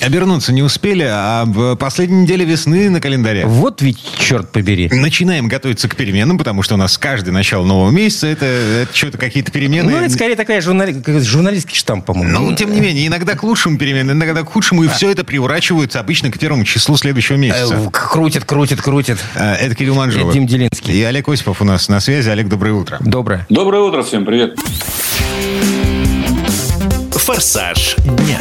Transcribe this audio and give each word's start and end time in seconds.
Обернуться 0.00 0.52
не 0.52 0.62
успели, 0.62 1.06
а 1.08 1.44
в 1.44 1.74
последней 1.76 2.22
неделе 2.22 2.44
весны 2.44 2.88
на 2.88 3.00
календаре. 3.00 3.46
Вот 3.46 3.82
ведь 3.82 3.98
черт 4.18 4.50
побери. 4.50 4.88
Начинаем 4.92 5.48
готовиться 5.48 5.88
к 5.88 5.96
переменам, 5.96 6.38
потому 6.38 6.62
что 6.62 6.74
у 6.74 6.78
нас 6.78 6.96
каждый 6.98 7.30
начало 7.30 7.64
нового 7.64 7.90
месяца 7.90 8.26
это, 8.28 8.46
это 8.46 8.96
что-то 8.96 9.18
какие-то 9.18 9.50
перемены. 9.50 9.90
Ну, 9.90 9.96
это 9.98 10.12
скорее 10.12 10.36
такая 10.36 10.60
журнали... 10.60 11.02
журналистский 11.20 11.76
штамп, 11.76 12.04
по-моему. 12.04 12.38
Ну, 12.38 12.54
тем 12.54 12.72
не 12.72 12.80
менее, 12.80 13.06
иногда 13.06 13.34
к 13.34 13.42
лучшему 13.42 13.76
перемены, 13.76 14.12
иногда 14.12 14.42
к 14.42 14.48
худшему, 14.48 14.84
и 14.84 14.88
все 14.88 15.10
это 15.10 15.24
приворачивается 15.24 16.00
обычно 16.00 16.30
к 16.30 16.38
первому 16.38 16.64
числу 16.64 16.96
следующего 16.96 17.36
месяца. 17.36 17.74
Э, 17.74 17.90
Крутит, 17.90 18.44
крутит, 18.44 18.80
крутит. 18.80 19.18
Э, 19.34 19.54
Это 19.54 19.74
Кирилл 19.74 19.94
Манжулов. 19.96 20.32
Дим 20.32 20.46
Делинский. 20.46 20.94
И 20.94 21.02
Олег 21.02 21.28
Осипов 21.28 21.60
у 21.60 21.64
нас 21.64 21.88
на 21.88 22.00
связи. 22.00 22.28
Олег, 22.28 22.48
доброе 22.48 22.72
утро. 22.72 22.98
Доброе. 23.00 23.46
Доброе 23.48 23.82
утро 23.82 24.02
всем, 24.02 24.24
привет. 24.24 24.56
«Форсаж 27.12 27.96
дня». 27.96 28.38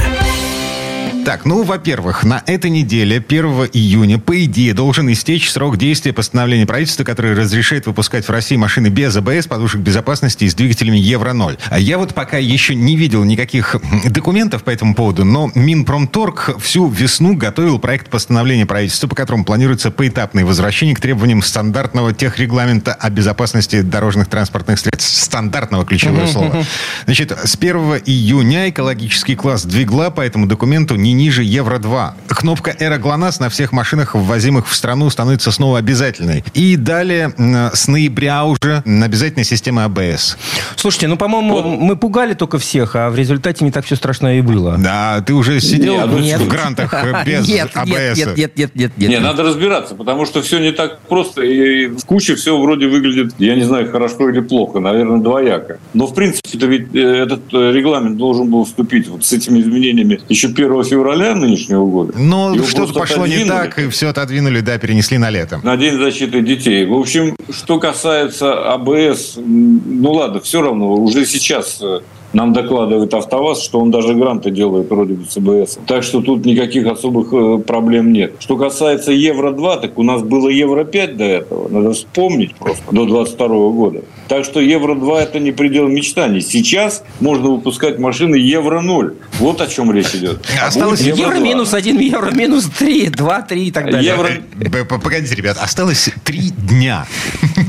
Так, 1.28 1.44
ну, 1.44 1.64
во-первых, 1.64 2.24
на 2.24 2.42
этой 2.46 2.70
неделе, 2.70 3.18
1 3.18 3.46
июня, 3.74 4.18
по 4.18 4.46
идее, 4.46 4.74
должен 4.74 5.12
истечь 5.12 5.52
срок 5.52 5.76
действия 5.76 6.14
постановления 6.14 6.66
правительства, 6.66 7.04
которое 7.04 7.36
разрешает 7.36 7.86
выпускать 7.86 8.26
в 8.26 8.30
России 8.30 8.56
машины 8.56 8.88
без 8.88 9.14
АБС, 9.14 9.48
подушек 9.48 9.82
безопасности 9.82 10.46
и 10.46 10.50
с 10.50 10.56
двигателями 10.56 10.96
Евро-0. 10.96 11.60
А 11.70 11.80
я 11.80 11.98
вот 11.98 12.14
пока 12.14 12.38
еще 12.38 12.76
не 12.76 12.96
видел 12.96 13.26
никаких 13.26 13.76
документов 14.06 14.64
по 14.64 14.70
этому 14.70 14.96
поводу, 14.96 15.26
но 15.26 15.52
Минпромторг 15.54 16.62
всю 16.62 16.88
весну 16.88 17.36
готовил 17.36 17.78
проект 17.78 18.10
постановления 18.10 18.66
правительства, 18.66 19.10
по 19.10 19.16
которому 19.16 19.44
планируется 19.44 19.92
поэтапное 19.92 20.46
возвращение 20.46 20.96
к 20.96 21.02
требованиям 21.02 21.42
стандартного 21.42 22.14
техрегламента 22.14 22.94
о 22.94 23.10
безопасности 23.10 23.82
дорожных 23.82 24.30
транспортных 24.30 24.80
средств. 24.80 25.14
Стандартного 25.14 25.86
ключевое 25.86 26.28
слово. 26.28 26.64
Значит, 27.06 27.34
с 27.34 27.58
1 27.58 27.76
июня 28.06 28.70
экологический 28.70 29.36
класс 29.36 29.66
двигла 29.66 30.10
по 30.10 30.22
этому 30.22 30.46
документу 30.46 30.96
не 30.96 31.17
ниже 31.18 31.44
Евро-2. 31.44 32.12
Кнопка 32.28 32.76
«Эра 32.80 32.98
ГЛОНАСС» 32.98 33.40
на 33.40 33.50
всех 33.50 33.72
машинах, 33.72 34.16
ввозимых 34.16 34.68
в 34.70 34.76
страну, 34.76 35.10
становится 35.10 35.52
снова 35.52 35.80
обязательной. 35.80 36.44
И 36.54 36.76
далее, 36.78 37.34
с 37.74 37.88
ноября 37.88 38.46
уже, 38.46 38.84
обязательная 38.86 39.44
система 39.44 39.86
АБС. 39.86 40.38
Слушайте, 40.76 41.08
ну, 41.08 41.18
по-моему, 41.18 41.62
мы 41.64 41.96
пугали 41.96 42.34
только 42.34 42.60
всех, 42.60 42.96
а 42.96 43.10
в 43.10 43.16
результате 43.16 43.66
не 43.66 43.72
так 43.72 43.86
все 43.86 43.96
страшно 43.96 44.38
и 44.38 44.42
было. 44.42 44.78
Да, 44.78 45.22
ты 45.26 45.34
уже 45.34 45.60
сидел 45.60 45.96
Нет, 45.96 46.08
в- 46.08 46.20
нет. 46.22 46.42
в 46.42 46.48
грантах 46.48 46.94
э, 46.94 47.24
без 47.26 47.48
нет, 47.48 47.72
АБС. 47.74 47.90
нет, 47.90 48.18
нет, 48.18 48.38
нет, 48.38 48.56
нет, 48.56 48.76
нет, 48.76 48.92
нет. 48.98 49.10
Не, 49.10 49.20
надо 49.20 49.44
разбираться, 49.44 49.96
потому 49.96 50.26
что 50.26 50.42
все 50.42 50.60
не 50.60 50.72
так 50.72 51.00
просто. 51.02 51.42
И 51.42 51.88
в 51.88 52.06
куче 52.06 52.36
все 52.36 52.58
вроде 52.60 52.88
выглядит, 52.88 53.34
я 53.40 53.56
не 53.56 53.64
знаю, 53.64 53.92
хорошо 53.92 54.30
или 54.30 54.40
плохо, 54.42 54.80
наверное, 54.80 55.20
двояко. 55.20 55.80
Но, 55.94 56.06
в 56.06 56.14
принципе-то 56.14 56.68
ведь 56.68 56.94
э, 56.94 57.00
этот 57.00 57.42
э, 57.54 57.72
регламент 57.72 58.18
должен 58.18 58.50
был 58.52 58.66
вступить 58.66 59.08
вот 59.08 59.26
с 59.26 59.34
этими 59.34 59.60
изменениями 59.62 60.20
еще 60.30 60.48
1 60.48 60.84
февраля 60.84 61.07
нынешнего 61.16 61.86
года. 61.86 62.14
Но 62.18 62.54
Его 62.54 62.66
что-то 62.66 62.94
пошло 62.94 63.26
не 63.26 63.46
так, 63.46 63.78
и 63.80 63.90
все 63.90 64.10
отодвинули, 64.10 64.62
да, 64.62 64.78
перенесли 64.78 65.18
на 65.18 65.30
лето. 65.30 65.60
На 65.64 65.78
День 65.78 65.98
защиты 65.98 66.42
детей. 66.42 66.86
В 66.86 66.94
общем, 66.94 67.36
что 67.50 67.80
касается 67.80 68.74
АБС, 68.74 69.38
ну 69.38 70.12
ладно, 70.12 70.40
все 70.40 70.62
равно, 70.62 70.94
уже 70.94 71.26
сейчас 71.26 71.80
э, 71.82 72.00
нам 72.34 72.54
докладывает 72.54 73.14
АвтоВАЗ, 73.14 73.64
что 73.64 73.80
он 73.80 73.92
даже 73.92 74.14
гранты 74.14 74.52
делает 74.52 74.90
вроде 74.90 75.14
бы 75.14 75.26
с 75.26 75.38
АБС. 75.38 75.80
Так 75.88 76.04
что 76.04 76.22
тут 76.22 76.46
никаких 76.46 76.88
особых 76.88 77.34
э, 77.34 77.58
проблем 77.60 78.12
нет. 78.12 78.34
Что 78.40 78.58
касается 78.58 79.12
Евро-2, 79.12 79.82
так 79.82 79.98
у 79.98 80.04
нас 80.04 80.22
было 80.22 80.50
Евро-5 80.50 81.14
до 81.16 81.24
этого. 81.24 81.68
Надо 81.70 81.94
вспомнить 81.94 82.56
просто, 82.56 82.84
до 82.92 83.06
22 83.06 83.48
года. 83.70 84.02
Так 84.28 84.44
что 84.46 84.60
Евро-2 84.60 85.18
это 85.20 85.40
не 85.40 85.52
предел 85.52 85.88
мечтаний. 85.88 86.42
Сейчас 86.42 87.04
можно 87.20 87.50
выпускать 87.50 87.98
машины 88.00 88.36
Евро-0. 88.36 89.16
Вот 89.40 89.62
о 89.62 89.68
чем 89.68 89.92
речь 89.92 90.14
идет. 90.16 90.46
А 90.62 90.68
Осталось 90.68 91.02
будет 91.02 91.18
Евро 91.18 91.36
Евро-2. 91.36 91.44
минус 91.44 91.74
один, 91.74 92.00
евро 92.00 92.32
минус 92.32 92.66
три, 92.66 93.08
два, 93.10 93.42
три 93.42 93.68
и 93.68 93.72
так 93.72 93.90
далее. 93.92 94.14
Евро- 94.14 94.86
Погодите, 94.86 95.34
ребят, 95.36 95.58
осталось 95.62 96.10
три 96.24 96.50
дня. 96.50 97.06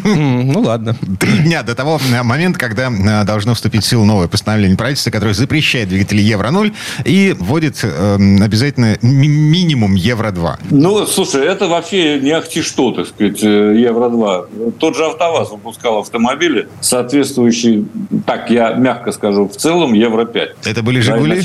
М, 0.05 0.49
Ну, 0.53 0.61
ладно. 0.61 0.97
Три 1.21 1.39
дня 1.39 1.63
до 1.63 1.75
того 1.75 2.01
момента, 2.25 2.59
когда 2.59 2.89
э, 2.91 3.25
должно 3.25 3.55
вступить 3.55 3.85
в 3.85 3.87
силу 3.89 4.05
новое 4.05 4.29
постановление 4.29 4.77
правительства, 4.77 5.11
которое 5.11 5.35
запрещает 5.35 5.89
двигатели 5.89 6.23
Евро-0 6.23 6.73
и 7.05 7.35
вводит 7.39 7.79
э, 7.83 8.15
обязательно 8.43 8.97
ми- 9.03 9.29
минимум 9.29 9.95
Евро-2. 9.95 10.57
Ну, 10.71 11.07
слушай, 11.07 11.45
это 11.47 11.69
вообще 11.69 12.19
не 12.21 12.31
ахти 12.33 12.63
что, 12.63 12.93
так 12.93 13.07
сказать, 13.09 13.43
э, 13.43 13.47
Евро-2. 13.81 14.73
Тот 14.79 14.97
же 14.97 15.05
АвтоВАЗ 15.07 15.51
выпускал 15.51 15.99
автомобили, 16.49 16.69
соответствующие, 16.81 17.85
так 18.27 18.51
я 18.51 18.73
мягко 18.75 19.13
скажу, 19.13 19.49
в 19.49 19.57
целом 19.57 19.93
Евро-5. 19.93 20.49
Это 20.65 20.83
были 20.83 21.01
«Жигули»? 21.01 21.43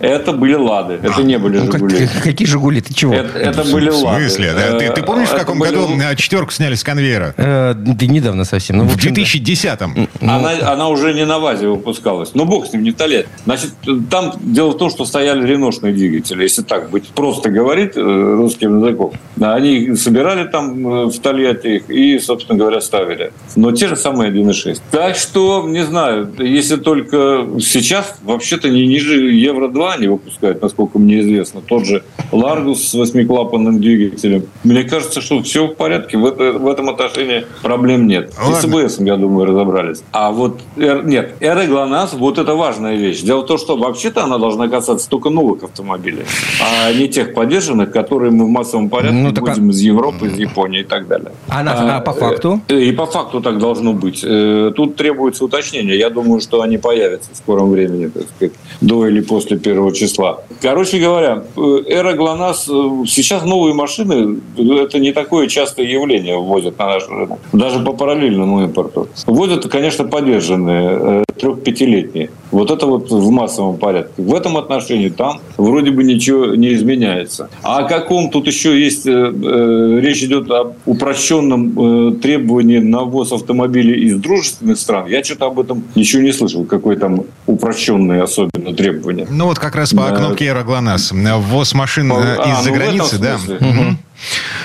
Это 0.00 0.32
были 0.32 0.54
«Лады», 0.54 0.98
это 1.02 1.22
не 1.22 1.38
были 1.38 1.58
Ну, 1.58 1.66
как- 1.66 1.80
«Жигули». 1.80 2.08
какие 2.22 2.46
«Жигули»? 2.48 2.80
Ты 2.80 2.94
чего? 2.94 3.14
Это, 3.14 3.38
это 3.38 3.64
были 3.64 3.90
В 3.90 3.96
«Лады». 4.02 4.20
смысле? 4.28 4.52
Да, 4.54 4.78
Ты, 4.78 4.90
ты 4.92 5.02
помнишь, 5.02 5.28
в 5.28 5.32
Это 5.32 5.40
каком 5.40 5.58
были- 5.58 5.70
году 5.74 5.88
четверку 6.16 6.52
сняли 6.52 6.74
с 6.74 6.82
конвейера? 6.84 7.34
Э, 7.36 7.74
Да 7.74 8.06
недавно 8.06 8.44
совсем. 8.44 8.78
Ну, 8.78 8.84
В 8.86 8.94
общем, 8.94 9.14
да. 9.14 9.22
2010-м. 9.22 10.08
Она, 10.20 10.72
она 10.72 10.88
уже 10.88 11.14
не 11.14 11.24
на 11.26 11.38
ВАЗе 11.38 11.68
выпускалась. 11.68 12.30
Но 12.34 12.44
бог 12.44 12.66
с 12.66 12.72
ним, 12.72 12.82
не 12.82 12.90
в 12.90 12.96
лет. 13.06 13.26
Значит, 13.44 13.70
там 14.10 14.32
дело 14.40 14.70
в 14.70 14.78
том, 14.78 14.90
что 14.90 15.04
стояли 15.04 15.46
реношные 15.46 15.92
двигатели, 15.92 16.42
если 16.42 16.62
так 16.62 16.90
быть 16.90 17.08
просто 17.08 17.50
говорить 17.50 17.92
э, 17.96 18.00
русским 18.00 18.80
языком. 18.82 19.12
Они 19.40 19.94
собирали 19.96 20.46
там 20.48 20.86
э, 20.86 21.04
в 21.06 21.18
Тольятти 21.20 21.66
их 21.76 21.90
и, 21.90 22.18
собственно 22.18 22.58
говоря, 22.58 22.80
ставили. 22.80 23.32
Но 23.56 23.72
те 23.72 23.88
же 23.88 23.96
самые 23.96 24.30
1.6. 24.50 24.80
Так 24.90 25.16
что, 25.16 25.64
не 25.66 25.84
знаю, 25.84 26.30
если 26.38 26.76
только 26.76 27.46
сейчас, 27.60 28.16
вообще-то 28.22 28.68
не 28.68 28.86
ниже 28.86 29.30
Евро-2 29.32 29.90
они 29.96 30.06
выпускают, 30.08 30.62
насколько 30.62 30.98
мне 30.98 31.20
известно. 31.20 31.60
Тот 31.60 31.84
же 31.86 32.02
Ларгус 32.32 32.88
с 32.88 32.94
восьмиклапанным 32.94 33.80
двигателем. 33.80 34.44
Мне 34.64 34.84
кажется, 34.84 35.20
что 35.20 35.42
все 35.42 35.66
в 35.66 35.74
порядке. 35.74 36.18
В, 36.18 36.26
это- 36.26 36.52
в 36.58 36.66
этом 36.68 36.88
отношении 36.90 37.46
проблем 37.62 38.06
нет. 38.06 38.32
И 38.48 38.52
с. 38.52 38.64
АБС, 38.64 38.98
я 39.00 39.16
думаю, 39.16 39.46
разобрались. 39.46 40.02
А 40.12 40.30
вот, 40.30 40.60
нет, 40.76 41.34
Эра 41.40 41.64
ГЛОНАСС, 41.66 42.14
вот 42.14 42.38
это 42.38 42.54
важная 42.54 42.96
вещь. 42.96 43.20
Дело 43.22 43.42
в 43.42 43.46
том, 43.46 43.58
что 43.58 43.76
вообще-то 43.76 44.24
она 44.24 44.38
должна 44.38 44.68
касаться 44.68 45.08
только 45.08 45.30
новых 45.30 45.62
автомобилей, 45.64 46.24
а 46.62 46.92
не 46.92 47.08
тех 47.08 47.34
поддержанных, 47.34 47.90
которые 47.90 48.30
мы 48.30 48.46
в 48.46 48.48
массовом 48.48 48.88
порядке 48.88 49.16
Ну, 49.16 49.32
так 49.32 49.44
а- 49.44 49.46
вводим 49.48 49.70
из 49.70 49.80
Европы, 49.80 50.26
из 50.28 50.38
Японии 50.38 50.80
и 50.80 50.84
так 50.84 51.06
далее. 51.08 51.32
А 51.48 51.62
на- 51.62 51.96
а 51.96 52.00
по 52.00 52.12
факту? 52.12 52.60
э, 52.68 52.80
И 52.80 52.92
по 52.92 53.06
факту 53.06 53.40
так 53.40 53.58
должно 53.58 53.92
быть. 53.92 54.22
Э, 54.36 54.72
Тут 54.74 54.96
требуется 54.96 55.44
уточнение. 55.44 55.98
Я 55.98 56.10
думаю, 56.10 56.40
что 56.40 56.60
они 56.62 56.78
появятся 56.78 57.30
в 57.32 57.36
скором 57.36 57.70
времени, 57.70 58.08
так 58.08 58.24
сказать, 58.24 58.54
до 58.80 59.06
или 59.06 59.20
после 59.20 59.58
первого 59.58 59.94
числа. 59.94 60.40
Короче 60.60 60.98
говоря, 60.98 61.44
э, 61.56 61.82
эра 61.88 62.12
ГЛОНАСС, 62.12 62.68
э, 62.68 63.04
сейчас 63.06 63.44
новые 63.44 63.74
машины, 63.74 64.40
это 64.56 64.98
не 64.98 65.12
такое 65.12 65.46
частое 65.46 65.86
явление 65.86 66.36
вводят 66.36 66.78
на 66.78 66.86
наш 66.86 67.08
рынок. 67.08 67.38
Даже 67.52 67.80
по 67.80 67.92
параллельному 67.92 68.64
импорту. 68.64 69.08
Вводят, 69.26 69.66
конечно, 69.68 70.04
поддержанные, 70.04 71.24
трех-пятилетние. 71.38 72.30
Вот 72.50 72.70
это 72.70 72.86
вот 72.86 73.10
в 73.10 73.30
массовом 73.30 73.76
порядке. 73.76 74.22
В 74.22 74.34
этом 74.34 74.56
отношении 74.56 75.08
там 75.08 75.40
вроде 75.56 75.90
бы 75.90 76.04
ничего 76.04 76.54
не 76.54 76.74
изменяется. 76.74 77.48
А 77.62 77.78
о 77.78 77.84
каком 77.84 78.30
тут 78.30 78.46
еще 78.46 78.80
есть, 78.80 79.06
э, 79.06 79.10
э, 79.10 80.00
речь 80.00 80.22
идет 80.22 80.50
об 80.50 80.74
упрощенном 80.86 82.10
э, 82.10 82.12
требовании 82.20 82.78
на 82.78 83.02
ввоз 83.02 83.32
автомобилей 83.32 84.06
из 84.06 84.16
дружественных 84.16 84.78
стран, 84.78 85.06
я 85.08 85.22
что-то 85.24 85.46
об 85.46 85.58
этом 85.58 85.84
ничего 85.94 86.22
не 86.22 86.32
слышал. 86.32 86.64
Какое 86.64 86.96
там 86.96 87.24
упрощенное 87.46 88.22
особенно 88.22 88.74
требование. 88.74 89.26
Ну 89.30 89.46
вот 89.46 89.58
как 89.58 89.74
раз 89.74 89.90
по 89.90 90.08
Да. 90.08 90.16
кнопке 90.16 90.50
«Аэроглонасс». 90.50 91.12
Ввоз 91.12 91.74
машин 91.74 92.12
э, 92.12 92.14
А, 92.14 92.52
из-за 92.52 92.70
ну, 92.70 92.76
границы, 92.76 93.18
да. 93.18 93.38
Мгм. 93.60 93.98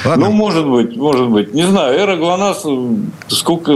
Ладно. 0.05 0.25
Ну, 0.25 0.31
может 0.31 0.67
быть, 0.67 0.95
может 0.95 1.29
быть. 1.29 1.53
Не 1.53 1.67
знаю, 1.67 1.97
Эра 1.97 2.15
ГЛОНАСС, 2.15 2.63
э, 2.65 2.95
сколько... 3.27 3.73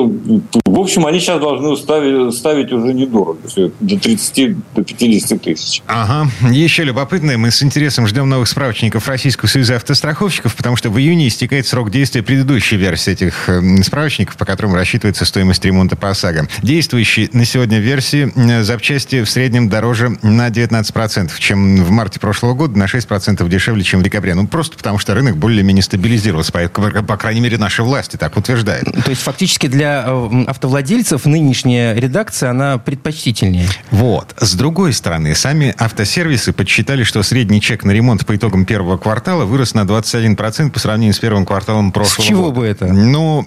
В 0.76 0.80
общем, 0.80 1.06
они 1.06 1.22
сейчас 1.22 1.40
должны 1.40 1.78
ставить, 1.78 2.36
ставить 2.36 2.74
уже 2.74 2.94
недорого. 2.94 3.40
До 3.80 3.98
30, 3.98 4.74
до 4.74 4.84
50 4.84 5.42
тысяч. 5.42 5.82
Ага. 5.88 6.30
Еще 6.52 6.84
любопытное, 6.84 7.38
мы 7.38 7.52
с 7.52 7.64
интересом 7.64 8.08
ждем 8.08 8.28
новых 8.28 8.50
справочников 8.50 9.08
Российского 9.08 9.48
союза 9.48 9.78
автостраховщиков, 9.78 10.54
потому 10.54 10.76
что 10.76 10.90
в 10.90 11.00
июне 11.00 11.30
истекает 11.30 11.66
срок 11.66 11.92
действия 11.92 12.24
предыдущей 12.24 12.76
версии 12.76 13.14
этих 13.14 13.48
э, 13.48 13.62
справочников, 13.84 14.36
по 14.36 14.44
которым 14.44 14.76
рассчитывается 14.76 15.24
стоимость 15.24 15.64
ремонта 15.64 15.96
по 15.96 16.10
ОСАГО. 16.10 16.50
Действующие 16.62 17.30
на 17.32 17.46
сегодня 17.46 17.80
версии 17.80 18.34
э, 18.36 18.64
запчасти 18.64 19.24
в 19.24 19.30
среднем 19.30 19.70
дороже 19.70 20.18
на 20.24 20.50
19%, 20.50 21.32
чем 21.40 21.86
в 21.86 21.90
марте 21.90 22.20
прошлого 22.20 22.54
года, 22.54 22.78
на 22.78 22.84
6% 22.84 23.48
дешевле, 23.48 23.82
чем 23.82 24.02
в 24.02 24.04
декабре. 24.04 24.34
Ну, 24.34 24.46
просто 24.46 24.76
потому 24.76 24.98
что 24.98 25.14
рынок 25.14 25.38
более-менее 25.38 25.84
стабилизировался. 25.84 26.52
По, 26.52 26.68
по 26.68 27.16
крайней 27.16 27.40
мере, 27.40 27.58
наши 27.58 27.82
власти 27.82 28.18
так 28.18 28.36
утверждают. 28.36 28.92
То 28.92 29.10
есть 29.10 29.22
фактически 29.22 29.68
для 29.68 30.04
э, 30.06 30.44
автовладельцев 30.66 31.26
нынешняя 31.26 31.94
редакция, 31.94 32.50
она 32.50 32.80
предпочтительнее. 32.80 33.68
Вот. 33.92 34.34
С 34.40 34.56
другой 34.56 34.94
стороны, 34.94 35.36
сами 35.36 35.76
автосервисы 35.78 36.54
подсчитали, 36.54 37.04
что 37.04 37.22
средний 37.22 37.62
чек 37.62 37.84
на 37.84 37.92
ремонт 37.92 38.26
по 38.26 38.36
итогам 38.36 38.66
первого 38.66 38.98
квартала 38.98 39.46
вырос 39.46 39.76
на 39.76 39.82
21% 39.82 40.72
по 40.72 40.80
сравнению 40.80 41.14
с 41.14 41.20
первым 41.20 41.46
кварталом 41.46 41.92
прошлого 41.92 42.26
С 42.26 42.28
чего 42.28 42.52
года. 42.52 42.56
бы 42.56 42.66
это? 42.66 42.88
Ну, 42.88 43.46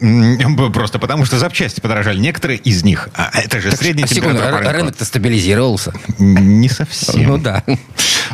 просто 0.73 1.01
потому 1.01 1.25
что 1.25 1.41
запчасти 1.41 1.81
подорожали. 1.81 2.21
Некоторые 2.21 2.61
из 2.61 2.85
них. 2.85 3.09
А 3.15 3.31
это 3.35 3.61
же 3.61 3.73
средняя 3.73 4.07
а 4.07 4.09
секунду, 4.09 4.39
температура 4.39 4.73
рынок-то 4.73 5.05
стабилизировался. 5.05 5.93
Не 6.19 6.69
совсем. 6.69 7.25
Ну 7.25 7.39
да. 7.39 7.65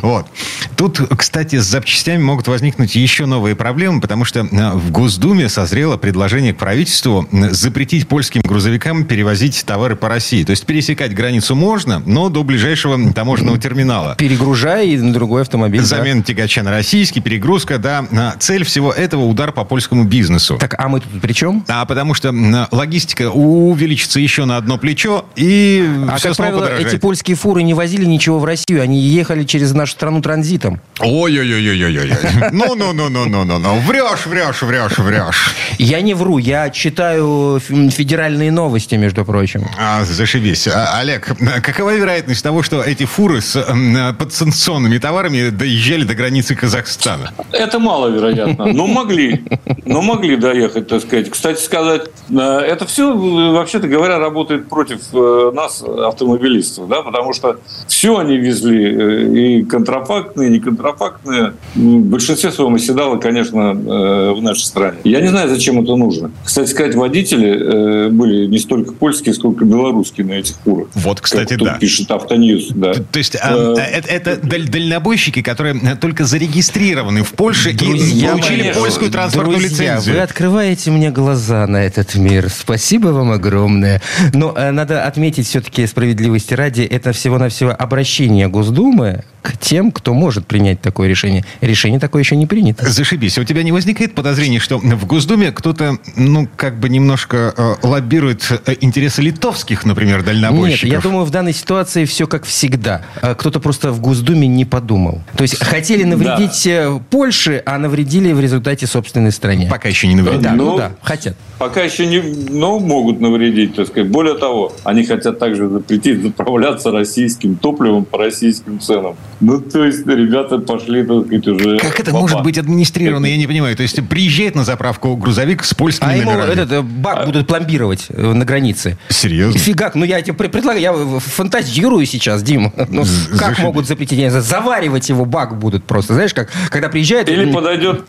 Вот. 0.01 0.27
Тут, 0.75 0.99
кстати, 1.17 1.57
с 1.57 1.65
запчастями 1.65 2.21
могут 2.21 2.47
возникнуть 2.47 2.95
еще 2.95 3.25
новые 3.25 3.55
проблемы, 3.55 4.01
потому 4.01 4.25
что 4.25 4.41
э, 4.41 4.71
в 4.73 4.91
Госдуме 4.91 5.49
созрело 5.49 5.97
предложение 5.97 6.53
к 6.53 6.57
правительству 6.57 7.27
запретить 7.31 8.07
польским 8.07 8.41
грузовикам 8.41 8.74
перевозить 8.79 9.63
товары 9.65 9.95
по 9.95 10.09
России. 10.09 10.43
То 10.43 10.51
есть 10.51 10.65
пересекать 10.65 11.13
границу 11.13 11.55
можно, 11.55 12.01
но 12.05 12.29
до 12.29 12.43
ближайшего 12.43 13.11
таможенного 13.13 13.57
терминала. 13.57 14.15
Перегружай 14.17 14.89
и 14.89 14.97
на 14.97 15.13
другой 15.13 15.41
автомобиль. 15.43 15.81
да. 15.81 15.85
Замена 15.85 16.23
тягача 16.23 16.63
на 16.63 16.71
российский, 16.71 17.21
перегрузка, 17.21 17.77
да. 17.77 18.05
Цель 18.39 18.63
всего 18.63 18.91
этого 18.91 19.23
удар 19.25 19.51
по 19.51 19.63
польскому 19.63 20.03
бизнесу. 20.03 20.57
Так, 20.59 20.75
а 20.77 20.87
мы 20.87 20.99
тут 20.99 21.21
при 21.21 21.33
чем? 21.33 21.63
А 21.67 21.85
потому 21.85 22.13
что 22.13 22.33
логистика 22.71 23.29
увеличится 23.31 24.19
еще 24.19 24.45
на 24.45 24.57
одно 24.57 24.77
плечо, 24.77 25.25
и 25.35 25.85
А, 26.09 26.17
все 26.17 26.29
как 26.29 26.37
правило, 26.37 26.59
подорожает. 26.61 26.87
эти 26.93 26.99
польские 26.99 27.37
фуры 27.37 27.63
не 27.63 27.73
возили 27.73 28.05
ничего 28.05 28.39
в 28.39 28.45
Россию, 28.45 28.81
они 28.81 28.99
ехали 28.99 29.43
через 29.43 29.71
нашу 29.73 29.93
страну 29.93 30.21
транзитом. 30.21 30.79
Ой-ой-ой-ой-ой-ой. 30.99 32.11
Ну-ну-ну-ну-ну-ну-ну. 32.51 33.79
Врешь, 33.81 34.25
врешь, 34.25 34.61
врешь, 34.61 34.97
врешь. 34.97 35.51
Я 35.77 36.01
не 36.01 36.13
вру, 36.13 36.37
я 36.37 36.69
читаю 36.69 37.59
федеральные 37.59 38.51
новости, 38.51 38.64
между 38.97 39.25
прочим. 39.25 39.65
А, 39.79 40.03
зашибись. 40.03 40.67
А, 40.67 40.99
Олег, 40.99 41.31
какова 41.63 41.95
вероятность 41.95 42.43
того, 42.43 42.63
что 42.63 42.81
эти 42.81 43.05
фуры 43.05 43.41
с 43.41 43.55
м, 43.55 44.15
подсанкционными 44.15 44.97
товарами 44.97 45.49
доезжали 45.49 46.03
до 46.03 46.13
границы 46.15 46.55
Казахстана? 46.55 47.31
Это 47.51 47.79
маловероятно. 47.79 48.65
Но 48.73 48.87
могли. 48.87 49.43
Но 49.85 50.01
могли 50.01 50.35
доехать, 50.37 50.87
так 50.87 51.01
сказать. 51.01 51.29
Кстати 51.29 51.61
сказать, 51.61 52.03
э, 52.29 52.35
это 52.37 52.85
все, 52.85 53.13
вообще-то 53.51 53.87
говоря, 53.87 54.19
работает 54.19 54.67
против 54.69 54.99
э, 55.13 55.51
нас, 55.53 55.81
автомобилистов. 55.83 56.87
Да? 56.89 57.01
Потому 57.01 57.33
что 57.33 57.57
все 57.87 58.17
они 58.17 58.37
везли, 58.37 58.85
э, 58.85 59.33
и 59.59 59.63
контрафактные, 59.63 60.49
и 60.49 60.51
не 60.53 60.59
контрафактные. 60.59 61.53
М, 61.75 62.03
В 62.03 62.05
большинстве 62.07 62.51
своем 62.51 62.75
оседало, 62.75 63.17
конечно, 63.17 63.73
в 63.73 64.41
нашей 64.41 64.63
стране. 64.63 64.97
Я 65.03 65.21
не 65.21 65.27
знаю, 65.27 65.49
зачем 65.49 65.81
это 65.81 65.95
нужно. 65.95 66.31
Кстати 66.43 66.69
сказать, 66.69 66.95
водители 66.95 68.09
были 68.09 68.47
не 68.55 68.59
столько 68.59 68.93
польские, 68.93 69.33
сколько 69.35 69.65
белорусские 69.65 70.25
на 70.25 70.31
этих 70.33 70.55
фурах. 70.63 70.87
Вот, 70.95 71.19
кстати, 71.19 71.55
Как 71.55 71.63
да. 71.63 71.77
пишет 71.77 72.09
Автоньюз. 72.09 72.69
Да. 72.69 72.93
То 72.93 73.19
есть 73.19 73.35
а, 73.35 73.75
Э, 73.77 73.81
это, 73.81 74.07
это 74.07 74.37
даль- 74.47 74.67
дальнобойщики, 74.69 75.41
которые 75.41 75.75
э, 75.81 75.95
только 75.97 76.23
зарегистрированы 76.25 77.23
в 77.23 77.33
Польше 77.33 77.71
и 77.71 77.73
Друзья 77.73 78.31
получили 78.31 78.63
мои, 78.63 78.73
польскую 78.73 79.11
транспортную 79.11 79.59
Друзья, 79.59 79.95
лицензию. 79.95 80.15
вы 80.15 80.21
открываете 80.21 80.91
мне 80.91 81.11
глаза 81.11 81.67
на 81.67 81.83
этот 81.83 82.15
мир. 82.15 82.49
Спасибо 82.49 83.09
вам 83.09 83.31
огромное. 83.31 84.01
Но 84.33 84.53
э, 84.55 84.71
надо 84.71 85.03
отметить 85.05 85.47
все-таки 85.47 85.85
справедливости 85.85 86.53
ради, 86.53 86.81
это 86.83 87.11
всего-навсего 87.11 87.71
обращение 87.77 88.47
Госдумы 88.47 89.23
к 89.45 89.57
тем, 89.59 89.91
кто 89.91 90.15
может 90.15 90.47
принять 90.47 90.81
такое 90.81 91.07
решение. 91.07 91.45
Решение 91.61 91.99
такое 91.99 92.23
еще 92.23 92.35
не 92.35 92.47
принято. 92.47 92.89
Зашибись. 92.89 93.37
У 93.37 93.43
тебя 93.43 93.61
не 93.61 93.71
возникает 93.71 94.15
подозрений, 94.15 94.57
что 94.57 94.79
в 94.79 95.05
Госдуме 95.05 95.51
кто-то, 95.51 95.99
ну, 96.15 96.49
как 96.55 96.79
бы 96.79 96.89
немножко 96.89 97.53
э, 97.55 97.75
лоббирует 97.83 98.43
э, 98.65 98.75
интересы 98.81 99.21
литовских, 99.21 99.85
например, 99.85 100.17
Нет, 100.17 100.25
дальнобойщиков? 100.25 100.89
я 100.89 100.99
думаю, 100.99 101.25
в 101.25 101.29
данной 101.29 101.53
ситуации 101.53 102.05
все 102.05 102.25
как 102.25 102.45
всегда. 102.45 103.03
А 103.21 103.35
Кто-то 103.35 103.59
просто 103.59 103.91
в 103.91 104.01
Госдуме 104.01 104.47
не 104.47 104.65
подумал. 104.65 105.21
То 105.37 105.43
есть 105.43 105.63
хотели 105.63 106.03
навредить 106.03 106.65
э, 106.65 106.99
Польше, 107.11 107.61
а 107.67 107.77
навредили 107.77 108.33
в 108.33 108.39
результате 108.39 108.87
собственной 108.87 109.31
стране. 109.31 109.67
Пока 109.69 109.89
еще 109.89 110.07
не 110.07 110.15
навредили. 110.15 110.41
Да, 110.43 110.53
ну, 110.53 110.71
Ну, 110.71 110.77
да, 110.77 110.91
хотят. 111.03 111.35
Пока 111.59 111.83
еще 111.83 112.07
не, 112.07 112.19
но 112.49 112.79
могут 112.79 113.21
навредить, 113.21 113.75
так 113.75 113.87
сказать. 113.87 114.09
Более 114.09 114.37
того, 114.37 114.73
они 114.83 115.05
хотят 115.05 115.37
также 115.37 115.69
запретить 115.69 116.23
заправляться 116.23 116.89
российским 116.91 117.55
топливом 117.57 118.05
по 118.05 118.17
российским 118.17 118.79
ценам. 118.79 119.15
Ну, 119.41 119.59
то 119.59 119.83
есть, 119.83 120.07
ребята 120.07 120.59
пошли, 120.59 121.03
так 121.03 121.25
сказать, 121.25 121.47
уже... 121.47 121.77
Как 121.79 121.99
это 121.99 122.11
может 122.11 122.41
быть 122.43 122.57
администрировано, 122.57 123.25
я 123.25 123.37
не 123.37 123.47
понимаю. 123.47 123.75
То 123.75 123.83
есть 123.83 123.99
приезжает 124.07 124.55
на 124.55 124.63
заправку 124.63 125.15
грузовик 125.17 125.63
с 125.63 125.73
польскими 125.73 126.09
А 126.09 126.15
ему 126.15 126.31
номерами. 126.31 126.53
этот 126.53 126.71
э, 126.71 126.81
бак 126.81 127.25
будут 127.25 127.45
пломбировать 127.47 128.07
э, 128.09 128.33
на 128.33 128.45
границе. 128.45 128.97
Серьезно? 129.09 129.59
Фигак, 129.59 129.95
ну 129.95 130.05
я 130.05 130.21
тебе 130.21 130.37
пре- 130.37 130.49
предлагаю, 130.49 130.81
я 130.81 131.19
фантазирую 131.19 132.05
сейчас, 132.05 132.43
Дим. 132.43 132.71
Ну, 132.89 133.03
как 133.37 133.59
могут 133.59 133.87
запретить? 133.87 134.31
Заваривать 134.31 135.09
его 135.09 135.25
бак 135.25 135.59
будут 135.59 135.83
просто. 135.83 136.13
Знаешь, 136.13 136.33
как 136.33 136.49
когда 136.69 136.87
приезжает... 136.87 137.27
Или 137.29 137.51
подойдет, 137.51 138.05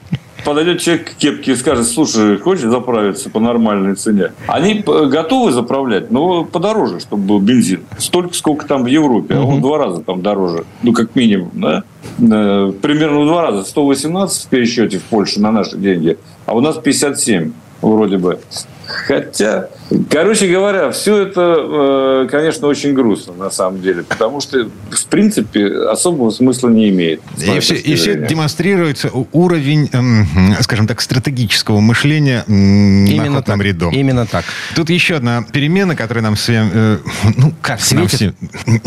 подойдет 0.47 0.81
человек 0.81 1.11
к 1.11 1.15
кепке 1.17 1.53
и 1.53 1.57
скажет, 1.57 1.87
слушай, 1.87 2.39
хочешь 2.39 2.65
заправиться 2.71 3.29
по 3.29 3.41
нормальной 3.41 3.97
цене? 3.97 4.33
Они 4.47 4.77
п- 4.77 5.07
готовы 5.07 5.51
заправлять, 5.53 6.11
но 6.11 6.45
подороже, 6.45 7.01
чтобы 7.01 7.25
был 7.25 7.41
бензин. 7.41 7.81
Столько, 7.99 8.33
сколько 8.35 8.65
там 8.67 8.85
в 8.85 8.87
Европе, 8.87 9.35
а 9.35 9.43
он 9.43 9.59
в 9.59 9.61
два 9.61 9.77
раза 9.79 10.03
там 10.03 10.23
дороже. 10.23 10.65
Ну, 10.83 10.93
как 10.93 11.15
минимум, 11.17 11.51
да? 11.55 11.83
Э, 12.19 12.73
Примерно 12.81 13.21
в 13.21 13.27
два 13.27 13.43
раза. 13.43 13.65
118 13.65 14.45
в 14.45 14.49
пересчете 14.49 14.99
в 14.99 15.03
Польше 15.03 15.41
на 15.41 15.51
наши 15.51 15.77
деньги, 15.77 16.17
а 16.47 16.55
у 16.57 16.61
нас 16.61 16.77
57 16.77 17.53
вроде 17.83 18.17
бы. 18.19 18.39
Хотя, 18.87 19.69
короче 20.11 20.49
говоря, 20.49 20.91
все 20.91 21.23
это, 21.23 22.25
э, 22.25 22.29
конечно, 22.31 22.67
очень 22.69 22.93
грустно 22.95 23.35
на 23.35 23.51
самом 23.51 23.81
деле, 23.81 24.03
потому 24.03 24.41
что, 24.41 24.69
в 24.91 25.07
принципе, 25.07 25.67
особого 25.89 26.31
смысла 26.31 26.69
не 26.69 26.89
имеет. 26.91 27.21
И 27.39 27.59
все, 27.61 27.75
и 27.75 27.95
все 27.95 27.97
зрения. 28.13 28.19
это 28.21 28.29
демонстрирует 28.29 29.05
у- 29.13 29.27
уровень, 29.33 29.89
эм, 29.93 30.27
скажем 30.61 30.87
так, 30.87 31.01
стратегического 31.01 31.81
мышления 31.81 32.45
на 32.47 33.07
Именно 33.09 33.33
охотном 33.39 33.59
так. 33.59 33.67
ряду. 33.67 33.91
Именно 33.91 34.27
так. 34.27 34.45
Тут 34.75 34.91
еще 34.91 35.17
одна 35.17 35.43
перемена, 35.53 35.95
которая 35.97 36.23
нам 36.25 36.35
всем... 36.35 36.71
э, 36.73 36.99
ну, 37.37 37.53
как 37.63 37.79
нам 37.93 38.09
Светит? 38.09 38.35
всем- 38.67 38.83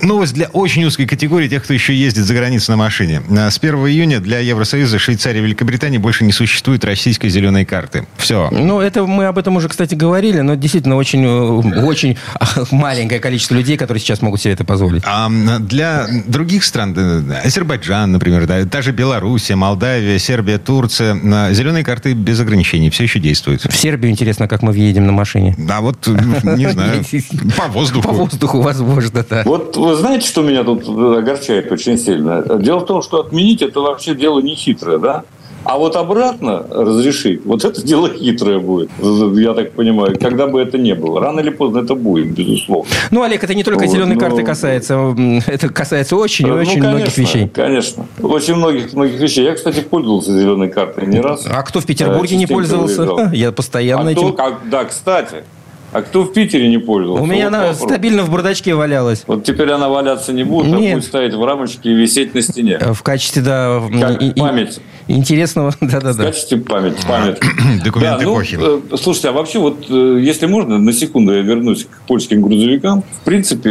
Новость 0.00 0.32
для 0.34 0.46
очень 0.52 0.84
узкой 0.84 1.06
категории 1.06 1.48
тех, 1.48 1.64
кто 1.64 1.74
еще 1.74 1.92
ездит 1.92 2.24
за 2.24 2.32
границу 2.32 2.70
на 2.70 2.76
машине. 2.76 3.20
А 3.36 3.50
С 3.50 3.58
1 3.58 3.74
июня 3.88 4.20
для 4.20 4.38
Евросоюза, 4.38 4.96
Швейцарии 5.00 5.38
и 5.40 5.42
Великобритании 5.42 5.98
больше 5.98 6.22
не 6.24 6.30
существует 6.30 6.84
российской 6.84 7.28
зеленой 7.28 7.64
карты. 7.64 8.06
Все. 8.16 8.48
Ну, 8.52 8.78
это 8.80 9.04
мы 9.06 9.26
об 9.26 9.38
этом 9.38 9.56
уже, 9.56 9.68
кстати, 9.68 9.96
говорили, 9.96 10.37
но 10.42 10.54
действительно 10.54 10.96
очень, 10.96 11.24
э, 11.24 11.82
очень 11.82 12.16
маленькое 12.70 13.20
количество 13.20 13.54
людей, 13.54 13.76
которые 13.76 14.00
сейчас 14.00 14.22
могут 14.22 14.40
себе 14.40 14.54
это 14.54 14.64
позволить. 14.64 15.02
А 15.06 15.28
для 15.60 16.06
других 16.26 16.64
стран, 16.64 16.94
да, 16.94 17.20
да, 17.20 17.40
Азербайджан, 17.44 18.12
например, 18.12 18.46
да, 18.46 18.64
та 18.64 18.82
же 18.82 18.92
Белоруссия, 18.92 19.56
Молдавия, 19.56 20.18
Сербия, 20.18 20.58
Турция, 20.58 21.14
на 21.14 21.52
зеленые 21.52 21.84
карты 21.84 22.12
без 22.12 22.40
ограничений 22.40 22.90
все 22.90 23.04
еще 23.04 23.18
действуют. 23.20 23.62
В 23.62 23.76
Сербию 23.76 24.10
интересно, 24.10 24.48
как 24.48 24.62
мы 24.62 24.72
въедем 24.72 25.06
на 25.06 25.12
машине. 25.12 25.56
А 25.70 25.80
вот, 25.80 26.06
не 26.06 26.70
знаю, 26.70 27.04
по 27.56 27.68
воздуху. 27.68 28.08
По 28.08 28.12
воздуху, 28.12 28.60
возможно, 28.60 29.24
да. 29.28 29.42
Вот 29.44 29.76
вы 29.76 29.96
знаете, 29.96 30.26
что 30.26 30.42
меня 30.42 30.64
тут 30.64 30.88
огорчает 30.88 31.70
очень 31.72 31.98
сильно? 31.98 32.42
Дело 32.58 32.80
в 32.80 32.86
том, 32.86 33.02
что 33.02 33.20
отменить 33.20 33.62
это 33.62 33.80
вообще 33.80 34.14
дело 34.14 34.40
не 34.40 34.54
хитрое, 34.54 34.98
да? 34.98 35.24
А 35.64 35.76
вот 35.76 35.96
обратно 35.96 36.64
разрешить, 36.70 37.44
вот 37.44 37.64
это 37.64 37.82
дело 37.82 38.08
хитрое 38.08 38.58
будет, 38.58 38.90
я 39.00 39.54
так 39.54 39.72
понимаю, 39.72 40.16
когда 40.18 40.46
бы 40.46 40.60
это 40.60 40.78
ни 40.78 40.92
было. 40.94 41.20
Рано 41.20 41.40
или 41.40 41.50
поздно 41.50 41.80
это 41.80 41.94
будет, 41.94 42.32
безусловно. 42.32 42.90
Ну, 43.10 43.22
Олег, 43.22 43.44
это 43.44 43.54
не 43.54 43.64
только 43.64 43.80
Вот, 43.84 43.90
зеленой 43.90 44.14
ну, 44.14 44.20
карты 44.20 44.42
касается, 44.44 45.14
это 45.46 45.68
касается 45.68 46.16
очень 46.16 46.46
и 46.46 46.50
Ну, 46.50 46.56
очень 46.56 46.78
многих 46.78 47.14
конечно, 47.14 47.20
вещей. 47.20 47.48
Конечно. 47.48 48.06
Очень 48.22 48.54
многих, 48.54 48.92
многих 48.94 49.20
вещей. 49.20 49.44
Я, 49.44 49.54
кстати, 49.54 49.80
пользовался 49.80 50.32
зеленой 50.32 50.68
картой 50.70 51.06
не 51.06 51.20
раз. 51.20 51.44
А 51.50 51.62
кто 51.62 51.80
в 51.80 51.86
Петербурге 51.86 52.36
не 52.36 52.46
пользовался? 52.46 53.02
выезжал. 53.02 53.32
Я 53.32 53.52
постоянно 53.52 54.10
А 54.10 54.12
кто, 54.14 54.26
этим... 54.28 54.36
как- 54.36 54.60
да, 54.70 54.84
кстати, 54.84 55.44
а 55.92 56.02
кто 56.02 56.22
в 56.22 56.32
Питере 56.32 56.68
не 56.68 56.78
пользовался? 56.78 57.22
У 57.22 57.26
меня 57.26 57.44
Вот 57.48 57.54
она 57.54 57.66
вопрос. 57.68 57.78
стабильно 57.88 58.22
в 58.24 58.30
бардачке 58.30 58.74
валялась. 58.74 59.24
Вот 59.26 59.44
теперь 59.44 59.70
она 59.70 59.88
валяться 59.88 60.32
не 60.32 60.44
будет, 60.44 60.72
а 60.74 60.76
Нет. 60.78 60.94
будет 60.94 61.04
стоять 61.04 61.34
в 61.34 61.44
рамочке 61.44 61.90
и 61.90 61.94
висеть 61.94 62.34
на 62.34 62.42
стене. 62.42 62.78
Э, 62.80 62.92
В 62.92 63.02
качестве, 63.02 63.42
да, 63.42 63.80
Как 64.00 64.22
и- 64.22 64.32
память. 64.38 64.80
интересного, 65.06 65.70
В 65.80 65.80
да-да-да. 65.80 66.24
качестве 66.24 66.58
памяти. 66.58 66.98
память. 67.06 67.38
Документ 67.84 68.18
Да, 68.18 68.24
ну, 68.24 68.34
эпохи. 68.34 68.58
э, 68.60 68.96
слушайте, 68.96 69.28
а 69.28 69.32
вообще 69.32 69.58
вот, 69.58 69.86
э, 69.88 70.18
если 70.20 70.46
можно, 70.46 70.78
на 70.78 70.92
секунду 70.92 71.32
я 71.34 71.40
вернусь 71.42 71.84
к 71.84 72.00
польским 72.06 72.42
грузовикам. 72.42 73.02
В 73.22 73.24
принципе, 73.24 73.70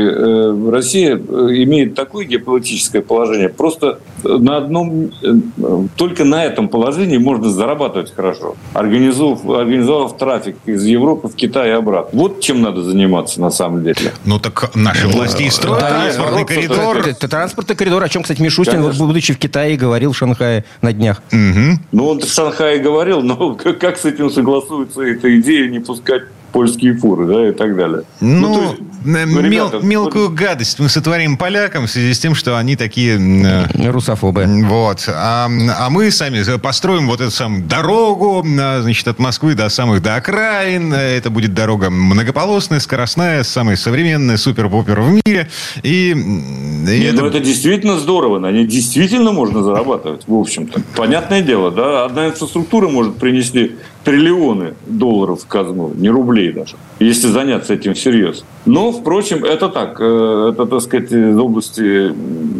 Россия 0.71 1.15
имеет 1.17 1.95
такое 1.95 2.25
геополитическое 2.25 3.01
положение. 3.01 3.50
Просто 3.50 4.00
на 4.24 4.57
одном, 4.57 5.12
только 5.95 6.24
на 6.25 6.43
этом 6.45 6.67
положении 6.69 7.17
можно 7.17 7.50
зарабатывать 7.50 8.13
хорошо, 8.15 8.55
организовав, 8.74 9.45
организовав 9.47 10.17
трафик 10.17 10.55
из 10.65 10.83
Европы 10.86 11.27
в 11.27 11.36
Китай 11.36 11.69
и 11.69 11.71
обратно. 11.71 12.06
Вот 12.11 12.41
чем 12.41 12.61
надо 12.61 12.83
заниматься 12.83 13.41
на 13.41 13.51
самом 13.51 13.83
деле. 13.83 14.13
Ну 14.25 14.39
так 14.39 14.75
наши 14.75 15.07
власти 15.07 15.43
и 15.43 15.49
строят 15.49 15.81
Да, 15.81 15.89
транспортный 15.89 16.43
бороться 16.43 16.55
коридор. 16.55 16.97
Это, 16.97 17.09
это 17.09 17.27
транспортный 17.27 17.75
коридор, 17.75 18.03
о 18.03 18.09
чем, 18.09 18.23
кстати, 18.23 18.41
Мишустин, 18.41 18.81
Конечно. 18.81 19.05
будучи 19.05 19.33
в 19.33 19.37
Китае, 19.37 19.77
говорил 19.77 20.13
в 20.13 20.17
Шанхае 20.17 20.65
на 20.81 20.93
днях. 20.93 21.21
Мгм. 21.31 21.81
Ну, 21.91 22.07
он 22.07 22.19
в 22.21 22.27
Шанхае 22.27 22.79
говорил, 22.79 23.21
но 23.21 23.55
как, 23.55 23.79
как 23.79 23.97
с 23.97 24.05
этим 24.05 24.29
согласуется 24.29 25.01
эта 25.01 25.39
идея 25.39 25.69
не 25.69 25.79
пускать 25.79 26.23
польские 26.51 26.95
фуры, 26.95 27.25
да, 27.27 27.49
и 27.49 27.51
так 27.51 27.75
далее. 27.75 28.03
Ну, 28.21 28.53
то 28.55 28.61
есть, 28.61 28.73
э, 28.79 29.25
ну, 29.25 29.41
мел- 29.41 29.41
ребята, 29.41 29.79
мелкую 29.85 30.29
гадость 30.31 30.79
мы 30.79 30.89
сотворим 30.89 31.37
полякам 31.37 31.85
в 31.87 31.89
связи 31.91 32.13
с 32.13 32.19
тем, 32.19 32.35
что 32.35 32.57
они 32.57 32.75
такие... 32.75 33.17
э, 33.19 33.89
Русофобы. 33.91 34.45
Вот. 34.65 35.07
А, 35.07 35.47
а 35.79 35.89
мы 35.89 36.09
сами 36.11 36.57
построим 36.57 37.07
вот 37.07 37.21
эту 37.21 37.31
самую 37.31 37.63
дорогу, 37.63 38.45
а, 38.59 38.81
значит, 38.81 39.07
от 39.07 39.19
Москвы 39.19 39.53
до 39.55 39.69
самых 39.69 40.01
до 40.01 40.15
окраин. 40.15 40.93
Это 40.93 41.29
будет 41.29 41.53
дорога 41.53 41.89
многополосная, 41.89 42.79
скоростная, 42.79 43.43
самая 43.43 43.75
современная, 43.75 44.37
супер-пупер 44.37 45.01
в 45.01 45.11
мире. 45.25 45.49
И, 45.83 46.11
и 46.11 46.13
Не, 46.15 47.05
это- 47.05 47.21
ну 47.21 47.27
это 47.27 47.39
действительно 47.39 47.97
здорово, 47.99 48.39
на 48.39 48.51
ней 48.51 48.65
действительно 48.65 49.31
можно 49.31 49.63
зарабатывать, 49.63 50.23
в 50.27 50.33
общем-то. 50.33 50.81
Понятное 50.95 51.41
дело, 51.41 51.71
да, 51.71 52.05
одна 52.05 52.27
инфраструктура 52.27 52.87
может 52.89 53.17
принести 53.17 53.75
триллионы 54.07 54.73
долларов 54.85 55.41
в 55.41 55.47
казну, 55.47 55.91
не 55.93 56.09
рублей 56.09 56.53
даже, 56.53 56.77
если 56.97 57.27
заняться 57.27 57.73
этим 57.73 57.93
всерьез. 57.93 58.45
Но, 58.65 58.93
впрочем, 58.93 59.43
это 59.43 59.67
так, 59.67 59.97
э, 59.99 60.51
это, 60.53 60.65
так 60.65 60.81
сказать, 60.81 61.11
из 61.11 61.37
области 61.37 62.13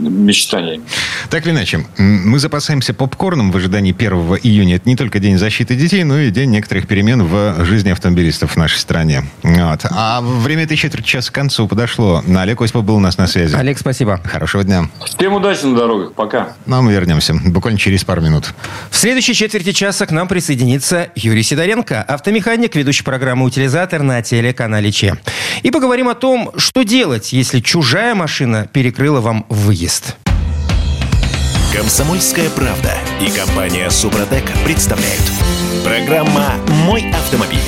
мечтаний. 0.10 0.82
Так 1.30 1.46
или 1.46 1.54
иначе, 1.54 1.86
мы 1.98 2.40
запасаемся 2.40 2.94
попкорном 2.94 3.52
в 3.52 3.58
ожидании 3.58 3.94
1 3.94 4.40
июня. 4.44 4.76
Это 4.76 4.90
не 4.90 4.98
только 4.98 5.20
День 5.20 5.38
защиты 5.38 5.76
детей, 5.76 6.04
но 6.04 6.20
и 6.20 6.32
день 6.32 6.52
некоторых 6.52 6.86
перемен 6.86 7.24
в 7.24 7.64
жизни 7.64 7.92
автомобилистов 7.92 8.52
в 8.52 8.58
нашей 8.58 8.80
стране. 8.80 9.24
Вот. 9.44 9.86
А 9.90 10.20
время 10.22 10.64
этой 10.64 10.76
четверти 10.76 11.08
часа 11.08 11.32
к 11.32 11.36
концу 11.36 11.68
подошло. 11.68 12.24
Олег 12.28 12.62
Осипов 12.62 12.84
был 12.84 12.98
у 12.98 13.00
нас 13.00 13.18
на 13.18 13.28
связи. 13.28 13.56
Олег, 13.56 13.80
спасибо. 13.80 14.20
Хорошего 14.26 14.66
дня. 14.66 14.90
Всем 15.06 15.34
удачи 15.34 15.64
на 15.64 15.78
дорогах, 15.78 16.12
пока. 16.12 16.56
Ну, 16.66 16.76
а 16.76 16.82
мы 16.82 16.92
вернемся 16.92 17.34
буквально 17.46 17.80
через 17.80 18.04
пару 18.04 18.22
минут. 18.22 18.54
В 18.90 18.98
следующей 18.98 19.34
четверти 19.34 19.72
часа 19.72 20.06
к 20.06 20.12
нам 20.12 20.28
присоединится 20.28 21.08
Юрий 21.16 21.37
Сидоренко, 21.44 22.02
автомеханик, 22.02 22.76
ведущий 22.76 23.04
программы 23.04 23.46
«Утилизатор» 23.46 24.04
на 24.04 24.22
телеканале 24.22 24.92
Че. 24.92 25.18
И 25.64 25.72
поговорим 25.72 26.10
о 26.10 26.16
том, 26.16 26.52
что 26.58 26.84
делать, 26.84 27.34
если 27.34 27.60
чужая 27.60 28.16
машина 28.16 28.68
перекрыла 28.72 29.22
вам 29.22 29.46
выезд. 29.50 30.16
Комсомольская 31.74 32.50
правда 32.50 32.94
и 33.22 33.30
компания 33.30 33.90
Супротек 33.90 34.46
представляют. 34.66 35.22
Программа 35.84 36.54
«Мой 36.86 37.10
автомобиль». 37.12 37.60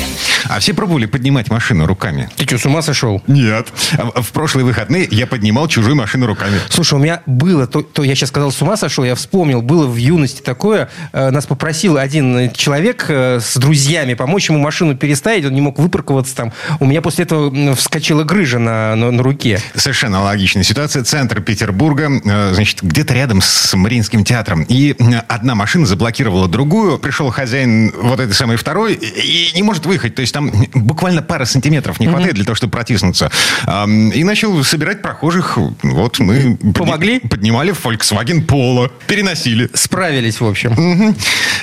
А 0.50 0.60
все 0.60 0.74
пробовали 0.74 1.06
поднимать 1.06 1.52
машину 1.52 1.86
руками? 1.86 2.28
Ты 2.36 2.46
что, 2.46 2.58
с 2.58 2.66
ума 2.66 2.82
сошел? 2.82 3.22
Нет. 3.28 3.68
В 4.16 4.32
прошлые 4.32 4.66
выходные 4.66 5.08
я 5.12 5.28
поднимал 5.28 5.68
чужую 5.68 5.96
машину 5.96 6.26
руками. 6.26 6.60
Слушай, 6.70 6.96
у 6.96 6.98
меня 6.98 7.22
было, 7.28 7.68
то, 7.68 7.84
то 7.84 8.04
я 8.04 8.16
сейчас 8.16 8.30
сказал, 8.30 8.52
с 8.52 8.60
ума 8.62 8.76
сошел, 8.76 9.04
я 9.04 9.14
вспомнил, 9.14 9.62
было 9.62 9.86
в 9.86 9.96
юности 9.96 10.42
такое, 10.42 10.90
э, 11.14 11.30
нас 11.30 11.46
попросил 11.46 11.98
один 11.98 12.36
э, 12.36 12.52
человек 12.52 13.06
э, 13.10 13.40
с 13.40 13.58
друзьями 13.58 14.16
помочь 14.16 14.50
ему 14.50 14.58
машину 14.58 14.96
переставить, 14.96 15.46
он 15.46 15.54
не 15.54 15.62
мог 15.62 15.78
выпарковаться 15.78 16.36
там. 16.36 16.52
У 16.80 16.86
меня 16.86 17.04
после 17.04 17.26
этого 17.26 17.76
вскочила 17.76 18.24
грыжа 18.24 18.58
на, 18.58 18.96
на, 18.96 19.12
на 19.12 19.22
руке. 19.22 19.62
Совершенно 19.76 20.24
логичная 20.24 20.64
ситуация. 20.64 21.04
Центр 21.04 21.42
Петербурга, 21.42 22.10
э, 22.10 22.54
значит, 22.56 22.82
где-то 22.82 23.14
рядом 23.14 23.42
с 23.42 23.76
Мариинским 23.76 24.24
театром. 24.24 24.66
И 24.68 24.96
одна 25.28 25.54
машина 25.54 25.86
заблокировала 25.86 26.48
другую. 26.48 26.98
Пришел 26.98 27.30
хозяин 27.30 27.94
вот 28.02 28.20
этой 28.20 28.34
самой 28.34 28.58
второй 28.58 28.94
и 28.94 29.52
не 29.56 29.64
может 29.64 29.86
выехать. 29.86 30.16
То 30.16 30.22
есть 30.22 30.34
там 30.34 30.52
буквально 30.74 31.22
пара 31.22 31.46
сантиметров 31.46 32.00
не 32.00 32.08
хватает 32.08 32.36
для 32.36 32.46
того, 32.46 32.56
чтобы 32.56 32.72
протиснуться. 32.72 33.32
И 33.68 34.24
начал 34.24 34.64
собирать 34.64 35.02
прохожих. 35.02 35.58
Вот 35.84 36.20
мы... 36.20 36.58
Помогли? 36.74 37.20
Поднимали 37.20 37.72
в 37.72 37.86
Volkswagen 37.86 38.46
Polo. 38.46 38.92
Переносили. 39.08 39.70
Справились, 39.74 40.40
в 40.40 40.46
общем. 40.46 40.72
Мгм. 40.72 41.16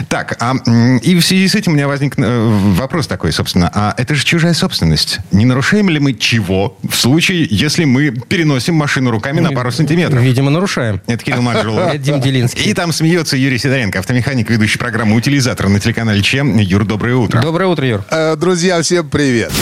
Так, 0.09 0.37
а, 0.41 0.55
и 1.03 1.15
в 1.15 1.23
связи 1.23 1.49
с 1.49 1.55
этим 1.55 1.73
у 1.73 1.75
меня 1.75 1.89
возник 1.89 2.19
э, 2.19 2.73
вопрос 2.77 3.07
такой, 3.07 3.33
собственно. 3.33 3.71
А 3.75 3.95
это 3.97 4.15
же 4.15 4.25
чужая 4.25 4.55
собственность. 4.55 5.19
Не 5.33 5.45
нарушаем 5.45 5.89
ли 5.89 5.99
мы 5.99 6.15
чего 6.15 6.79
в 6.89 6.95
случае, 6.95 7.47
если 7.51 7.85
мы 7.85 8.11
переносим 8.11 8.75
машину 8.75 9.11
руками 9.11 9.41
на 9.41 9.53
пару 9.53 9.71
сантиметров? 9.73 10.23
Видимо, 10.23 10.51
нарушаем. 10.51 11.01
Это 11.07 11.25
Кирилл 11.25 11.43
Манжулов. 11.43 11.89
Это 11.89 11.99
Дим 11.99 12.21
Делинский. 12.21 12.71
И 12.71 12.75
там 12.75 12.93
смеется 12.93 13.37
Юрий 13.37 13.59
Сидоренко, 13.59 13.99
автомеханик, 13.99 14.51
ведущий 14.51 14.79
программу 14.79 15.17
«Утилизатор» 15.17 15.69
на 15.69 15.81
телеканале 15.81 16.23
ЧЕМ. 16.27 16.57
Юр, 16.59 16.85
доброе 16.85 17.15
утро. 17.15 17.41
Доброе 17.41 17.69
утро, 17.69 17.87
Юр. 17.87 18.05
Э, 18.11 18.35
Друзья, 18.35 18.83
всем 18.83 19.09
привет. 19.09 19.53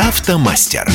Автомастер. 0.00 0.88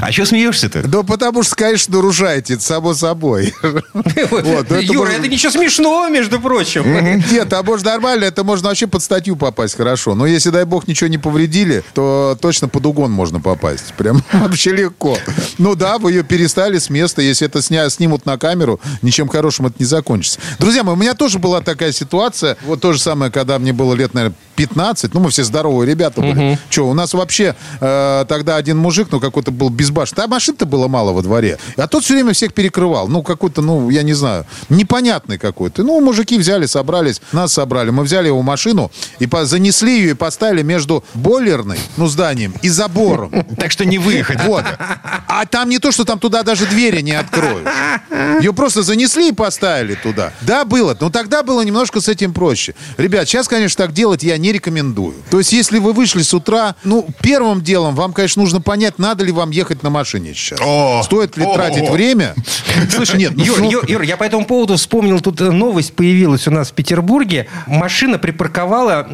А 0.00 0.12
что 0.12 0.24
смеешься-то? 0.24 0.86
Да 0.88 1.02
потому 1.02 1.42
что, 1.42 1.56
конечно, 1.56 1.96
нарушаете, 1.96 2.54
это 2.54 2.62
само 2.62 2.94
собой. 2.94 3.54
Ну 3.62 4.80
Юра, 4.80 5.10
это 5.10 5.28
ничего 5.28 5.52
смешного, 5.52 6.08
между 6.08 6.40
прочим. 6.40 7.22
Нет, 7.30 7.52
а 7.52 7.62
может 7.62 7.84
нормально, 7.84 8.24
это 8.24 8.44
можно 8.44 8.68
вообще 8.68 8.86
под 8.86 9.02
статью 9.02 9.36
попасть 9.36 9.76
хорошо. 9.76 10.14
Но 10.14 10.26
если, 10.26 10.50
дай 10.50 10.64
бог, 10.64 10.88
ничего 10.88 11.08
не 11.08 11.18
повредили, 11.18 11.82
то 11.94 12.36
точно 12.40 12.68
под 12.68 12.86
угон 12.86 13.10
можно 13.10 13.40
попасть. 13.40 13.92
Прям 13.94 14.22
вообще 14.32 14.72
легко. 14.72 15.16
Ну 15.58 15.74
да, 15.74 15.98
вы 15.98 16.12
ее 16.12 16.22
перестали 16.22 16.78
с 16.78 16.90
места. 16.90 17.22
Если 17.22 17.46
это 17.46 17.60
сня, 17.62 17.88
снимут 17.90 18.26
на 18.26 18.38
камеру, 18.38 18.80
ничем 19.02 19.28
хорошим 19.28 19.66
это 19.66 19.76
не 19.78 19.84
закончится. 19.84 20.40
Друзья 20.58 20.82
мои, 20.82 20.94
у 20.94 20.98
меня 20.98 21.14
тоже 21.14 21.38
была 21.38 21.60
такая 21.60 21.92
ситуация. 21.92 22.56
Вот 22.64 22.80
то 22.80 22.92
же 22.92 23.00
самое, 23.00 23.30
когда 23.30 23.58
мне 23.58 23.72
было 23.72 23.94
лет, 23.94 24.14
наверное, 24.14 24.36
15. 24.56 25.14
Ну, 25.14 25.20
мы 25.20 25.30
все 25.30 25.44
здоровые 25.44 25.88
ребята 25.88 26.20
были. 26.20 26.58
Че, 26.68 26.86
у 26.86 26.92
нас 26.92 27.14
вообще 27.14 27.54
э, 27.80 28.24
тогда 28.28 28.56
один 28.56 28.76
мужик, 28.76 29.08
ну, 29.10 29.20
какой-то 29.20 29.50
был 29.50 29.70
безбашенный. 29.90 30.24
А 30.24 30.28
машин-то 30.28 30.66
было 30.66 30.88
мало 30.88 31.12
во 31.12 31.22
дворе. 31.22 31.58
А 31.76 31.86
тот 31.86 32.04
все 32.04 32.14
время 32.14 32.32
всех 32.32 32.54
перекрывал. 32.54 33.08
Ну, 33.08 33.22
какой-то, 33.22 33.62
ну, 33.62 33.90
я 33.90 34.02
не 34.02 34.14
знаю, 34.14 34.46
непонятный 34.68 35.38
какой-то. 35.38 35.82
Ну, 35.82 36.00
мужики 36.00 36.38
взяли, 36.38 36.66
собрались, 36.66 37.20
нас 37.32 37.52
собрали. 37.52 37.90
Мы 37.90 38.04
взяли 38.04 38.28
его 38.28 38.42
машину 38.42 38.90
и 39.18 39.26
по- 39.26 39.44
занесли 39.44 39.98
ее 39.98 40.10
и 40.10 40.14
поставили 40.14 40.62
между 40.62 41.04
бойлерной, 41.14 41.78
ну, 41.96 42.06
зданием 42.06 42.54
и 42.62 42.68
забором. 42.68 43.32
Так 43.58 43.70
что 43.70 43.84
не 43.84 43.98
выехать. 43.98 44.42
Вот. 44.44 44.64
А 45.28 45.46
там 45.46 45.68
не 45.68 45.78
то, 45.78 45.92
что 45.92 46.04
там 46.04 46.18
туда 46.18 46.42
даже 46.42 46.66
двери 46.66 47.00
не 47.02 47.12
откроешь. 47.12 47.66
Ее 48.40 48.52
просто 48.52 48.82
занесли 48.82 49.28
и 49.28 49.32
поставили 49.32 49.94
туда. 49.94 50.32
Да, 50.42 50.64
было. 50.64 50.96
Но 51.00 51.10
тогда 51.10 51.42
было 51.42 51.62
немножко 51.62 52.00
с 52.00 52.08
этим 52.08 52.32
проще. 52.32 52.74
Ребят, 52.96 53.28
сейчас, 53.28 53.48
конечно, 53.48 53.84
так 53.84 53.92
делать 53.94 54.22
я 54.22 54.36
не 54.38 54.52
рекомендую. 54.52 55.14
То 55.30 55.38
есть, 55.38 55.52
если 55.52 55.78
вы 55.78 55.92
вышли 55.92 56.22
с 56.22 56.32
утра, 56.34 56.74
ну, 56.84 57.06
первым 57.22 57.62
делом 57.62 57.94
вам, 57.94 58.12
конечно, 58.12 58.42
нужно 58.42 58.60
понять, 58.60 58.98
надо 58.98 59.24
ли 59.24 59.32
вам 59.32 59.50
ехать 59.50 59.79
на 59.82 59.90
машине 59.90 60.34
сейчас. 60.34 60.60
О! 60.62 61.02
Стоит 61.04 61.36
ли 61.36 61.44
О! 61.44 61.54
тратить 61.54 61.88
время? 61.88 62.34
Слушай, 62.90 63.18
нет, 63.18 63.32
ну, 63.34 63.44
Юр, 63.44 63.60
ну, 63.60 63.70
Юр, 63.70 63.84
Юр, 63.86 64.02
я 64.02 64.16
по 64.16 64.24
этому 64.24 64.44
поводу 64.44 64.76
вспомнил, 64.76 65.20
тут 65.20 65.40
э, 65.40 65.50
новость 65.50 65.94
появилась 65.94 66.46
у 66.48 66.50
нас 66.50 66.70
в 66.70 66.72
Петербурге. 66.72 67.48
Машина 67.66 68.18
припарковала, 68.18 69.08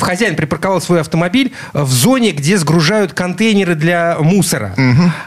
хозяин 0.00 0.36
припарковал 0.36 0.80
свой 0.80 1.00
автомобиль 1.00 1.52
в 1.72 1.90
зоне, 1.90 2.32
где 2.32 2.56
сгружают 2.56 3.12
контейнеры 3.12 3.74
для 3.74 4.16
мусора. 4.20 4.74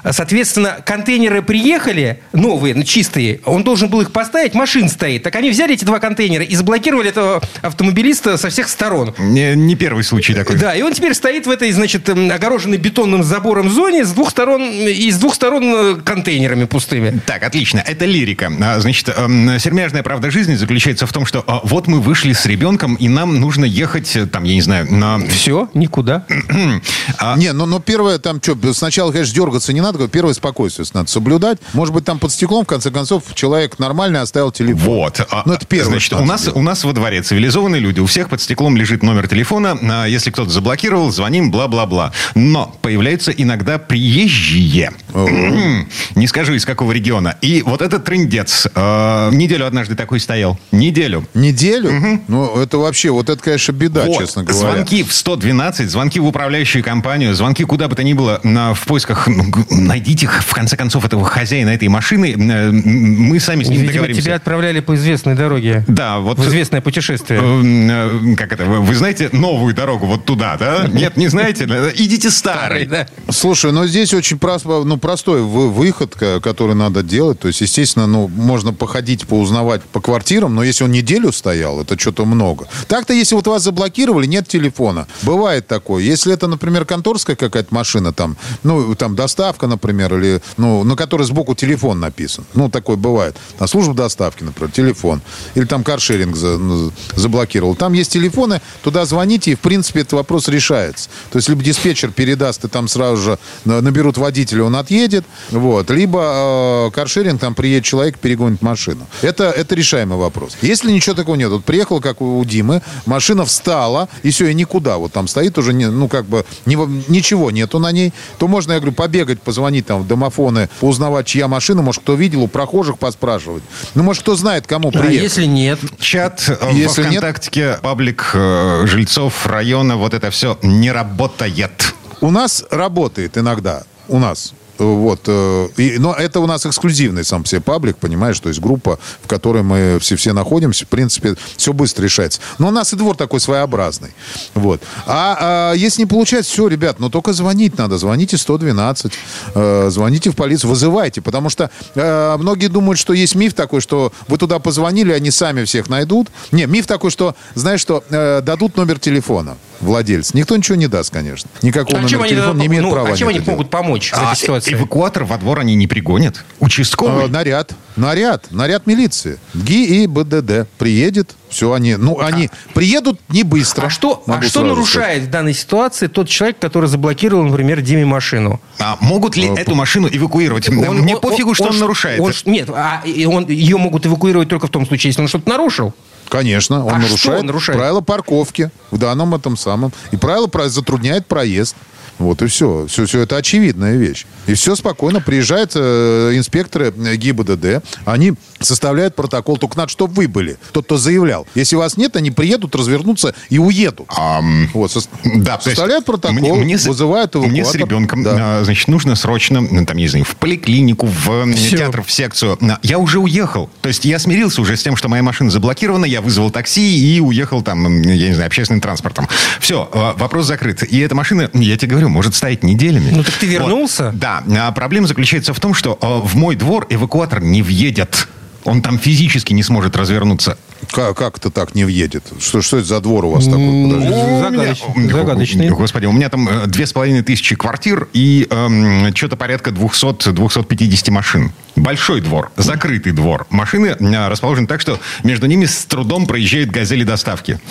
Соответственно, 0.10 0.78
контейнеры 0.86 1.42
приехали, 1.42 2.22
новые, 2.34 2.76
ну, 2.76 2.84
чистые, 2.84 3.42
он 3.46 3.64
должен 3.64 3.90
был 3.90 4.02
их 4.02 4.12
поставить, 4.12 4.54
машин 4.54 4.90
стоит. 4.90 5.24
Так 5.24 5.36
они 5.36 5.50
взяли 5.50 5.74
эти 5.74 5.86
два 5.86 6.00
контейнера 6.00 6.44
и 6.44 6.56
заблокировали 6.56 7.10
этого 7.10 7.42
автомобилиста 7.62 8.38
со 8.38 8.50
всех 8.50 8.70
сторон. 8.70 9.16
Не, 9.18 9.56
не 9.56 9.76
первый 9.76 10.04
случай 10.04 10.34
такой. 10.34 10.58
Да, 10.58 10.76
и 10.76 10.82
он 10.82 10.94
теперь 10.94 11.14
стоит 11.14 11.48
в 11.48 11.52
этой, 11.52 11.72
значит, 11.72 12.10
огороженной 12.10 12.78
бетонным 12.78 13.24
забором 13.24 13.70
зоне 13.70 14.06
с 14.06 14.12
двух 14.12 14.30
сторон, 14.30 14.62
и 14.78 15.12
с 15.12 15.18
двух 15.18 15.36
сторон 15.36 15.64
э, 15.64 15.96
контейнерами 16.04 16.66
пустыми. 16.66 17.20
Так, 17.26 17.44
отлично. 17.44 17.80
Это 17.80 18.06
лирика. 18.06 18.52
А, 18.62 18.80
Значит, 18.80 19.10
эм, 19.10 19.60
сермяжная 19.60 20.04
правда 20.04 20.32
жизни 20.32 20.56
заключается 20.56 21.08
в 21.08 21.14
том, 21.14 21.26
что 21.26 21.44
а, 21.48 21.62
вот 21.64 21.88
мы 21.88 22.00
вышли 22.00 22.34
с 22.34 22.46
ребенком, 22.46 22.96
и 22.96 23.08
нам 23.08 23.40
нужно 23.40 23.66
ехать, 23.66 24.16
э, 24.16 24.26
там, 24.26 24.44
я 24.44 24.54
не 24.54 24.62
знаю, 24.62 24.92
на... 24.92 25.20
Все, 25.28 25.70
никуда. 25.74 26.26
Не, 27.38 27.54
ну, 27.54 27.66
но 27.66 27.80
первое 27.80 28.20
там 28.20 28.42
что, 28.42 28.56
сначала, 28.74 29.12
конечно, 29.12 29.34
дергаться 29.34 29.74
не 29.74 29.82
надо, 29.82 30.08
первое 30.08 30.34
спокойствие 30.34 30.88
надо 30.94 31.10
соблюдать. 31.10 31.58
Может 31.74 31.94
быть, 31.94 32.06
там 32.06 32.20
под 32.20 32.32
стеклом, 32.32 32.66
в 32.66 32.68
конце 32.68 32.92
концов, 32.92 33.24
человек 33.34 33.80
нормально 33.80 34.22
оставил 34.22 34.52
телефон. 34.52 34.84
Вот. 34.84 35.26
А, 35.30 35.44
Ну, 35.46 35.54
это 35.54 35.66
первое, 35.66 35.92
Значит, 35.92 36.06
что 36.08 36.18
у 36.20 36.26
нас, 36.26 36.48
у 36.48 36.62
нас 36.62 36.84
во 36.84 36.94
дворе 36.94 37.22
цивилизованные 37.22 37.82
люди. 37.82 38.00
У 38.00 38.06
всех 38.06 38.30
под 38.30 38.42
стеклом 38.42 38.78
лежит 38.78 39.04
номер 39.04 39.28
телефона. 39.28 39.78
А, 39.82 40.06
Если 40.06 40.32
кто-то 40.32 40.50
заблокировал, 40.50 41.12
звоним, 41.12 41.52
бла-бла-бла. 41.52 42.12
Но 42.36 42.76
появляются 42.82 43.32
иногда 43.32 43.78
приезжие. 43.78 44.67
Е. 44.68 44.90
Не 45.26 46.28
скажу, 46.28 46.54
из 46.54 46.66
какого 46.66 46.92
региона. 46.92 47.36
И 47.42 47.62
вот 47.66 47.82
этот 47.82 48.06
трендец 48.06 48.68
э, 48.74 49.30
неделю 49.34 49.66
однажды 49.66 49.96
такой 49.96 50.20
стоял. 50.20 50.60
Неделю. 50.72 51.26
Неделю? 51.34 52.22
Ну, 52.28 52.60
это 52.62 52.78
вообще, 52.78 53.10
вот 53.10 53.30
это, 53.30 53.42
конечно, 53.42 53.72
беда, 53.72 54.04
Вот. 54.06 54.20
честно 54.20 54.44
говоря. 54.44 54.74
Звонки 54.74 55.04
в 55.04 55.14
112, 55.14 55.90
звонки 55.90 56.20
в 56.20 56.26
управляющую 56.26 56.84
компанию, 56.84 57.34
звонки 57.34 57.64
куда 57.64 57.88
бы 57.88 57.96
то 57.96 58.04
ни 58.04 58.14
было 58.14 58.40
на, 58.44 58.74
в 58.74 58.86
поисках. 58.86 59.28
ну, 59.28 59.46
найдите, 59.70 60.28
в 60.28 60.54
конце 60.54 60.78
концов, 60.78 61.06
этого 61.06 61.26
хозяина 61.26 61.70
этой 61.72 61.88
машины. 61.88 62.34
Э, 62.38 62.72
Мы 62.72 63.40
сами 63.40 63.64
с 63.64 63.68
ним 63.70 63.78
Видимо, 63.82 63.94
договоримся. 63.94 64.22
тебя 64.22 64.36
отправляли 64.36 64.80
по 64.80 64.96
известной 64.96 65.36
дороге. 65.36 65.84
Да, 65.88 66.20
вот... 66.20 66.38
В 66.40 66.48
известное 66.48 66.82
путешествие. 66.82 67.40
Э, 67.42 68.32
э, 68.32 68.36
Как 68.36 68.52
это? 68.54 68.66
Вы 68.66 68.96
знаете 68.96 69.30
новую 69.32 69.74
дорогу 69.74 70.06
вот 70.06 70.26
туда, 70.26 70.58
да? 70.58 70.88
Нет, 70.92 71.18
не 71.18 71.28
знаете? 71.28 71.66
Идите 71.96 72.30
старой. 72.30 72.86
Да. 72.86 73.08
Слушай, 73.30 73.72
ну 73.72 73.86
здесь 73.88 74.14
очень 74.14 74.38
прос- 74.38 74.84
ну, 74.86 74.98
простой 75.08 75.42
вы- 75.42 75.70
выход, 75.70 76.16
который 76.16 76.76
надо 76.76 77.02
делать. 77.02 77.40
То 77.40 77.48
есть, 77.48 77.62
естественно, 77.62 78.08
ну, 78.08 78.28
можно 78.28 78.74
походить, 78.74 79.26
поузнавать 79.26 79.82
по 79.82 80.02
квартирам, 80.02 80.54
но 80.54 80.64
если 80.64 80.84
он 80.84 80.92
неделю 80.92 81.32
стоял, 81.32 81.80
это 81.80 81.98
что-то 81.98 82.26
много. 82.26 82.68
Так-то, 82.90 83.14
если 83.14 83.34
вот 83.36 83.48
вас 83.48 83.64
заблокировали, 83.64 84.26
нет 84.26 84.50
телефона. 84.50 85.08
Бывает 85.22 85.66
такое. 85.66 86.04
Если 86.04 86.34
это, 86.34 86.48
например, 86.48 86.84
конторская 86.84 87.38
какая-то 87.38 87.74
машина, 87.74 88.12
там, 88.12 88.36
ну, 88.64 88.96
там, 88.96 89.16
доставка, 89.16 89.68
например, 89.68 90.14
или, 90.18 90.42
ну, 90.58 90.84
на 90.84 90.98
которой 90.98 91.24
сбоку 91.24 91.56
телефон 91.56 92.02
написан. 92.02 92.44
Ну, 92.54 92.70
такое 92.70 92.98
бывает. 92.98 93.38
На 93.62 93.68
службу 93.68 93.94
доставки, 93.94 94.44
например, 94.44 94.74
телефон. 94.74 95.22
Или 95.56 95.64
там 95.64 95.86
каршеринг 95.86 96.36
за- 96.36 96.58
ну, 96.58 96.92
заблокировал. 97.16 97.76
Там 97.76 97.94
есть 97.94 98.12
телефоны, 98.12 98.60
туда 98.84 99.06
звоните, 99.06 99.52
и, 99.52 99.56
в 99.56 99.60
принципе, 99.60 100.02
этот 100.02 100.14
вопрос 100.14 100.50
решается. 100.50 101.08
То 101.32 101.38
есть, 101.38 101.48
либо 101.48 101.64
диспетчер 101.64 102.12
передаст, 102.12 102.66
и 102.66 102.68
там 102.68 102.90
сразу 102.90 103.22
же 103.22 103.40
на- 103.64 103.80
наберут 103.80 104.18
водителя, 104.18 104.66
он 104.66 104.76
отъедет, 104.88 105.26
вот. 105.52 105.90
Либо 105.92 106.88
э, 106.88 106.92
каршеринг, 106.92 107.42
там 107.42 107.54
приедет 107.56 107.84
человек, 107.84 108.18
перегонит 108.18 108.62
машину. 108.62 109.06
Это, 109.22 109.46
это 109.50 109.76
решаемый 109.76 110.18
вопрос. 110.18 110.58
Если 110.62 110.92
ничего 110.92 111.14
такого 111.16 111.36
нет, 111.36 111.50
вот 111.50 111.66
приехал, 111.66 112.00
как 112.00 112.22
у, 112.22 112.44
Димы, 112.46 112.82
машина 113.06 113.44
встала, 113.46 114.08
и 114.24 114.30
все, 114.32 114.48
и 114.48 114.54
никуда. 114.54 114.98
Вот 114.98 115.12
там 115.12 115.28
стоит 115.28 115.58
уже, 115.58 115.74
не- 115.74 115.88
ну, 115.90 116.08
как 116.08 116.26
бы, 116.26 116.46
ни- 116.66 117.12
ничего 117.12 117.52
нету 117.52 117.80
на 117.80 117.92
ней, 117.92 118.14
то 118.38 118.48
можно, 118.48 118.74
я 118.74 118.80
говорю, 118.80 118.94
побегать, 118.96 119.42
позвонить 119.42 119.86
там 119.86 120.04
в 120.04 120.08
домофоны, 120.08 120.70
узнавать, 120.82 121.26
чья 121.28 121.48
машина, 121.50 121.82
может, 121.82 122.02
кто 122.02 122.14
видел, 122.16 122.44
у 122.44 122.48
прохожих 122.48 122.98
поспрашивать. 122.98 123.64
Ну, 123.96 124.04
может, 124.04 124.24
кто 124.24 124.36
знает, 124.38 124.66
кому 124.68 124.90
А 124.90 124.92
приехать. 124.92 125.22
если 125.24 125.46
нет? 125.46 125.80
Чат 126.00 126.44
э, 126.48 126.70
Если 126.74 127.02
во 127.04 127.10
нет- 127.10 127.20
ВКонтакте, 127.20 127.80
паблик 127.82 128.32
э, 128.34 128.84
жильцов 128.88 129.46
района, 129.48 129.98
вот 129.98 130.14
это 130.14 130.32
все 130.32 130.58
не 130.62 130.92
работает. 130.92 131.94
У 132.22 132.32
нас 132.32 132.64
работает 132.72 133.38
иногда. 133.38 133.84
У 134.08 134.18
нас. 134.20 134.54
Вот. 134.78 135.22
э, 135.28 135.68
И, 135.78 135.98
но 135.98 136.14
это 136.14 136.40
у 136.40 136.48
нас 136.48 136.66
эксклюзивный 136.66 137.24
сам 137.24 137.46
себе 137.46 137.62
паблик, 137.62 137.98
понимаешь, 137.98 138.40
то 138.40 138.50
есть 138.50 138.62
группа, 138.62 139.00
в 139.24 139.28
которой 139.28 139.64
мы 139.64 139.98
все, 140.00 140.16
все 140.16 140.34
находимся. 140.34 140.86
В 140.86 140.90
принципе, 140.90 141.36
все 141.56 141.74
быстро 141.74 142.04
решается. 142.04 142.40
Но 142.60 142.68
у 142.68 142.72
нас 142.72 142.94
и 142.94 142.96
двор 142.96 143.16
такой 143.16 143.40
своеобразный. 143.40 144.12
Вот. 144.54 144.82
А, 145.06 145.72
а 145.72 145.74
если 145.74 146.02
не 146.02 146.06
получается, 146.06 146.52
все, 146.52 146.68
ребят, 146.68 147.00
ну 147.00 147.10
только 147.10 147.34
звонить 147.34 147.78
надо. 147.78 147.98
Звоните 147.98 148.38
112, 148.38 149.12
э, 149.56 149.88
звоните 149.90 150.32
в 150.32 150.36
полицию, 150.36 150.70
вызывайте. 150.70 151.22
Потому 151.22 151.50
что 151.50 151.70
э, 151.96 152.38
многие 152.38 152.68
думают, 152.68 153.00
что 153.00 153.14
есть 153.14 153.36
миф 153.36 153.54
такой, 153.54 153.82
что 153.82 154.12
вы 154.28 154.38
туда 154.38 154.60
позвонили, 154.60 155.12
они 155.12 155.32
сами 155.32 155.64
всех 155.64 155.90
найдут. 155.90 156.28
Не, 156.52 156.66
миф 156.66 156.88
такой, 156.88 157.12
что, 157.12 157.36
знаешь, 157.56 157.82
что 157.82 158.04
э, 158.10 158.42
дадут 158.42 158.78
номер 158.78 159.00
телефона 159.00 159.58
владельца. 159.82 160.36
Никто 160.36 160.56
ничего 160.56 160.76
не 160.76 160.88
даст, 160.88 161.12
конечно. 161.12 161.50
Никакого 161.62 162.00
А 162.00 162.02
номера 162.02 162.28
телефона 162.28 162.60
не 162.60 162.68
имеет 162.68 162.84
ну, 162.84 162.92
права. 162.92 163.10
а 163.10 163.18
чем 163.18 163.28
они 163.30 163.40
это 163.40 163.52
могут 163.52 163.70
помочь 163.70 164.12
в 164.12 164.18
А, 164.18 164.32
этой 164.32 164.40
ситуации? 164.40 164.74
эвакуатор 164.74 165.24
во 165.24 165.38
двор 165.38 165.60
они 165.60 165.76
не 165.76 165.88
пригонят. 165.88 166.34
делать. 166.34 166.46
Участковый. 166.60 167.26
Э, 167.26 167.28
наряд. 167.28 167.74
Наряд. 167.96 168.52
Наряд 168.52 168.86
милиции. 168.88 169.40
ГИ 169.54 170.04
и 170.04 170.08
БДД. 170.08 170.68
Приедет. 170.78 171.36
Все, 171.50 171.72
они... 171.72 171.96
Ну, 171.96 172.20
они 172.20 172.50
приедут 172.74 173.20
не 173.30 173.44
быстро. 173.44 173.88
А 173.88 173.90
что, 173.90 174.22
а 174.28 174.42
что 174.42 174.64
нарушает 174.64 175.24
в 175.24 175.30
данной 175.30 175.54
ситуации 175.54 176.08
тот 176.08 176.28
человек, 176.28 176.60
который 176.60 176.90
заблокировал, 176.90 177.44
например, 177.44 177.82
Диме 177.82 178.06
машину? 178.06 178.60
А 178.80 178.98
могут 179.00 179.38
ли 179.38 179.48
эту 179.48 179.74
машину 179.74 180.10
эвакуировать? 180.12 180.68
Мне 180.70 181.18
пофигу, 181.18 181.54
что 181.54 181.66
он, 181.66 181.74
ш- 181.74 181.80
нарушает. 181.80 182.20
он 182.20 182.34
нет, 182.46 182.70
а 182.70 183.02
и 183.06 183.26
он, 183.26 183.48
ее 183.48 183.78
могут 183.78 184.06
эвакуировать 184.06 184.50
только 184.50 184.68
в 184.68 184.70
том 184.70 184.86
случае, 184.86 185.10
если 185.10 185.22
он 185.22 185.28
что-то 185.30 185.48
нарушил. 185.50 185.94
Конечно, 186.30 186.86
он 186.86 186.94
А 186.94 186.98
нарушает, 187.00 187.40
он 187.42 187.46
нарушает? 187.48 187.80
правила 187.80 188.02
парковки 188.02 188.70
в 188.92 188.98
данном 188.98 189.34
этом 189.36 189.58
самом. 189.58 189.92
И 190.12 190.18
правило 190.18 190.50
затрудняет 190.70 191.26
проезд. 191.28 191.76
Вот 192.20 192.42
и 192.42 192.48
все. 192.48 192.88
все. 192.88 193.06
Все 193.06 193.20
это 193.22 193.38
очевидная 193.38 193.96
вещь. 193.96 194.26
И 194.48 194.56
все 194.56 194.76
спокойно. 194.76 195.22
Приезжают 195.22 195.72
э, 195.76 196.32
инспекторы 196.34 196.92
ГИБДД. 196.92 197.84
Они 198.06 198.34
составляют 198.60 199.16
протокол. 199.16 199.58
Только 199.58 199.78
надо, 199.78 199.90
чтобы 199.92 200.14
вы 200.14 200.28
были. 200.28 200.58
Тот, 200.72 200.86
кто 200.86 200.98
заявлял. 200.98 201.46
Если 201.56 201.76
вас 201.76 201.98
нет, 201.98 202.16
они 202.16 202.32
приедут, 202.32 202.76
развернутся 202.76 203.34
и 203.50 203.60
уедут. 203.60 204.08
Ам, 204.16 204.70
Вот, 204.74 204.92
сос- 204.92 205.10
Да, 205.24 205.60
составляют 205.60 206.06
протокол, 206.06 206.56
мне- 206.58 206.78
вызывают 206.78 207.36
эвакуатор. 207.36 207.52
Мне 207.52 207.66
с 207.66 207.76
ребенком, 207.76 208.24
Да. 208.24 208.60
а, 208.60 208.64
значит, 208.64 208.88
нужно 208.88 209.16
срочно, 209.16 209.62
ну, 209.62 209.86
там, 209.86 209.98
не 209.98 210.08
знаю, 210.08 210.26
в 210.26 210.36
поликлинику, 210.36 211.08
в 211.08 211.30
м, 211.30 211.54
Всё. 211.54 211.78
театр, 211.78 212.04
в 212.04 212.12
секцию. 212.12 212.58
Я 212.84 212.98
уже 213.00 213.20
уехал. 213.20 213.70
То 213.82 213.90
есть 213.90 214.06
я 214.06 214.20
смирился 214.20 214.62
уже 214.62 214.76
с 214.78 214.84
тем, 214.84 214.96
что 214.96 215.10
моя 215.10 215.24
машина 215.24 215.50
заблокирована, 215.50 216.06
я 216.06 216.22
вызвал 216.22 216.52
такси 216.52 216.98
и 217.16 217.20
уехал 217.20 217.62
там, 217.62 218.02
я 218.02 218.28
не 218.30 218.34
знаю, 218.34 218.48
общественным 218.48 218.82
транспортом. 218.82 219.28
Все, 219.60 219.90
вопрос 220.18 220.46
закрыт. 220.46 220.84
И 220.84 221.00
эта 221.00 221.16
машина, 221.16 221.50
я 221.54 221.78
тебе 221.78 221.92
говорю, 221.92 222.10
может 222.10 222.36
стоять 222.36 222.64
неделями. 222.64 223.12
Ну, 223.12 223.24
так 223.24 223.34
ты 223.36 223.46
вернулся? 223.46 224.06
Вот. 224.12 224.20
Да. 224.20 224.44
А 224.60 224.72
проблема 224.72 225.08
заключается 225.08 225.54
в 225.54 225.60
том, 225.60 225.74
что 225.74 225.98
а, 226.02 226.20
в 226.20 226.36
мой 226.36 226.56
двор 226.56 226.88
эвакуатор 226.90 227.42
не 227.42 227.62
въедет. 227.62 228.28
Он 228.68 228.82
там 228.82 229.00
физически 229.00 229.54
не 229.54 229.64
сможет 229.64 229.96
развернуться. 229.96 230.58
Как, 230.92 231.18
как 231.18 231.38
это 231.38 231.50
так 231.50 231.74
не 231.74 231.86
въедет? 231.86 232.26
Что, 232.40 232.62
что 232.62 232.78
это 232.78 232.86
за 232.86 233.00
двор 233.00 233.24
у 233.24 233.32
вас 233.32 233.46
такой? 233.46 233.60
Меня- 233.60 234.76
загадочный. 235.10 235.70
Господи, 235.70 236.06
у 236.06 236.12
меня 236.12 236.28
там 236.30 236.48
э, 236.50 236.68
две 236.68 236.86
с 236.86 236.92
половиной 236.92 237.24
тысячи 237.24 237.56
квартир 237.56 238.10
и 238.12 238.46
эм, 238.50 239.16
что-то 239.16 239.38
порядка 239.38 239.70
200-250 239.70 241.12
машин. 241.12 241.54
Большой 241.78 242.20
двор, 242.20 242.52
закрытый 242.58 243.14
двор. 243.14 243.48
Машины 243.50 243.96
э, 243.98 244.28
расположены 244.28 244.68
так, 244.68 244.82
что 244.82 245.00
между 245.24 245.48
ними 245.48 245.64
с 245.66 245.86
трудом 245.86 246.26
проезжают 246.26 246.70
газели 246.70 247.06
доставки. 247.06 247.62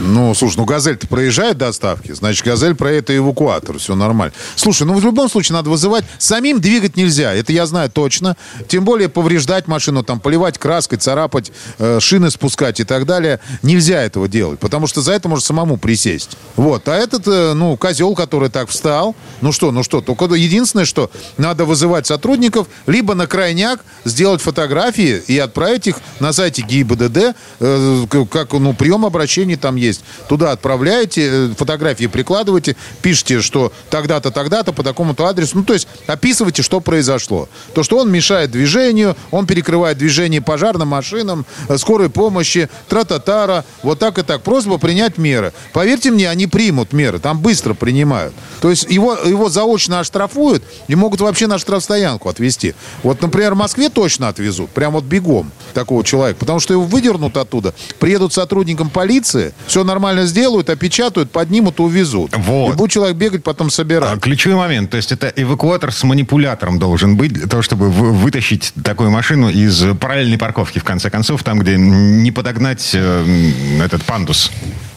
Ну, 0.00 0.34
слушай, 0.34 0.56
ну 0.58 0.64
«Газель»-то 0.64 1.06
проезжает 1.06 1.58
доставки, 1.58 2.12
значит, 2.12 2.44
«Газель» 2.44 2.74
проедет 2.74 3.10
и 3.10 3.16
эвакуатор, 3.16 3.78
все 3.78 3.94
нормально. 3.94 4.34
Слушай, 4.56 4.86
ну 4.86 4.94
в 4.94 5.04
любом 5.04 5.28
случае 5.28 5.54
надо 5.54 5.70
вызывать. 5.70 6.04
Самим 6.18 6.60
двигать 6.60 6.96
нельзя, 6.96 7.32
это 7.34 7.52
я 7.52 7.66
знаю 7.66 7.90
точно. 7.90 8.36
Тем 8.68 8.84
более 8.84 9.08
повреждать 9.08 9.66
машину, 9.66 10.02
там, 10.02 10.20
поливать 10.20 10.58
краской, 10.58 10.98
царапать, 10.98 11.52
э, 11.78 12.00
шины 12.00 12.30
спускать 12.30 12.80
и 12.80 12.84
так 12.84 13.06
далее. 13.06 13.40
Нельзя 13.62 14.02
этого 14.02 14.28
делать, 14.28 14.58
потому 14.58 14.86
что 14.86 15.00
за 15.00 15.12
это 15.12 15.28
может 15.28 15.44
самому 15.44 15.76
присесть. 15.76 16.36
Вот, 16.56 16.88
а 16.88 16.94
этот, 16.94 17.26
э, 17.26 17.52
ну, 17.54 17.76
козел, 17.76 18.14
который 18.14 18.50
так 18.50 18.68
встал, 18.68 19.14
ну 19.40 19.52
что, 19.52 19.70
ну 19.70 19.82
что, 19.82 20.00
только 20.00 20.34
единственное, 20.34 20.84
что 20.84 21.10
надо 21.38 21.64
вызывать 21.64 22.06
сотрудников, 22.06 22.66
либо 22.86 23.14
на 23.14 23.26
крайняк 23.26 23.84
сделать 24.04 24.40
фотографии 24.40 25.22
и 25.26 25.38
отправить 25.38 25.86
их 25.86 25.96
на 26.20 26.32
сайте 26.32 26.62
ГИБДД, 26.62 27.34
э, 27.60 28.06
как, 28.30 28.52
ну, 28.52 28.74
прием 28.74 29.04
обращений 29.04 29.56
там 29.56 29.73
есть. 29.76 30.04
Туда 30.28 30.52
отправляете, 30.52 31.28
э, 31.30 31.54
фотографии 31.56 32.06
прикладываете, 32.06 32.76
пишите, 33.02 33.40
что 33.40 33.72
тогда-то, 33.90 34.30
тогда-то, 34.30 34.72
по 34.72 34.82
такому-то 34.82 35.26
адресу. 35.26 35.58
Ну, 35.58 35.64
то 35.64 35.72
есть 35.72 35.88
описывайте, 36.06 36.62
что 36.62 36.80
произошло. 36.80 37.48
То, 37.74 37.82
что 37.82 37.98
он 37.98 38.10
мешает 38.10 38.50
движению, 38.50 39.16
он 39.30 39.46
перекрывает 39.46 39.98
движение 39.98 40.40
пожарным 40.40 40.88
машинам, 40.88 41.46
э, 41.68 41.78
скорой 41.78 42.10
помощи, 42.10 42.68
тра-та-тара, 42.88 43.64
вот 43.82 43.98
так 43.98 44.18
и 44.18 44.22
так. 44.22 44.42
Просьба 44.42 44.78
принять 44.78 45.18
меры. 45.18 45.52
Поверьте 45.72 46.10
мне, 46.10 46.28
они 46.28 46.46
примут 46.46 46.92
меры, 46.92 47.18
там 47.18 47.40
быстро 47.40 47.74
принимают. 47.74 48.34
То 48.60 48.70
есть 48.70 48.86
его, 48.88 49.14
его 49.14 49.48
заочно 49.48 50.00
оштрафуют 50.00 50.62
и 50.88 50.94
могут 50.94 51.20
вообще 51.20 51.46
на 51.46 51.58
штрафстоянку 51.58 52.28
отвезти. 52.28 52.74
Вот, 53.02 53.20
например, 53.20 53.54
в 53.54 53.58
Москве 53.58 53.88
точно 53.88 54.28
отвезут, 54.28 54.70
прям 54.70 54.92
вот 54.92 55.04
бегом 55.04 55.52
такого 55.72 56.04
человека, 56.04 56.38
потому 56.40 56.60
что 56.60 56.74
его 56.74 56.84
выдернут 56.84 57.36
оттуда, 57.36 57.74
приедут 57.98 58.32
сотрудникам 58.32 58.90
полиции, 58.90 59.52
все 59.66 59.84
нормально 59.84 60.26
сделают, 60.26 60.70
опечатают, 60.70 61.30
поднимут 61.30 61.78
и 61.78 61.82
увезут. 61.82 62.32
Вот. 62.36 62.74
И 62.74 62.76
будет 62.76 62.90
человек 62.90 63.16
бегать, 63.16 63.42
потом 63.44 63.68
А, 63.68 63.70
собирать. 63.70 64.20
Ключевой 64.20 64.56
момент, 64.56 64.90
то 64.90 64.96
есть 64.96 65.12
это 65.12 65.32
эвакуатор 65.34 65.92
с 65.92 66.02
манипулятором 66.04 66.78
должен 66.78 67.16
быть 67.16 67.32
для 67.32 67.46
того, 67.46 67.62
чтобы 67.62 67.90
вы- 67.90 68.12
вытащить 68.12 68.72
такую 68.82 69.10
машину 69.10 69.48
из 69.48 69.82
параллельной 69.98 70.38
парковки, 70.38 70.78
в 70.78 70.84
конце 70.84 71.10
концов, 71.10 71.42
там, 71.42 71.58
где 71.58 71.76
не 71.76 72.30
подогнать 72.30 72.90
э, 72.94 73.50
этот 73.84 74.02
пандус. 74.04 74.50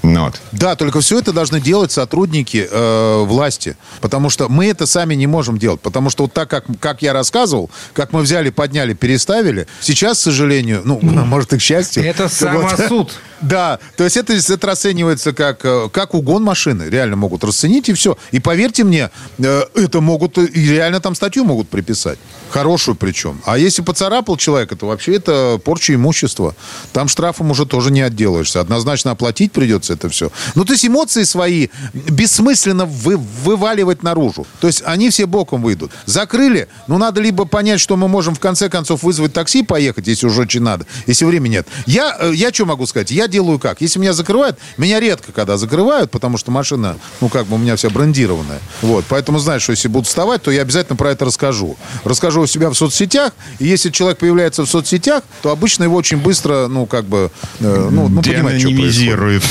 Ну 0.03 0.25
вот. 0.25 0.39
Да, 0.51 0.75
только 0.75 1.01
все 1.01 1.19
это 1.19 1.33
должны 1.33 1.59
делать 1.59 1.91
сотрудники 1.91 2.67
э, 2.69 3.23
власти. 3.23 3.75
Потому 4.01 4.29
что 4.29 4.47
мы 4.49 4.67
это 4.67 4.85
сами 4.85 5.15
не 5.15 5.27
можем 5.27 5.57
делать. 5.57 5.81
Потому 5.81 6.09
что 6.09 6.23
вот 6.23 6.33
так, 6.33 6.49
как, 6.49 6.65
как 6.79 7.01
я 7.01 7.13
рассказывал, 7.13 7.69
как 7.93 8.13
мы 8.13 8.21
взяли, 8.21 8.49
подняли, 8.49 8.93
переставили, 8.93 9.67
сейчас, 9.81 10.19
к 10.19 10.21
сожалению, 10.21 10.81
ну, 10.85 10.99
может, 11.01 11.53
и 11.53 11.57
к 11.57 11.61
счастью. 11.61 12.03
Это 12.03 12.23
вот, 12.23 12.31
самосуд. 12.31 13.13
Да, 13.39 13.77
то 13.95 14.03
есть 14.03 14.17
это, 14.17 14.33
это 14.33 14.67
расценивается 14.67 15.31
как, 15.31 15.63
э, 15.63 15.89
как 15.91 16.15
угон 16.15 16.43
машины. 16.43 16.85
Реально 16.89 17.17
могут 17.17 17.43
расценить 17.43 17.87
и 17.87 17.93
все. 17.93 18.17
И 18.31 18.39
поверьте 18.39 18.83
мне, 18.83 19.11
э, 19.37 19.63
это 19.75 20.01
могут, 20.01 20.39
и 20.39 20.69
реально 20.71 21.01
там 21.01 21.13
статью 21.13 21.45
могут 21.45 21.69
приписать. 21.69 22.17
Хорошую 22.49 22.95
причем. 22.95 23.39
А 23.45 23.59
если 23.59 23.83
поцарапал 23.83 24.37
человека, 24.37 24.75
то 24.75 24.87
вообще 24.87 25.15
это 25.15 25.59
порча 25.63 25.93
имущества. 25.93 26.55
Там 26.93 27.07
штрафом 27.07 27.51
уже 27.51 27.67
тоже 27.67 27.91
не 27.91 28.01
отделаешься. 28.01 28.59
Однозначно 28.59 29.11
оплатить 29.11 29.51
придется 29.51 29.86
это 29.89 30.09
все. 30.09 30.31
Ну, 30.55 30.65
то 30.65 30.73
есть 30.73 30.85
эмоции 30.85 31.23
свои 31.23 31.67
бессмысленно 31.93 32.85
вы, 32.85 33.17
вываливать 33.17 34.03
наружу. 34.03 34.45
То 34.61 34.67
есть 34.67 34.83
они 34.85 35.09
все 35.09 35.25
боком 35.25 35.61
выйдут. 35.61 35.91
Закрыли, 36.05 36.67
ну, 36.87 36.97
надо 36.97 37.21
либо 37.21 37.45
понять, 37.45 37.79
что 37.79 37.97
мы 37.97 38.07
можем 38.07 38.35
в 38.35 38.39
конце 38.39 38.69
концов 38.69 39.03
вызвать 39.03 39.33
такси 39.33 39.59
и 39.59 39.63
поехать, 39.63 40.07
если 40.07 40.27
уже 40.27 40.41
очень 40.41 40.61
надо, 40.61 40.85
если 41.07 41.25
времени 41.25 41.57
нет. 41.57 41.67
Я, 41.85 42.15
э, 42.19 42.31
я 42.33 42.53
что 42.53 42.65
могу 42.65 42.85
сказать? 42.85 43.11
Я 43.11 43.27
делаю 43.27 43.59
как? 43.59 43.81
Если 43.81 43.99
меня 43.99 44.13
закрывают, 44.13 44.57
меня 44.77 44.99
редко 44.99 45.31
когда 45.31 45.57
закрывают, 45.57 46.11
потому 46.11 46.37
что 46.37 46.51
машина, 46.51 46.97
ну, 47.21 47.29
как 47.29 47.47
бы 47.47 47.55
у 47.55 47.57
меня 47.57 47.75
вся 47.75 47.89
брендированная. 47.89 48.59
Вот, 48.81 49.05
поэтому 49.09 49.39
знаешь, 49.39 49.63
что 49.63 49.71
если 49.71 49.87
будут 49.87 50.07
вставать, 50.07 50.43
то 50.43 50.51
я 50.51 50.61
обязательно 50.61 50.95
про 50.95 51.11
это 51.11 51.25
расскажу. 51.25 51.77
Расскажу 52.03 52.41
у 52.41 52.47
себя 52.47 52.69
в 52.69 52.75
соцсетях, 52.75 53.33
и 53.59 53.67
если 53.67 53.89
человек 53.89 54.19
появляется 54.19 54.63
в 54.63 54.69
соцсетях, 54.69 55.23
то 55.41 55.51
обычно 55.51 55.83
его 55.83 55.95
очень 55.95 56.17
быстро, 56.17 56.67
ну, 56.67 56.85
как 56.85 57.05
бы, 57.05 57.31
э, 57.59 57.89
ну, 57.91 58.07
ну 58.07 58.21
понимаете, 58.21 58.67
что 58.67 58.77
происходит. 58.77 59.43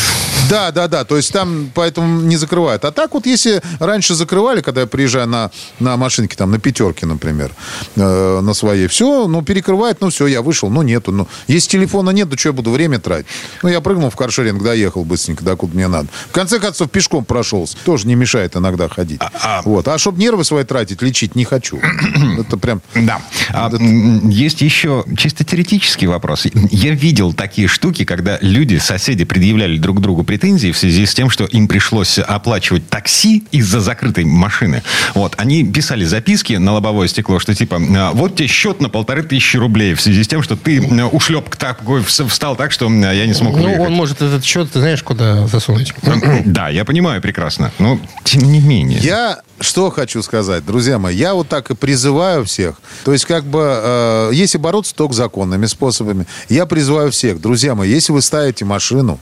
Да, 0.49 0.71
да, 0.71 0.87
да. 0.89 1.05
То 1.05 1.17
есть 1.17 1.33
там 1.33 1.71
поэтому 1.75 2.21
не 2.23 2.37
закрывают. 2.37 2.85
А 2.85 2.93
так 2.93 3.15
вот, 3.15 3.27
если 3.27 3.61
раньше 3.81 4.15
закрывали, 4.15 4.61
когда 4.61 4.83
я 4.83 4.87
приезжаю 4.87 5.27
на, 5.27 5.51
на 5.81 5.97
машинке, 5.97 6.37
там, 6.37 6.51
на 6.51 6.59
пятерке, 6.59 7.05
например, 7.07 7.53
э, 7.97 8.41
на 8.41 8.55
своей, 8.55 8.87
все, 8.87 9.27
ну, 9.27 9.43
перекрывает, 9.43 10.01
ну, 10.01 10.11
все, 10.11 10.27
я 10.27 10.43
вышел, 10.43 10.71
ну, 10.71 10.83
нету. 10.83 11.11
Ну, 11.13 11.27
если 11.49 11.71
телефона 11.71 12.11
нет, 12.11 12.31
то 12.31 12.39
что 12.39 12.51
я 12.51 12.53
буду 12.53 12.71
время 12.71 12.99
тратить? 13.01 13.27
Ну, 13.63 13.69
я 13.69 13.81
прыгнул 13.81 14.11
в 14.11 14.17
каршеринг, 14.17 14.63
доехал 14.63 15.05
быстренько, 15.05 15.45
до 15.45 15.57
куда 15.57 15.75
мне 15.75 15.89
надо. 15.89 16.09
В 16.29 16.33
конце 16.33 16.59
концов, 16.61 16.91
пешком 16.91 17.25
прошелся. 17.25 17.77
Тоже 17.85 18.07
не 18.07 18.15
мешает 18.15 18.57
иногда 18.57 18.89
ходить. 18.89 19.21
а- 19.21 19.63
Вот. 19.65 19.89
А 19.89 19.99
чтобы 19.99 20.21
нервы 20.21 20.45
свои 20.45 20.65
тратить, 20.65 21.03
лечить 21.03 21.35
не 21.35 21.45
хочу. 21.45 21.81
Это 22.39 22.57
прям... 22.57 22.83
Да. 22.95 23.21
А, 23.53 23.71
м, 23.71 24.29
есть 24.29 24.61
еще 24.61 25.05
чисто 25.19 25.45
теоретический 25.45 26.07
вопрос. 26.07 26.47
Я 26.71 26.93
видел 26.93 27.33
такие 27.33 27.67
штуки, 27.69 28.05
когда 28.05 28.39
люди, 28.41 28.79
соседи, 28.79 29.25
предъявляли 29.25 29.77
друг 29.79 30.01
другу 30.17 30.25
претензии 30.27 30.73
в 30.73 30.79
связи 30.79 31.05
с 31.05 31.13
тем, 31.15 31.29
что 31.29 31.45
им 31.45 31.69
пришлось 31.69 32.19
оплачивать 32.19 32.89
такси 32.89 33.45
из-за 33.53 33.81
закрытой 33.81 34.25
машины. 34.25 34.83
Вот. 35.15 35.35
Они 35.37 35.63
писали 35.65 36.05
записки 36.07 36.55
на 36.55 36.73
лобовое 36.73 37.07
стекло, 37.09 37.39
что 37.39 37.55
типа, 37.55 37.79
«А, 37.97 38.13
вот 38.13 38.35
тебе 38.37 38.49
счет 38.49 38.81
на 38.81 38.89
полторы 38.89 39.23
тысячи 39.23 39.59
рублей 39.59 39.93
в 39.95 40.01
связи 40.01 40.23
с 40.25 40.29
тем, 40.29 40.43
что 40.43 40.57
ты 40.57 40.79
м, 40.79 41.11
ушлепок 41.13 41.57
такой 41.57 42.01
вс- 42.01 42.27
встал 42.29 42.57
так, 42.57 42.73
что 42.73 42.89
я 42.91 43.27
не 43.27 43.35
смог 43.35 43.57
Ну, 43.57 43.65
выехать. 43.65 43.81
он 43.87 43.93
может 43.93 44.23
этот 44.23 44.43
счет, 44.45 44.73
ты 44.73 44.79
знаешь, 44.81 45.03
куда 45.03 45.47
засунуть. 45.49 45.93
Да, 46.47 46.71
я 46.71 46.85
понимаю 46.87 47.21
прекрасно. 47.21 47.71
Но 47.79 48.01
тем 48.25 48.43
не 48.51 48.61
менее. 48.61 48.99
Я 49.01 49.41
что 49.59 49.91
хочу 49.91 50.23
сказать, 50.23 50.67
друзья 50.67 50.99
мои, 50.99 51.17
я 51.17 51.33
вот 51.33 51.49
так 51.49 51.71
и 51.71 51.75
призываю 51.75 52.45
всех. 52.45 52.77
То 53.07 53.13
есть, 53.15 53.25
как 53.25 53.45
бы, 53.45 53.61
э, 53.83 54.31
если 54.35 54.59
бороться, 54.59 54.95
только 54.95 55.15
законными 55.15 55.65
способами. 55.65 56.27
Я 56.51 56.67
призываю 56.67 57.11
всех, 57.11 57.41
друзья 57.41 57.75
мои, 57.75 57.91
если 57.91 58.13
вы 58.13 58.21
ставите 58.21 58.67
машину, 58.67 59.19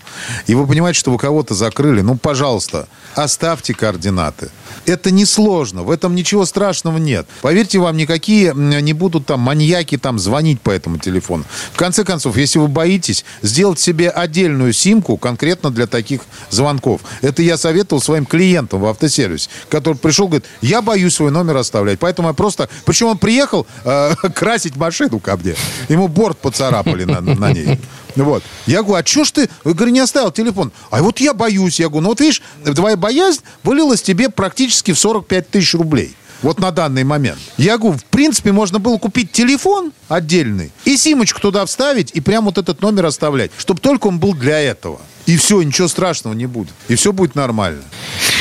и 0.49 0.57
вы 0.57 0.67
понимаете, 0.67 0.84
что 0.93 1.11
вы 1.11 1.19
кого-то 1.19 1.55
закрыли, 1.55 2.03
ну, 2.03 2.17
пожалуйста, 2.17 2.89
оставьте 3.15 3.75
координаты. 3.75 4.51
Это 4.87 5.11
несложно, 5.11 5.83
в 5.83 5.91
этом 5.91 6.15
ничего 6.15 6.45
страшного 6.45 6.99
нет. 6.99 7.27
Поверьте, 7.41 7.79
вам 7.79 7.97
никакие 7.97 8.53
не 8.55 8.93
будут 8.93 9.27
там 9.27 9.41
маньяки 9.41 9.97
там 9.97 10.19
звонить 10.19 10.61
по 10.61 10.71
этому 10.71 10.99
телефону. 10.99 11.45
В 11.73 11.77
конце 11.77 12.05
концов, 12.05 12.37
если 12.37 12.59
вы 12.59 12.69
боитесь, 12.69 13.25
сделать 13.43 13.81
себе 13.81 14.11
отдельную 14.11 14.73
симку 14.73 15.17
конкретно 15.17 15.71
для 15.71 15.87
таких 15.87 16.23
звонков. 16.51 17.01
Это 17.23 17.43
я 17.43 17.57
советовал 17.57 18.03
своим 18.03 18.27
клиентам 18.27 18.81
в 18.81 18.87
автосервисе, 18.87 19.49
который 19.69 19.97
пришел, 19.97 20.27
говорит, 20.27 20.47
я 20.61 20.83
боюсь 20.83 21.15
свой 21.15 21.31
номер 21.31 21.57
оставлять, 21.57 21.99
поэтому 21.99 22.29
я 22.29 22.35
просто... 22.35 22.69
Причем 22.85 23.07
он 23.07 23.19
приехал 23.19 23.67
э, 23.85 24.15
красить 24.35 24.77
машину 24.77 25.21
ко 25.21 25.37
мне. 25.37 25.55
Ему 25.89 26.09
борт 26.09 26.39
поцарапали 26.39 27.05
на, 27.05 27.21
на 27.21 27.53
ней. 27.53 27.79
Вот. 28.17 28.43
Я 28.67 28.83
говорю, 28.83 29.03
а 29.03 29.07
что 29.07 29.25
ж 29.25 29.31
ты, 29.33 29.51
говорю, 29.65 29.93
не 29.93 30.01
оставил 30.01 30.31
телефон? 30.31 30.73
А 30.91 31.03
вот 31.03 31.21
я 31.21 31.35
боюсь. 31.35 31.81
Я 31.81 31.89
говорю, 31.89 32.03
ну 32.05 32.09
вот 32.11 32.21
видишь, 32.21 32.43
твоя 32.75 32.97
боязнь 32.97 33.41
вылилась 33.63 34.03
тебе 34.03 34.29
практически 34.29 34.93
в 34.93 34.99
45 34.99 35.51
тысяч 35.51 35.75
рублей. 35.75 36.15
Вот 36.43 36.61
на 36.61 36.71
данный 36.71 37.05
момент. 37.05 37.39
Я 37.57 37.79
говорю, 37.79 37.97
в 37.97 38.05
принципе, 38.05 38.53
можно 38.53 38.79
было 38.79 38.99
купить 38.99 39.33
телефон 39.33 39.93
отдельный 40.09 40.73
и 40.85 40.97
симочку 40.97 41.41
туда 41.41 41.65
вставить 41.65 42.11
и 42.13 42.21
прям 42.21 42.45
вот 42.45 42.59
этот 42.59 42.83
номер 42.83 43.07
оставлять, 43.07 43.51
чтобы 43.57 43.81
только 43.81 44.09
он 44.09 44.19
был 44.19 44.35
для 44.35 44.61
этого. 44.61 45.01
И 45.27 45.37
все, 45.37 45.63
ничего 45.63 45.89
страшного 45.89 46.35
не 46.35 46.47
будет. 46.47 46.73
И 46.89 46.97
все 46.97 47.13
будет 47.13 47.35
нормально. 47.35 47.83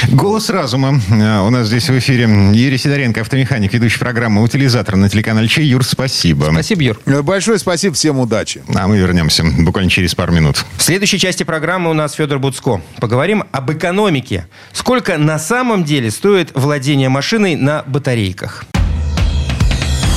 Голос 0.10 0.50
разума. 0.50 1.00
Э, 1.12 1.40
У 1.40 1.50
нас 1.50 1.68
здесь 1.68 1.88
в 1.90 1.98
эфире 1.98 2.24
Юрий 2.54 2.78
Сидоренко, 2.78 3.22
автомеханик, 3.22 3.74
ведущий 3.74 4.00
программы 4.00 4.44
«Утилизатор» 4.44 4.98
на 4.98 5.10
телеканале 5.10 5.48
Чей. 5.48 5.66
Юр, 5.66 5.84
спасибо. 5.86 6.50
Спасибо, 6.52 6.82
Юр. 6.84 7.00
Э, 7.06 7.22
Большое 7.22 7.58
спасибо, 7.58 7.96
всем 7.96 8.20
удачи. 8.20 8.62
А 8.76 8.88
мы 8.88 8.98
вернемся 8.98 9.44
буквально 9.46 9.90
через 9.90 10.14
пару 10.14 10.34
минут. 10.34 10.66
В 10.78 10.84
следующей 10.84 11.20
части 11.20 11.44
программы 11.44 11.90
у 11.90 11.94
нас 11.94 12.14
Федор 12.14 12.40
Буцко. 12.40 12.82
Поговорим 13.00 13.46
об 13.52 13.72
экономике. 13.72 14.48
Сколько 14.74 15.18
на 15.18 15.40
самом 15.40 15.86
деле 15.86 16.12
стоит 16.12 16.52
владение 16.54 17.08
машиной 17.10 17.56
на 17.56 17.84
батарейках? 17.88 18.66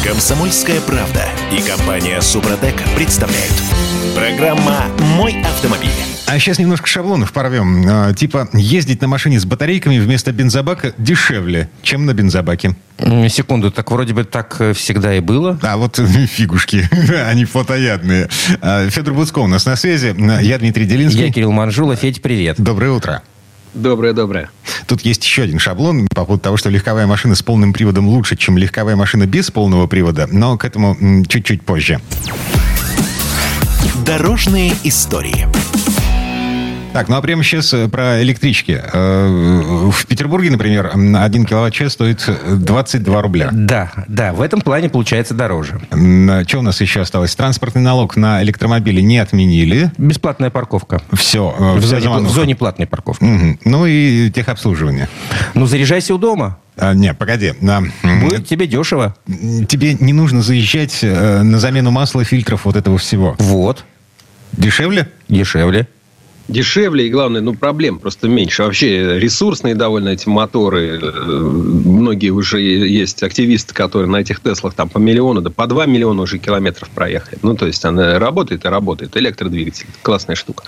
Комсомольская 0.06 0.80
правда 0.82 1.24
и 1.50 1.60
компания 1.60 2.20
Супротек 2.20 2.76
представляют. 2.94 3.52
Программа 4.14 4.84
«Мой 5.16 5.42
автомобиль». 5.42 5.90
А 6.28 6.38
сейчас 6.38 6.60
немножко 6.60 6.86
шаблонов 6.86 7.32
порвем. 7.32 7.84
А, 7.88 8.14
Типа, 8.14 8.48
ездить 8.52 9.02
на 9.02 9.08
машине 9.08 9.40
с 9.40 9.44
батарейками 9.44 9.98
вместо 9.98 10.30
бензобака 10.30 10.92
дешевле, 10.96 11.68
чем 11.82 12.06
на 12.06 12.14
бензобаке. 12.14 12.76
М, 12.98 13.28
Секунду, 13.28 13.72
так 13.72 13.90
вроде 13.90 14.14
бы 14.14 14.22
так 14.22 14.54
э, 14.60 14.74
всегда 14.74 15.12
и 15.12 15.18
было. 15.18 15.58
А 15.62 15.76
вот 15.76 15.96
фигушки, 16.30 16.88
они 17.26 17.44
фотоядные. 17.44 18.28
А, 18.60 18.88
Федор 18.88 19.12
Буцко 19.12 19.40
у 19.40 19.48
нас 19.48 19.66
на 19.66 19.74
связи. 19.74 20.14
Я 20.40 20.58
Дмитрий 20.58 20.84
Делинский. 20.84 21.26
Я 21.26 21.32
Кирилл 21.32 21.50
Манжула. 21.50 21.96
Федь, 21.96 22.22
привет. 22.22 22.60
Доброе 22.60 22.92
утро. 22.92 23.22
Доброе-доброе. 23.76 24.48
Тут 24.86 25.02
есть 25.02 25.22
еще 25.22 25.42
один 25.42 25.58
шаблон 25.58 26.08
по 26.08 26.24
поводу 26.24 26.42
того, 26.42 26.56
что 26.56 26.70
легковая 26.70 27.06
машина 27.06 27.34
с 27.34 27.42
полным 27.42 27.74
приводом 27.74 28.08
лучше, 28.08 28.34
чем 28.34 28.56
легковая 28.56 28.96
машина 28.96 29.26
без 29.26 29.50
полного 29.50 29.86
привода, 29.86 30.26
но 30.30 30.56
к 30.56 30.64
этому 30.64 30.96
чуть-чуть 31.28 31.62
позже. 31.62 32.00
Дорожные 34.06 34.72
истории. 34.82 35.46
Так, 36.96 37.08
ну 37.10 37.16
а 37.16 37.20
прямо 37.20 37.42
сейчас 37.42 37.74
э, 37.74 37.88
про 37.88 38.22
электрички. 38.22 38.80
Э, 38.90 39.90
В 39.90 40.06
Петербурге, 40.06 40.50
например, 40.50 40.92
м, 40.94 41.14
1 41.14 41.44
киловатт-час 41.44 41.92
стоит 41.92 42.24
э, 42.26 42.54
22 42.54 43.20
рубля. 43.20 43.50
Да, 43.52 43.92
да, 44.08 44.32
в 44.32 44.40
этом 44.40 44.62
плане 44.62 44.88
получается 44.88 45.34
дороже. 45.34 45.78
Что 45.90 46.58
у 46.60 46.62
нас 46.62 46.80
еще 46.80 47.02
осталось? 47.02 47.34
Транспортный 47.36 47.82
налог 47.82 48.16
на 48.16 48.42
электромобили 48.42 49.02
не 49.02 49.18
отменили. 49.18 49.90
Бесплатная 49.98 50.48
парковка. 50.48 51.02
Все. 51.12 51.54
В 51.58 51.84
зоне, 51.84 52.08
в 52.08 52.30
зоне 52.30 52.56
платной 52.56 52.86
парковки. 52.86 53.58
Ну 53.66 53.84
и 53.84 54.30
техобслуживание. 54.30 55.10
Ну, 55.52 55.66
заряжайся 55.66 56.14
у 56.14 56.18
дома. 56.18 56.56
А, 56.78 56.94
не, 56.94 57.12
погоди. 57.12 57.52
А, 57.68 57.82
Будет 58.22 58.48
тебе 58.48 58.66
дешево. 58.66 59.14
Тебе 59.26 59.94
не 60.00 60.14
нужно 60.14 60.40
заезжать 60.40 61.00
э, 61.02 61.42
на 61.42 61.58
замену 61.58 61.90
масла, 61.90 62.24
фильтров, 62.24 62.64
вот 62.64 62.76
этого 62.76 62.96
всего. 62.96 63.36
Вот. 63.38 63.84
Дешевле? 64.52 65.08
Дешевле. 65.28 65.88
Дешевле 66.48 67.06
и, 67.06 67.10
главное, 67.10 67.40
ну, 67.40 67.54
проблем 67.54 67.98
просто 67.98 68.28
меньше. 68.28 68.62
Вообще 68.62 69.18
ресурсные 69.18 69.74
довольно 69.74 70.10
эти 70.10 70.28
моторы. 70.28 71.00
Э, 71.02 71.10
Многие 71.26 72.30
уже 72.30 72.60
есть 72.60 73.22
активисты, 73.22 73.74
которые 73.74 74.08
на 74.08 74.18
этих 74.18 74.40
Теслах 74.40 74.74
там 74.74 74.88
по 74.88 74.98
миллиону, 74.98 75.40
да 75.40 75.50
по 75.50 75.66
2 75.66 75.86
миллиона 75.86 76.22
уже 76.22 76.38
километров 76.38 76.88
проехали. 76.90 77.38
Ну, 77.42 77.56
то 77.56 77.66
есть, 77.66 77.84
она 77.84 78.18
работает 78.18 78.64
и 78.64 78.68
работает. 78.68 79.16
Электродвигатель. 79.16 79.86
Классная 80.02 80.36
штука. 80.36 80.64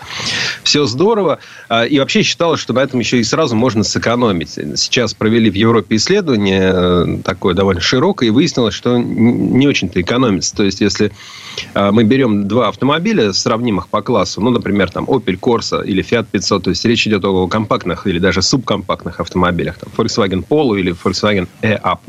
Все 0.65 0.87
здорово. 0.87 1.39
А, 1.69 1.85
И 1.85 1.99
вообще 1.99 2.23
считалось, 2.23 2.61
что 2.61 2.73
на 2.73 2.81
этом 2.81 2.99
еще 2.99 3.21
и 3.21 3.25
сразу 3.25 3.55
можно 3.55 3.85
сэкономить. 3.85 4.59
Сейчас 4.77 5.15
провели 5.15 5.49
в 5.49 5.55
Европе 5.55 5.97
исследование 5.97 6.73
э, 6.75 7.19
такое 7.25 7.55
довольно 7.55 7.81
широкое, 7.81 8.29
и 8.29 8.33
выяснилось, 8.33 8.75
что 8.75 8.99
не 8.99 9.69
очень-то 9.69 10.01
экономится. 10.01 10.57
То 10.57 10.65
есть, 10.65 10.81
если 10.81 11.13
а, 11.75 11.93
мы 11.93 12.03
берем 12.03 12.49
два 12.49 12.69
автомобиля, 12.69 13.33
сравнимых 13.33 13.89
по 13.89 14.03
классу, 14.03 14.41
ну, 14.41 14.51
например, 14.51 14.91
там 14.91 15.05
Opel 15.05 15.39
Corsa 15.39 15.68
Corsa 15.69 15.85
или 15.85 16.03
Fiat 16.03 16.27
500. 16.31 16.65
То 16.65 16.71
есть 16.71 16.85
речь 16.85 17.07
идет 17.07 17.25
о 17.25 17.47
компактных 17.47 18.07
или 18.07 18.19
даже 18.19 18.43
субкомпактных 18.43 19.21
автомобилях. 19.21 19.79
Там, 19.79 19.91
Volkswagen 19.97 20.45
Polo 20.47 20.79
или 20.79 20.93
Volkswagen 20.93 21.49
E-Up. 21.63 22.01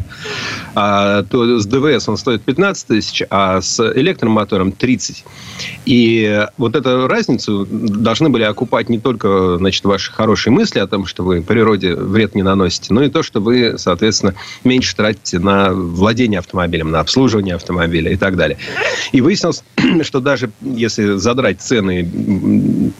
А, 0.75 1.23
то 1.23 1.59
с 1.59 1.65
ДВС 1.65 2.07
он 2.09 2.17
стоит 2.17 2.41
15 2.43 2.87
тысяч, 2.87 3.23
а 3.29 3.61
с 3.61 3.79
электромотором 3.95 4.71
30. 4.71 5.25
И 5.85 6.45
вот 6.57 6.75
эту 6.75 7.07
разницу 7.07 7.67
должны 7.69 8.29
были 8.29 8.43
окупать 8.43 8.89
не 8.89 8.99
только 8.99 9.57
значит, 9.57 9.83
ваши 9.85 10.11
хорошие 10.11 10.53
мысли 10.53 10.79
о 10.79 10.87
том, 10.87 11.05
что 11.05 11.23
вы 11.23 11.41
природе 11.41 11.95
вред 11.95 12.35
не 12.35 12.43
наносите, 12.43 12.93
но 12.93 13.03
и 13.03 13.09
то, 13.09 13.23
что 13.23 13.39
вы, 13.39 13.77
соответственно, 13.77 14.35
меньше 14.63 14.95
тратите 14.95 15.39
на 15.39 15.71
владение 15.71 16.39
автомобилем, 16.39 16.91
на 16.91 16.99
обслуживание 16.99 17.55
автомобиля 17.55 18.11
и 18.11 18.17
так 18.17 18.35
далее. 18.35 18.57
И 19.11 19.21
выяснилось, 19.21 19.63
что 20.03 20.19
даже 20.19 20.51
если 20.61 21.17
задрать 21.17 21.61
цены 21.61 22.91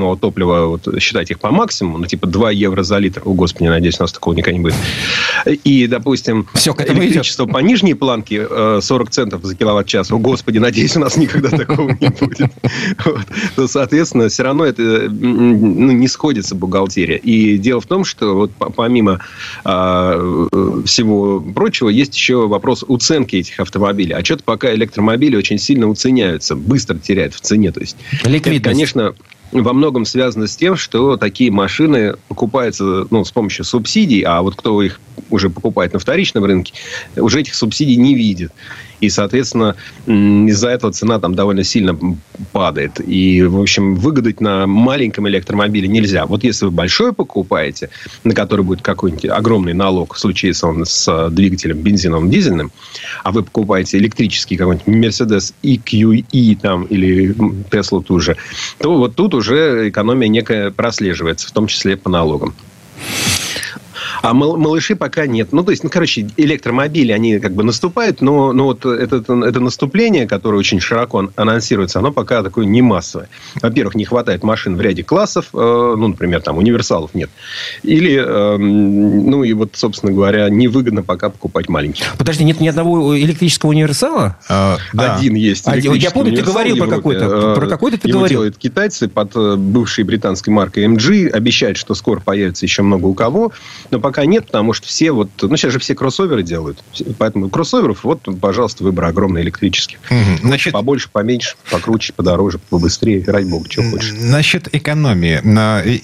ископаемого 0.00 0.16
топлива, 0.16 0.66
вот, 0.66 1.00
считать 1.00 1.30
их 1.30 1.38
по 1.38 1.50
максимуму, 1.50 1.98
ну, 1.98 2.06
типа 2.06 2.26
2 2.26 2.50
евро 2.52 2.82
за 2.82 2.98
литр, 2.98 3.22
о, 3.24 3.34
господи, 3.34 3.68
надеюсь, 3.68 3.98
у 4.00 4.02
нас 4.02 4.12
такого 4.12 4.34
никогда 4.34 4.56
не 4.56 4.62
будет, 4.62 4.74
и, 5.64 5.86
допустим, 5.86 6.46
Все 6.54 6.74
к 6.74 6.80
этому 6.80 7.02
электричество 7.02 7.46
по 7.46 7.58
нижней 7.58 7.94
планке 7.94 8.46
э, 8.48 8.80
40 8.82 9.10
центов 9.10 9.44
за 9.44 9.54
киловатт-час, 9.54 10.10
о, 10.10 10.18
господи, 10.18 10.58
надеюсь, 10.58 10.96
у 10.96 11.00
нас 11.00 11.16
никогда 11.16 11.50
такого 11.50 11.96
не 12.00 12.08
будет. 12.08 12.50
Вот. 13.04 13.26
То, 13.56 13.66
соответственно, 13.66 14.28
все 14.28 14.42
равно 14.42 14.64
это 14.64 14.82
ну, 15.10 15.90
не 15.90 16.08
сходится 16.08 16.54
бухгалтерия. 16.54 17.16
И 17.16 17.56
дело 17.58 17.80
в 17.80 17.86
том, 17.86 18.04
что 18.04 18.34
вот 18.34 18.52
по- 18.52 18.70
помимо 18.70 19.20
а, 19.64 20.48
э, 20.52 20.82
всего 20.84 21.40
прочего, 21.40 21.88
есть 21.88 22.14
еще 22.14 22.46
вопрос 22.46 22.84
уценки 22.86 23.36
этих 23.36 23.58
автомобилей. 23.60 24.12
А 24.12 24.24
что-то 24.24 24.44
пока 24.44 24.72
электромобили 24.74 25.36
очень 25.36 25.58
сильно 25.58 25.88
уценяются, 25.88 26.56
быстро 26.56 26.98
теряют 26.98 27.34
в 27.34 27.40
цене. 27.40 27.72
То 27.72 27.80
есть, 27.80 27.96
Ликвидность. 28.24 28.60
это, 28.60 28.70
конечно, 28.70 29.14
во 29.52 29.72
многом 29.72 30.04
связано 30.04 30.46
с 30.46 30.56
тем, 30.56 30.76
что 30.76 31.16
такие 31.16 31.50
машины 31.50 32.14
покупаются 32.28 33.06
ну, 33.10 33.24
с 33.24 33.32
помощью 33.32 33.64
субсидий, 33.64 34.22
а 34.22 34.42
вот 34.42 34.56
кто 34.56 34.80
их 34.82 35.00
уже 35.30 35.50
покупает 35.50 35.92
на 35.92 35.98
вторичном 35.98 36.44
рынке, 36.44 36.72
уже 37.16 37.40
этих 37.40 37.54
субсидий 37.54 37.96
не 37.96 38.14
видит. 38.14 38.52
И, 39.00 39.08
соответственно, 39.08 39.76
из-за 40.06 40.68
этого 40.68 40.92
цена 40.92 41.18
там 41.18 41.34
довольно 41.34 41.64
сильно 41.64 41.98
падает. 42.52 43.00
И, 43.00 43.42
в 43.42 43.58
общем, 43.58 43.96
выгадать 43.96 44.40
на 44.40 44.66
маленьком 44.66 45.26
электромобиле 45.28 45.88
нельзя. 45.88 46.26
Вот 46.26 46.44
если 46.44 46.66
вы 46.66 46.70
большой 46.70 47.12
покупаете, 47.12 47.90
на 48.24 48.34
который 48.34 48.64
будет 48.64 48.82
какой-нибудь 48.82 49.26
огромный 49.26 49.72
налог, 49.72 50.14
в 50.14 50.18
случае, 50.18 50.50
если 50.50 50.66
он 50.66 50.84
с 50.84 51.08
э, 51.08 51.30
двигателем 51.30 51.78
бензиновым, 51.78 52.30
дизельным, 52.30 52.72
а 53.24 53.32
вы 53.32 53.42
покупаете 53.42 53.96
электрический 53.98 54.56
какой-нибудь 54.56 54.86
Mercedes 54.86 55.54
EQE 55.62 56.58
там, 56.60 56.84
или 56.84 57.34
Tesla 57.70 58.02
ту 58.02 58.20
же, 58.20 58.36
то 58.78 58.96
вот 58.96 59.14
тут 59.14 59.34
уже 59.34 59.88
экономия 59.88 60.28
некая 60.28 60.70
прослеживается, 60.70 61.48
в 61.48 61.52
том 61.52 61.66
числе 61.66 61.96
по 61.96 62.10
налогам. 62.10 62.54
А 64.22 64.34
мал- 64.34 64.56
малыши 64.56 64.96
пока 64.96 65.26
нет. 65.26 65.48
Ну, 65.52 65.62
то 65.64 65.70
есть, 65.70 65.82
ну, 65.82 65.90
короче, 65.90 66.28
электромобили, 66.36 67.12
они 67.12 67.38
как 67.38 67.52
бы 67.54 67.62
наступают, 67.62 68.20
но, 68.20 68.52
но 68.52 68.64
вот 68.64 68.84
это, 68.84 69.16
это 69.16 69.60
наступление, 69.60 70.26
которое 70.26 70.56
очень 70.58 70.80
широко 70.80 71.30
анонсируется, 71.36 71.98
оно 72.00 72.12
пока 72.12 72.42
такое 72.42 72.66
не 72.66 72.82
массовое. 72.82 73.28
Во-первых, 73.62 73.94
не 73.94 74.04
хватает 74.04 74.42
машин 74.42 74.76
в 74.76 74.80
ряде 74.80 75.02
классов, 75.02 75.46
э, 75.54 75.56
ну, 75.56 76.08
например, 76.08 76.42
там 76.42 76.58
универсалов 76.58 77.14
нет. 77.14 77.30
Или, 77.82 78.22
э, 78.22 78.56
ну, 78.58 79.42
и 79.42 79.52
вот, 79.54 79.70
собственно 79.74 80.12
говоря, 80.12 80.48
невыгодно 80.50 81.02
пока 81.02 81.30
покупать 81.30 81.68
маленькие. 81.68 82.06
Подожди, 82.18 82.44
нет 82.44 82.60
ни 82.60 82.68
одного 82.68 83.18
электрического 83.18 83.70
универсала? 83.70 84.36
А, 84.48 84.76
да. 84.92 85.16
Один 85.16 85.34
есть. 85.34 85.66
Один. 85.66 85.94
Я 85.94 86.10
помню, 86.10 86.36
ты 86.36 86.42
говорил 86.42 86.76
про 86.76 86.86
какой-то. 86.88 87.24
Э, 87.24 87.54
Про 87.54 87.66
какой-то 87.66 87.98
ты 87.98 88.08
Его 88.08 88.18
говорил. 88.20 88.40
делают 88.40 88.58
китайцы 88.58 89.08
под 89.08 89.34
э, 89.34 89.56
бывшей 89.56 90.04
британской 90.04 90.52
маркой 90.52 90.84
MG. 90.84 91.28
Обещают, 91.28 91.78
что 91.78 91.94
скоро 91.94 92.20
появится 92.20 92.66
еще 92.66 92.82
много 92.82 93.06
у 93.06 93.14
кого. 93.14 93.52
Но 93.90 93.98
пока 94.00 94.09
нет, 94.18 94.46
потому 94.46 94.72
что 94.72 94.86
все 94.86 95.12
вот... 95.12 95.30
Ну, 95.40 95.56
сейчас 95.56 95.72
же 95.72 95.78
все 95.78 95.94
кроссоверы 95.94 96.42
делают. 96.42 96.82
Поэтому 97.18 97.48
кроссоверов, 97.48 98.04
вот, 98.04 98.26
пожалуйста, 98.40 98.84
выбор 98.84 99.06
огромный 99.06 99.42
электрических. 99.42 99.98
Мгм. 100.10 100.38
Значит, 100.42 100.72
Побольше, 100.72 101.08
поменьше, 101.10 101.56
покруче, 101.70 102.12
подороже, 102.12 102.58
побыстрее. 102.58 103.24
Ради 103.26 103.48
бога, 103.48 103.66
что 103.70 103.82
хочешь. 103.82 104.12
Насчет 104.18 104.74
экономии. 104.74 105.40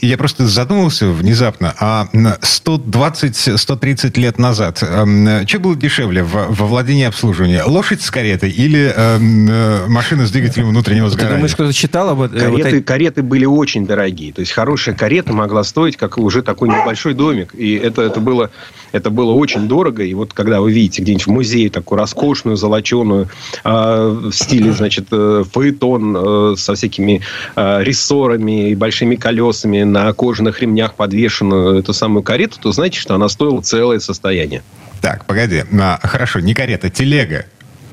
Я 0.04 0.18
просто 0.18 0.46
задумался 0.46 1.08
внезапно, 1.08 1.74
а 1.78 2.08
на 2.12 2.38
120-130 2.40 4.18
лет 4.18 4.38
назад, 4.38 4.78
что 4.78 5.58
было 5.58 5.76
дешевле 5.76 6.22
во 6.22 6.66
владении 6.66 7.04
обслуживания? 7.04 7.62
Лошадь 7.64 8.02
с 8.02 8.10
каретой 8.10 8.50
или 8.50 8.92
эм, 8.94 9.48
э, 9.48 9.86
машина 9.88 10.26
с 10.26 10.30
двигателем 10.30 10.68
внутреннего 10.68 11.08
Ты 11.08 11.14
сгорания? 11.14 11.36
думаешь, 11.36 11.54
кто-то 11.54 11.72
читал 11.72 12.10
об 12.10 12.20
этом? 12.22 12.38
Кареты, 12.38 12.82
кареты 12.82 13.22
были 13.22 13.44
очень 13.44 13.86
дорогие. 13.86 14.32
То 14.32 14.40
есть 14.40 14.52
хорошая 14.52 14.94
карета 14.94 15.32
могла 15.32 15.64
стоить, 15.64 15.96
как 15.96 16.18
уже 16.18 16.42
такой 16.42 16.68
небольшой 16.68 17.14
домик. 17.14 17.54
И 17.54 17.74
это, 17.74 17.95
это, 18.02 18.20
было, 18.20 18.50
это 18.92 19.10
было 19.10 19.32
очень 19.32 19.68
дорого. 19.68 20.02
И 20.02 20.14
вот 20.14 20.32
когда 20.32 20.60
вы 20.60 20.72
видите 20.72 21.02
где-нибудь 21.02 21.26
в 21.26 21.30
музее 21.30 21.70
такую 21.70 21.98
роскошную, 21.98 22.56
золоченую, 22.56 23.28
а, 23.64 24.08
в 24.10 24.32
стиле, 24.32 24.72
значит, 24.72 25.06
э, 25.10 25.44
фаэтон 25.50 26.16
э, 26.16 26.54
со 26.56 26.74
всякими 26.74 27.22
э, 27.54 27.82
рессорами 27.82 28.70
и 28.70 28.74
большими 28.74 29.16
колесами 29.16 29.82
на 29.82 30.12
кожаных 30.12 30.60
ремнях 30.60 30.94
подвешенную 30.94 31.78
эту 31.78 31.92
самую 31.92 32.22
карету, 32.22 32.58
то 32.60 32.72
знаете, 32.72 32.98
что 32.98 33.14
она 33.14 33.28
стоила 33.28 33.60
целое 33.60 33.98
состояние. 33.98 34.62
Так, 35.00 35.24
погоди. 35.26 35.64
А, 35.80 36.00
хорошо, 36.02 36.40
не 36.40 36.54
карета, 36.54 36.90
телега. 36.90 37.46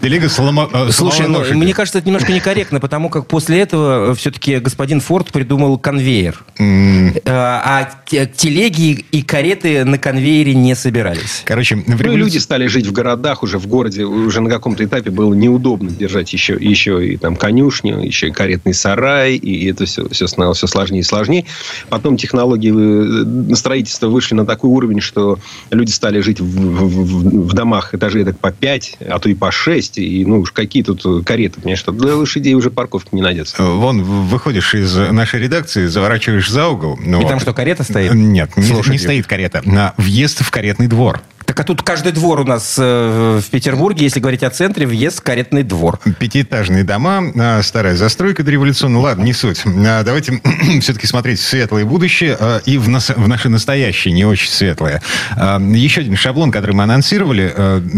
Телега 0.04 0.26
ломо- 0.28 0.70
э, 0.74 0.92
Слушай, 0.92 1.28
ну, 1.30 1.42
мне 1.54 1.74
кажется, 1.74 2.00
это 2.00 2.08
немножко 2.10 2.34
некорректно, 2.34 2.82
потому 2.82 3.08
как 3.08 3.26
после 3.28 3.62
этого 3.62 4.14
все-таки 4.16 4.58
господин 4.60 5.00
Форд 5.00 5.32
придумал 5.32 5.78
конвейер. 5.78 6.44
Э, 6.60 7.14
А 7.26 7.90
те- 8.06 8.26
телеги 8.28 9.06
и 9.12 9.22
кареты 9.22 9.86
на 9.86 9.98
конвейере 9.98 10.54
не 10.56 10.76
собирались. 10.76 11.44
Короче, 11.46 11.78
в 11.78 11.88
Ну, 11.88 12.16
люди 12.18 12.38
стали 12.38 12.68
жить 12.68 12.86
в 12.86 12.92
городах, 12.92 13.44
уже 13.44 13.58
в 13.60 13.68
городе, 13.68 14.04
уже 14.04 14.42
на 14.42 14.50
каком-то 14.50 14.84
этапе 14.84 15.10
было 15.10 15.34
неудобно 15.34 15.90
держать 15.90 16.34
еще, 16.34 16.58
еще 16.60 17.08
и 17.08 17.16
там 17.16 17.38
конюшню, 17.38 18.00
еще 18.04 18.28
и 18.28 18.32
каретный 18.32 18.74
сарай, 18.74 19.36
и 19.36 19.70
это 19.70 19.86
все, 19.86 20.10
все 20.10 20.28
становилось 20.28 20.58
все 20.58 20.68
сложнее 20.68 21.00
и 21.00 21.04
сложнее. 21.04 21.46
Потом 21.88 22.18
технологии 22.18 23.52
э, 23.52 23.56
строительства 23.56 24.08
вышли 24.08 24.36
на 24.36 24.46
такой 24.46 24.70
уровень, 24.70 25.00
что 25.00 25.40
люди 25.72 25.92
стали 25.92 26.20
жить 26.20 26.42
в, 26.42 26.46
в- 26.46 27.48
в 27.48 27.54
домах 27.54 27.94
этажей 27.96 28.26
так 28.26 28.38
по 28.38 28.52
5, 28.52 28.98
а 29.08 29.20
то 29.20 29.30
и 29.30 29.34
по 29.34 29.50
6, 29.50 29.93
и 29.98 30.26
ну 30.26 30.40
уж 30.40 30.52
какие 30.52 30.84
тут 30.84 31.06
э, 31.06 31.22
кареты, 31.24 31.76
что 31.76 31.92
для 31.92 32.16
лошадей 32.16 32.54
уже 32.54 32.72
парковки 32.72 33.10
не 33.14 33.22
найдется. 33.22 33.56
Э, 33.62 33.66
Вон, 33.66 34.04
выходишь 34.04 34.74
из 34.76 34.96
нашей 34.96 35.40
редакции, 35.40 35.86
заворачиваешь 35.88 36.50
за 36.50 36.68
угол. 36.68 37.00
ну 37.04 37.20
И 37.20 37.24
вот. 37.24 37.30
там 37.30 37.40
что, 37.40 37.54
карета 37.54 37.84
стоит? 37.84 38.14
Нет, 38.14 38.56
не, 38.58 38.90
не 38.90 38.98
стоит 38.98 39.28
карета. 39.28 39.62
На 39.66 39.94
въезд 39.98 40.44
в 40.44 40.52
каретный 40.52 40.88
двор. 40.88 41.22
Так 41.46 41.60
а 41.60 41.64
тут 41.64 41.82
каждый 41.82 42.12
двор 42.12 42.40
у 42.42 42.44
нас 42.44 42.76
э, 42.80 43.40
в 43.44 43.50
Петербурге, 43.50 44.04
если 44.06 44.20
говорить 44.20 44.44
о 44.44 44.50
центре, 44.50 44.86
въезд 44.88 45.20
в 45.20 45.22
каретный 45.24 45.64
двор. 45.64 46.00
Пятиэтажные 46.20 46.84
дома, 46.84 47.24
а, 47.36 47.62
старая 47.62 47.96
застройка 47.96 48.44
дореволюционная. 48.44 49.02
Ладно, 49.02 49.24
не 49.24 49.34
суть. 49.34 49.64
А, 49.66 50.04
Давайте 50.04 50.42
все-таки 50.82 51.08
смотреть 51.08 51.40
в 51.40 51.44
светлое 51.46 51.86
будущее 51.86 52.38
а, 52.40 52.60
и 52.66 52.78
в, 52.78 52.88
нас- 52.90 53.10
в 53.10 53.28
наше 53.28 53.50
настоящее, 53.50 54.14
не 54.14 54.26
очень 54.26 54.50
светлое. 54.50 55.02
Еще 55.36 56.02
один 56.02 56.16
шаблон, 56.16 56.52
который 56.52 56.76
мы 56.76 56.84
анонсировали, 56.84 57.54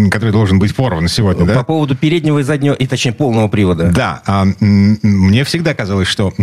который 0.09 0.31
должен 0.31 0.59
быть 0.59 0.75
порван 0.75 1.07
сегодня, 1.07 1.45
По 1.45 1.53
да? 1.53 1.63
поводу 1.63 1.95
переднего 1.95 2.39
и 2.39 2.43
заднего, 2.43 2.73
и 2.73 2.87
точнее 2.87 3.13
полного 3.13 3.47
привода. 3.47 3.91
Да, 3.91 4.21
мне 4.59 5.43
всегда 5.43 5.73
казалось, 5.73 6.07
что 6.07 6.33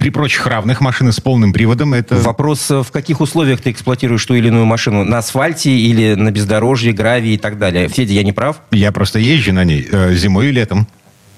при 0.00 0.10
прочих 0.10 0.46
равных 0.46 0.80
машины 0.80 1.12
с 1.12 1.20
полным 1.20 1.52
приводом 1.52 1.94
это... 1.94 2.16
Вопрос, 2.16 2.70
э, 2.70 2.82
в 2.82 2.90
каких 2.90 3.20
условиях 3.20 3.60
ты 3.60 3.70
эксплуатируешь 3.70 4.24
ту 4.24 4.34
или 4.34 4.48
иную 4.48 4.64
машину? 4.66 5.04
На 5.04 5.18
асфальте 5.18 5.70
или 5.70 6.14
на 6.14 6.30
бездорожье, 6.34 6.92
гравии 6.92 7.32
и 7.32 7.38
так 7.38 7.58
далее? 7.58 7.88
Федя, 7.88 8.12
я 8.12 8.22
не 8.22 8.32
прав? 8.32 8.60
Я 8.72 8.92
просто 8.92 9.18
езжу 9.18 9.52
на 9.52 9.64
ней 9.64 9.86
э, 9.90 10.14
зимой 10.14 10.48
и 10.48 10.52
летом. 10.52 10.86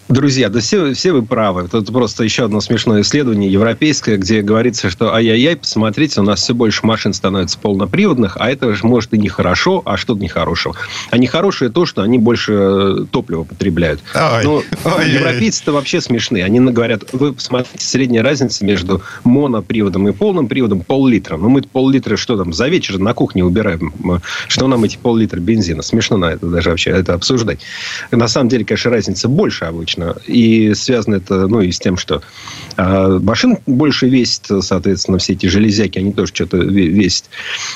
Друзья, 0.08 0.48
да 0.48 0.60
все, 0.60 0.94
все 0.94 1.10
вы 1.10 1.22
правы. 1.22 1.66
Тут 1.68 1.92
просто 1.92 2.22
еще 2.22 2.44
одно 2.44 2.60
смешное 2.60 3.00
исследование 3.00 3.50
европейское, 3.50 4.16
где 4.18 4.40
говорится, 4.40 4.88
что 4.88 5.12
ай-яй-яй, 5.12 5.56
посмотрите, 5.56 6.20
у 6.20 6.22
нас 6.22 6.40
все 6.42 6.54
больше 6.54 6.86
машин 6.86 7.12
становится 7.12 7.58
полноприводных, 7.58 8.36
а 8.38 8.48
это 8.48 8.72
же 8.72 8.86
может 8.86 9.12
и 9.14 9.18
нехорошо, 9.18 9.82
а 9.84 9.96
что-то 9.96 10.20
нехорошего. 10.20 10.76
А 11.10 11.18
нехорошее 11.18 11.72
то, 11.72 11.86
что 11.86 12.02
они 12.02 12.18
больше 12.18 12.52
э, 12.52 12.96
топлива 13.10 13.42
потребляют. 13.42 14.00
Ой, 14.14 14.46
ой, 14.46 15.10
европейцы-то 15.10 15.72
вообще 15.72 16.00
смешные. 16.00 16.44
Они 16.44 16.60
говорят, 16.60 17.12
вы 17.12 17.32
посмотрите, 17.32 17.84
средняя 17.84 18.22
разница 18.22 18.64
между 18.64 19.02
моноприводом 19.24 20.08
и 20.08 20.12
полным 20.12 20.46
приводом 20.46 20.82
пол-литра. 20.82 21.36
Ну, 21.36 21.48
мы 21.48 21.62
пол-литра 21.62 22.16
что 22.16 22.36
там, 22.36 22.52
за 22.52 22.68
вечер 22.68 22.98
на 22.98 23.12
кухне 23.12 23.44
убираем. 23.44 23.92
Что 24.46 24.68
нам 24.68 24.84
эти 24.84 24.96
пол-литра 24.96 25.40
бензина? 25.40 25.82
Смешно 25.82 26.16
на 26.16 26.26
это 26.26 26.46
даже 26.46 26.70
вообще 26.70 26.90
это 26.90 27.14
обсуждать. 27.14 27.58
На 28.12 28.28
самом 28.28 28.48
деле, 28.48 28.64
конечно, 28.64 28.90
разница 28.90 29.28
больше 29.28 29.64
обычно. 29.64 29.95
Точно. 29.96 30.16
И 30.26 30.74
связано 30.74 31.16
это, 31.16 31.46
ну, 31.46 31.60
и 31.60 31.70
с 31.70 31.78
тем, 31.78 31.96
что 31.96 32.22
э, 32.76 33.18
машин 33.22 33.58
больше 33.66 34.08
весит, 34.08 34.46
соответственно, 34.60 35.18
все 35.18 35.32
эти 35.32 35.46
железяки, 35.46 35.98
они 35.98 36.12
тоже 36.12 36.32
что-то 36.34 36.58
весят. 36.58 37.24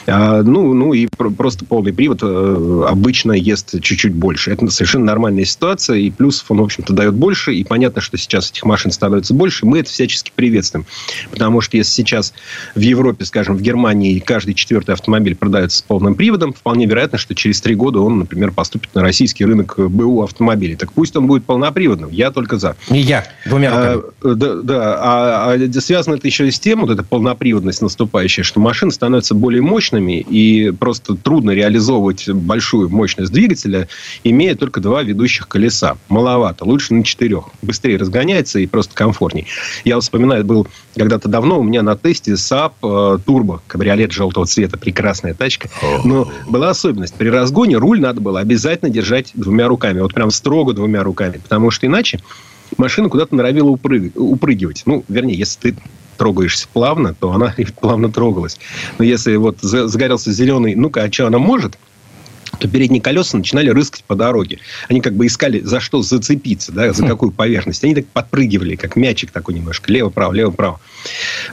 А, 0.06 0.42
ну, 0.42 0.72
ну, 0.74 0.92
и 0.92 1.06
просто 1.06 1.64
полный 1.64 1.92
привод 1.92 2.20
э, 2.22 2.84
обычно 2.88 3.32
ест 3.32 3.80
чуть-чуть 3.80 4.14
больше. 4.14 4.52
Это 4.52 4.68
совершенно 4.70 5.06
нормальная 5.06 5.44
ситуация, 5.44 5.98
и 5.98 6.10
плюсов 6.10 6.50
он, 6.50 6.58
в 6.58 6.64
общем-то, 6.64 6.92
дает 6.92 7.14
больше, 7.14 7.54
и 7.54 7.64
понятно, 7.64 8.00
что 8.00 8.16
сейчас 8.16 8.50
этих 8.50 8.64
машин 8.64 8.92
становится 8.92 9.34
больше, 9.34 9.66
мы 9.66 9.80
это 9.80 9.90
всячески 9.90 10.32
приветствуем. 10.34 10.86
Потому 11.30 11.60
что 11.60 11.76
если 11.76 11.90
сейчас 11.90 12.32
в 12.74 12.80
Европе, 12.80 13.24
скажем, 13.24 13.56
в 13.56 13.62
Германии 13.62 14.18
каждый 14.18 14.54
четвертый 14.54 14.92
автомобиль 14.92 15.34
продается 15.34 15.78
с 15.78 15.82
полным 15.82 16.14
приводом, 16.14 16.52
вполне 16.52 16.86
вероятно, 16.86 17.18
что 17.18 17.34
через 17.34 17.60
три 17.60 17.74
года 17.74 18.00
он, 18.00 18.18
например, 18.18 18.52
поступит 18.52 18.94
на 18.94 19.02
российский 19.02 19.44
рынок 19.44 19.78
БУ 19.78 20.22
автомобилей. 20.22 20.76
Так 20.76 20.92
пусть 20.92 21.16
он 21.16 21.26
будет 21.26 21.44
полноприводным, 21.44 22.09
я 22.10 22.30
только 22.30 22.58
за. 22.58 22.76
И 22.90 22.98
я, 22.98 23.24
двумя 23.46 23.70
А, 23.72 23.94
руками. 23.94 24.34
да, 24.34 24.54
да. 24.62 24.96
А, 25.00 25.54
а 25.54 25.80
связано 25.80 26.14
это 26.14 26.26
еще 26.26 26.48
и 26.48 26.50
с 26.50 26.58
тем, 26.60 26.80
вот 26.80 26.90
эта 26.90 27.02
полноприводность 27.02 27.82
наступающая, 27.82 28.44
что 28.44 28.60
машины 28.60 28.90
становятся 28.92 29.34
более 29.34 29.62
мощными, 29.62 30.20
и 30.20 30.70
просто 30.70 31.14
трудно 31.16 31.50
реализовывать 31.50 32.28
большую 32.28 32.88
мощность 32.88 33.32
двигателя, 33.32 33.88
имея 34.24 34.54
только 34.54 34.80
два 34.80 35.02
ведущих 35.02 35.48
колеса. 35.48 35.96
Маловато. 36.08 36.64
Лучше 36.64 36.94
на 36.94 37.04
четырех. 37.04 37.44
Быстрее 37.62 37.96
разгоняется 37.96 38.58
и 38.58 38.66
просто 38.66 38.94
комфортней. 38.94 39.46
Я 39.84 39.96
вот 39.96 40.04
вспоминаю, 40.04 40.44
был 40.44 40.66
когда-то 40.96 41.28
давно 41.28 41.60
у 41.60 41.62
меня 41.62 41.82
на 41.82 41.96
тесте 41.96 42.32
Saab 42.32 42.72
э, 42.82 43.18
Turbo, 43.24 43.60
кабриолет 43.66 44.12
желтого 44.12 44.46
цвета, 44.46 44.76
прекрасная 44.78 45.34
тачка. 45.34 45.68
Но 46.04 46.30
была 46.48 46.70
особенность. 46.70 47.14
При 47.14 47.28
разгоне 47.28 47.76
руль 47.76 48.00
надо 48.00 48.20
было 48.20 48.40
обязательно 48.40 48.90
держать 48.90 49.30
двумя 49.34 49.68
руками. 49.68 50.00
Вот 50.00 50.14
прям 50.14 50.30
строго 50.30 50.72
двумя 50.72 51.02
руками. 51.02 51.38
Потому 51.42 51.70
что 51.70 51.86
иначе 51.86 51.99
машина 52.76 53.08
куда-то 53.08 53.34
норовила 53.34 53.70
упрыг- 53.70 54.16
упрыгивать. 54.16 54.82
Ну, 54.86 55.04
вернее, 55.08 55.36
если 55.36 55.72
ты 55.72 55.76
трогаешься 56.16 56.68
плавно, 56.72 57.14
то 57.14 57.32
она 57.32 57.54
и 57.56 57.64
плавно 57.64 58.12
трогалась. 58.12 58.58
Но 58.98 59.04
если 59.04 59.36
вот 59.36 59.58
за- 59.60 59.88
загорелся 59.88 60.32
зеленый, 60.32 60.74
ну-ка, 60.74 61.02
а 61.02 61.12
что 61.12 61.26
она 61.26 61.38
может? 61.38 61.78
То 62.60 62.68
передние 62.68 63.02
колеса 63.02 63.36
начинали 63.36 63.70
рыскать 63.70 64.04
по 64.04 64.14
дороге. 64.14 64.58
Они 64.88 65.00
как 65.00 65.14
бы 65.14 65.26
искали, 65.26 65.60
за 65.60 65.80
что 65.80 66.02
зацепиться, 66.02 66.72
да, 66.72 66.92
за 66.92 67.06
какую 67.06 67.32
поверхность. 67.32 67.82
Они 67.84 67.94
так 67.94 68.06
подпрыгивали, 68.06 68.76
как 68.76 68.96
мячик 68.96 69.30
такой 69.30 69.54
немножко. 69.54 69.92
Лево-право, 69.92 70.32
лево-право. 70.32 70.80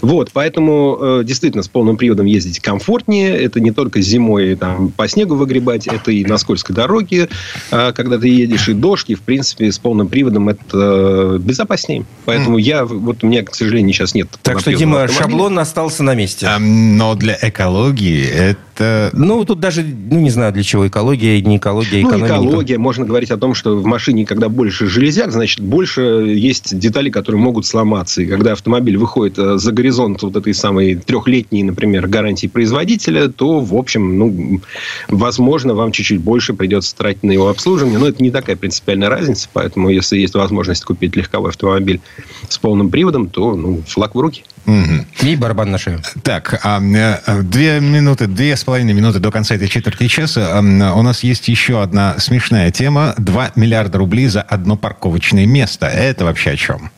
Вот, 0.01 0.31
поэтому 0.33 0.97
э, 0.99 1.21
действительно 1.23 1.63
с 1.63 1.67
полным 1.67 1.97
приводом 1.97 2.25
ездить 2.25 2.59
комфортнее. 2.59 3.35
Это 3.37 3.59
не 3.59 3.71
только 3.71 4.01
зимой 4.01 4.55
там, 4.55 4.89
по 4.89 5.07
снегу 5.07 5.35
выгребать, 5.35 5.87
это 5.87 6.11
и 6.11 6.25
на 6.25 6.37
скользкой 6.37 6.75
дороге, 6.75 7.29
э, 7.71 7.91
когда 7.93 8.17
ты 8.17 8.27
едешь, 8.27 8.67
и 8.69 8.73
дождь. 8.73 9.09
И, 9.09 9.15
в 9.15 9.21
принципе, 9.21 9.71
с 9.71 9.79
полным 9.79 10.09
приводом 10.09 10.49
это 10.49 10.63
э, 10.73 11.37
безопаснее. 11.39 12.05
Поэтому 12.25 12.57
я, 12.57 12.85
вот 12.85 13.23
у 13.23 13.27
меня, 13.27 13.43
к 13.43 13.55
сожалению, 13.55 13.93
сейчас 13.93 14.13
нет. 14.13 14.27
Так 14.41 14.59
что, 14.59 14.73
Дима, 14.73 15.03
автомобиля. 15.03 15.31
шаблон 15.31 15.59
остался 15.59 16.03
на 16.03 16.13
месте. 16.15 16.47
А, 16.47 16.59
Но 16.59 17.15
для 17.15 17.37
экологии 17.41 18.25
это... 18.27 19.09
Ну, 19.13 19.43
тут 19.45 19.59
даже, 19.59 19.83
ну, 19.83 20.19
не 20.19 20.29
знаю, 20.29 20.53
для 20.53 20.63
чего 20.63 20.87
экология, 20.87 20.96
не 21.41 21.57
экология, 21.57 22.01
Ну, 22.01 22.09
экономика. 22.09 22.35
экология. 22.35 22.77
Можно 22.77 23.05
говорить 23.05 23.31
о 23.31 23.37
том, 23.37 23.53
что 23.53 23.77
в 23.77 23.85
машине, 23.85 24.25
когда 24.25 24.49
больше 24.49 24.87
железяк, 24.87 25.31
значит, 25.31 25.59
больше 25.59 26.01
есть 26.01 26.77
детали, 26.77 27.09
которые 27.09 27.41
могут 27.41 27.65
сломаться. 27.65 28.21
И 28.21 28.25
когда 28.25 28.53
автомобиль 28.53 28.97
выходит 28.97 29.37
э, 29.37 29.57
за 29.57 29.71
горизонт 29.71 30.21
вот 30.23 30.35
этой 30.35 30.53
самой 30.53 30.95
трехлетней, 30.95 31.63
например, 31.63 32.07
гарантии 32.07 32.47
производителя, 32.47 33.27
то, 33.27 33.59
в 33.59 33.75
общем, 33.75 34.17
ну, 34.17 34.61
возможно, 35.09 35.73
вам 35.73 35.91
чуть-чуть 35.91 36.21
больше 36.21 36.53
придется 36.53 36.95
тратить 36.95 37.23
на 37.23 37.31
его 37.31 37.49
обслуживание. 37.49 37.99
Но 37.99 38.07
это 38.07 38.21
не 38.21 38.31
такая 38.31 38.55
принципиальная 38.55 39.09
разница. 39.09 39.49
Поэтому, 39.53 39.89
если 39.89 40.17
есть 40.17 40.33
возможность 40.35 40.83
купить 40.83 41.15
легковой 41.15 41.49
автомобиль 41.49 42.01
с 42.49 42.57
полным 42.57 42.89
приводом, 42.89 43.29
то, 43.29 43.55
ну, 43.55 43.81
флаг 43.87 44.15
в 44.15 44.19
руки. 44.19 44.43
Мгм. 44.67 45.05
И 45.21 45.35
барабан 45.37 45.71
на 45.71 45.77
шею. 45.77 46.01
Так, 46.23 46.59
а, 46.63 46.81
э, 46.81 47.41
две 47.41 47.79
минуты, 47.79 48.27
две 48.27 48.55
с 48.55 48.65
половиной 48.65 48.93
минуты 48.93 49.19
до 49.19 49.31
конца 49.31 49.55
этой 49.55 49.69
четверти 49.69 50.07
часа. 50.07 50.57
Ам, 50.57 50.81
У 50.81 51.01
нас 51.01 51.23
есть 51.23 51.47
еще 51.47 51.81
одна 51.81 52.15
смешная 52.19 52.69
тема. 52.69 53.15
2 53.17 53.53
миллиарда 53.55 53.97
рублей 53.97 54.27
за 54.27 54.41
одно 54.41 54.75
парковочное 54.75 55.45
место. 55.45 55.87
Это 55.87 56.25
вообще 56.25 56.51
о 56.51 56.57
чем? 56.57 56.91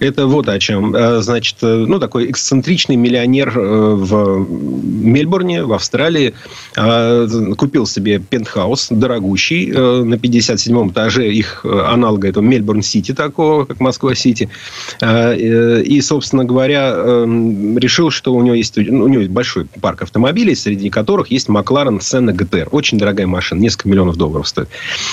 Это 0.00 0.26
вот 0.26 0.48
о 0.48 0.58
чем. 0.58 0.94
Э, 0.94 1.20
Значит, 1.20 1.56
э, 1.62 1.84
ну, 1.86 1.98
такой 1.98 2.30
эксцентричный 2.30 2.96
миллионер 2.96 3.52
э, 3.56 3.94
в 3.94 4.46
Мельбурне, 4.48 5.64
в 5.64 5.72
Австралии, 5.72 6.34
купил 7.56 7.86
себе 7.86 8.18
пентхаус 8.18 8.88
дорогущий 8.90 9.70
на 9.70 10.14
57-м 10.14 10.90
этаже 10.90 11.32
их 11.32 11.64
аналога 11.64 12.28
этого 12.28 12.44
Мельбурн-Сити 12.44 13.12
такого, 13.12 13.64
как 13.64 13.80
Москва-Сити. 13.80 14.48
И, 15.02 16.00
собственно 16.02 16.44
говоря, 16.44 16.92
э, 16.94 17.24
решил, 17.76 18.10
что 18.10 18.34
у 18.34 18.42
него 18.42 18.54
есть, 18.54 18.76
ну, 18.76 19.04
у 19.04 19.08
него 19.08 19.20
есть 19.20 19.32
большой 19.32 19.66
парк 19.80 20.02
автомобилей, 20.02 20.54
среди 20.54 20.90
которых 20.90 21.30
есть 21.30 21.48
Макларен 21.48 22.00
Сенна 22.00 22.32
ГТР. 22.32 22.68
Очень 22.72 22.98
дорогая 22.98 23.26
машина, 23.26 23.60
несколько 23.60 23.88
миллионов 23.88 24.16
долларов 24.16 24.48
стоит. 24.48 24.68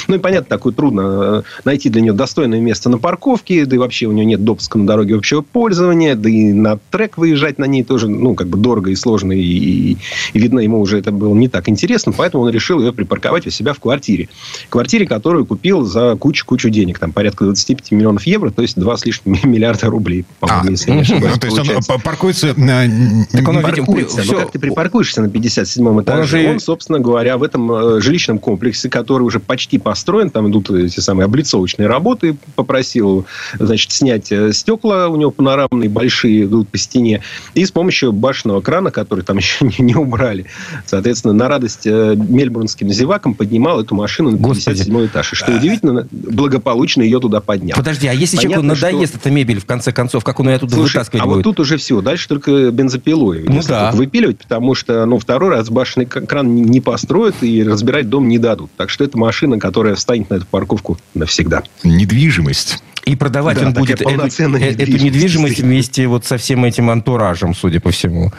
Ну 0.08 0.16
и 0.16 0.20
понятно, 0.20 0.48
такое 0.50 0.74
трудно 0.74 1.44
найти 1.64 1.90
для 1.90 2.02
нее 2.02 2.14
достойное 2.14 2.60
место 2.60 2.90
на 2.90 2.98
парковке, 2.98 3.66
да 3.66 3.76
и 3.76 3.80
вообще 3.80 4.08
у 4.08 4.12
нее 4.12 4.26
нет 4.26 4.44
допуска 4.54 4.78
на 4.78 4.86
дороге 4.86 5.16
общего 5.16 5.42
пользования, 5.42 6.16
да 6.16 6.30
и 6.30 6.54
на 6.54 6.78
трек 6.92 7.18
выезжать 7.18 7.58
на 7.60 7.66
ней 7.66 7.84
тоже, 7.84 8.08
ну, 8.08 8.36
как 8.36 8.48
бы 8.48 8.58
дорого 8.58 8.92
и 8.92 8.96
сложно, 8.96 9.32
и, 9.34 9.42
и- 9.42 9.98
и 10.34 10.40
видно, 10.40 10.60
ему 10.60 10.80
уже 10.80 11.00
это 11.00 11.12
было 11.12 11.34
не 11.34 11.48
так 11.48 11.68
интересно, 11.70 12.12
поэтому 12.16 12.44
он 12.44 12.50
решил 12.52 12.80
ее 12.80 12.94
припарковать 12.94 13.48
у 13.48 13.50
себя 13.50 13.74
в 13.74 13.80
квартире. 13.80 14.30
Квартире, 14.70 15.06
которую 15.08 15.46
купил 15.46 15.84
за 15.86 16.16
кучу-кучу 16.16 16.70
денег, 16.70 17.00
там 17.00 17.12
порядка 17.12 17.46
25 17.46 17.92
миллионов 17.92 18.24
евро, 18.28 18.50
то 18.52 18.62
есть 18.62 18.80
2 18.80 18.98
с 18.98 19.06
лишним 19.06 19.38
миллиарда 19.44 19.88
рублей, 19.88 20.26
по-моему, 20.40 20.68
А, 20.68 20.72
если 20.72 20.90
я 20.92 20.96
не 20.96 21.02
ошибаюсь, 21.02 21.34
Ну, 21.34 21.40
то 21.40 21.48
есть 21.48 21.58
он 21.60 21.64
получается. 21.66 21.94
п- 21.94 22.00
паркуется... 22.00 22.48
э, 22.48 22.54
Так 23.32 23.48
он, 23.48 23.62
Паркуется. 23.62 24.22
всё- 24.22 24.34
Ну, 24.34 24.40
как 24.40 24.52
ты 24.52 24.60
припаркуешься 24.60 25.22
на 25.22 25.28
57-м 25.28 26.02
этаже? 26.02 26.24
же- 26.42 26.50
Он, 26.50 26.60
собственно 26.60 27.00
говоря, 27.00 27.38
в 27.38 27.44
этом 27.44 27.72
э, 27.72 28.02
жилищном 28.02 28.38
комплексе, 28.40 28.90
который 28.90 29.24
уже 29.24 29.40
почти 29.40 29.78
построен, 29.78 30.30
там 30.30 30.50
идут 30.50 30.70
эти 30.72 31.00
самые 31.00 31.26
облицовочные 31.26 31.88
работы, 31.88 32.36
попросил, 32.56 33.26
значит, 33.60 33.92
снять 33.92 34.32
э, 34.32 34.43
стекла, 34.52 35.08
у 35.08 35.16
него 35.16 35.32
панорамные 35.32 35.90
большие 35.90 36.44
идут 36.46 36.70
по 36.70 36.78
стене, 36.78 37.22
и 37.54 37.66
с 37.66 37.72
помощью 37.72 38.12
башенного 38.12 38.62
крана, 38.62 38.92
который 38.92 39.24
там 39.24 39.38
еще 39.44 39.66
не, 39.66 39.76
не 39.84 39.96
убрали, 39.96 40.46
соответственно, 40.86 41.34
на 41.34 41.48
радость 41.48 41.86
э, 41.86 42.16
мельбурнским 42.16 42.90
зевакам 42.90 43.34
поднимал 43.36 43.80
эту 43.82 43.96
машину 43.96 44.32
на 44.32 44.38
Господи. 44.38 44.84
57 44.84 45.06
этаж. 45.06 45.34
И 45.34 45.36
что 45.36 45.56
удивительно, 45.56 46.08
благополучно 46.12 47.02
ее 47.04 47.20
туда 47.20 47.40
поднял. 47.40 47.76
Подожди, 47.78 48.08
а 48.08 48.14
если 48.14 48.38
человеку 48.38 48.62
Понятно, 48.62 48.76
что- 48.76 48.86
надоест 48.92 49.16
эта 49.16 49.32
мебель, 49.32 49.60
в 49.60 49.66
конце 49.66 49.92
концов, 49.92 50.24
как 50.24 50.40
он 50.40 50.50
ее 50.50 50.56
оттуда 50.56 50.76
Слушай, 50.76 50.94
вытаскивать 50.98 51.22
а 51.22 51.26
будет? 51.26 51.36
вот 51.38 51.44
тут 51.44 51.60
уже 51.60 51.78
все. 51.78 52.02
Дальше 52.02 52.28
только 52.28 52.72
бензопилой. 52.72 53.46
Ну 53.48 53.62
да. 53.68 53.92
выпиливать, 53.92 54.40
потому 54.40 54.76
что, 54.76 55.06
ну, 55.06 55.20
второй 55.20 55.50
раз 55.52 55.70
башенный 55.70 56.06
кран 56.06 56.56
не- 56.56 56.62
не 56.64 56.82
построят 56.82 57.36
и 57.42 57.64
разбирать 57.64 58.10
дом 58.10 58.28
не 58.28 58.38
дадут. 58.40 58.72
Так 58.78 58.90
что 58.90 59.04
это 59.04 59.18
машина, 59.18 59.60
которая 59.60 59.96
встанет 59.96 60.30
на 60.30 60.36
эту 60.36 60.46
парковку 60.46 60.98
навсегда. 61.14 61.64
Недвижимость. 61.84 62.84
И 63.06 63.18
продавать 63.18 63.60
Да, 63.60 63.68
он 63.68 63.74
будет 63.74 64.00
эту, 64.02 64.10
э- 64.10 64.16
эту 64.72 64.92
недвижимость, 65.04 65.60
вместе 65.60 66.08
вот 66.08 66.26
со 66.26 66.38
всем 66.38 66.64
этим 66.64 66.90
антуражем, 66.90 67.54
судя 67.54 67.82
по 67.82 67.92
всему. 67.92 68.32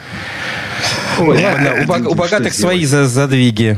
Ладно, 1.19 1.75
у, 1.83 1.85
бог- 1.85 2.07
у 2.11 2.15
богатых 2.15 2.51
свои 2.53 2.83
за- 2.85 3.05
задвиги. 3.05 3.77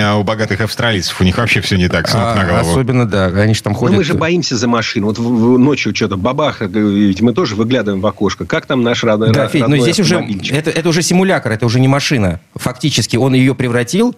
А 0.00 0.16
у 0.16 0.22
богатых 0.22 0.60
австралийцев 0.60 1.20
у 1.20 1.24
них 1.24 1.36
вообще 1.36 1.60
все 1.60 1.76
не 1.76 1.88
так, 1.88 2.08
с 2.08 2.14
ног 2.14 2.22
А, 2.22 2.34
на 2.36 2.44
голову. 2.44 2.70
особенно, 2.70 3.06
да, 3.06 3.26
они 3.26 3.54
же 3.54 3.62
там 3.62 3.72
Ну, 3.72 3.78
ходят. 3.80 3.96
мы 3.96 4.04
же 4.04 4.14
боимся 4.14 4.56
за 4.56 4.68
машину. 4.68 5.08
Вот 5.08 5.18
в- 5.18 5.22
в- 5.54 5.58
ночью 5.58 5.94
что-то 5.94 6.16
бабах, 6.16 6.60
ведь 6.60 7.20
мы 7.20 7.32
тоже 7.34 7.56
выглядываем 7.56 8.00
в 8.00 8.06
окошко. 8.06 8.46
Как 8.46 8.66
там 8.66 8.82
наш 8.82 9.02
родной 9.02 9.32
Да, 9.32 9.48
Федь, 9.48 9.66
но 9.66 9.76
здесь 9.78 9.98
уже 9.98 10.24
это, 10.52 10.70
это 10.70 10.88
уже 10.88 11.02
симулятор, 11.02 11.50
это 11.52 11.66
уже 11.66 11.80
не 11.80 11.88
машина. 11.88 12.38
Фактически 12.54 13.16
он 13.16 13.34
ее 13.34 13.54
превратил 13.56 14.16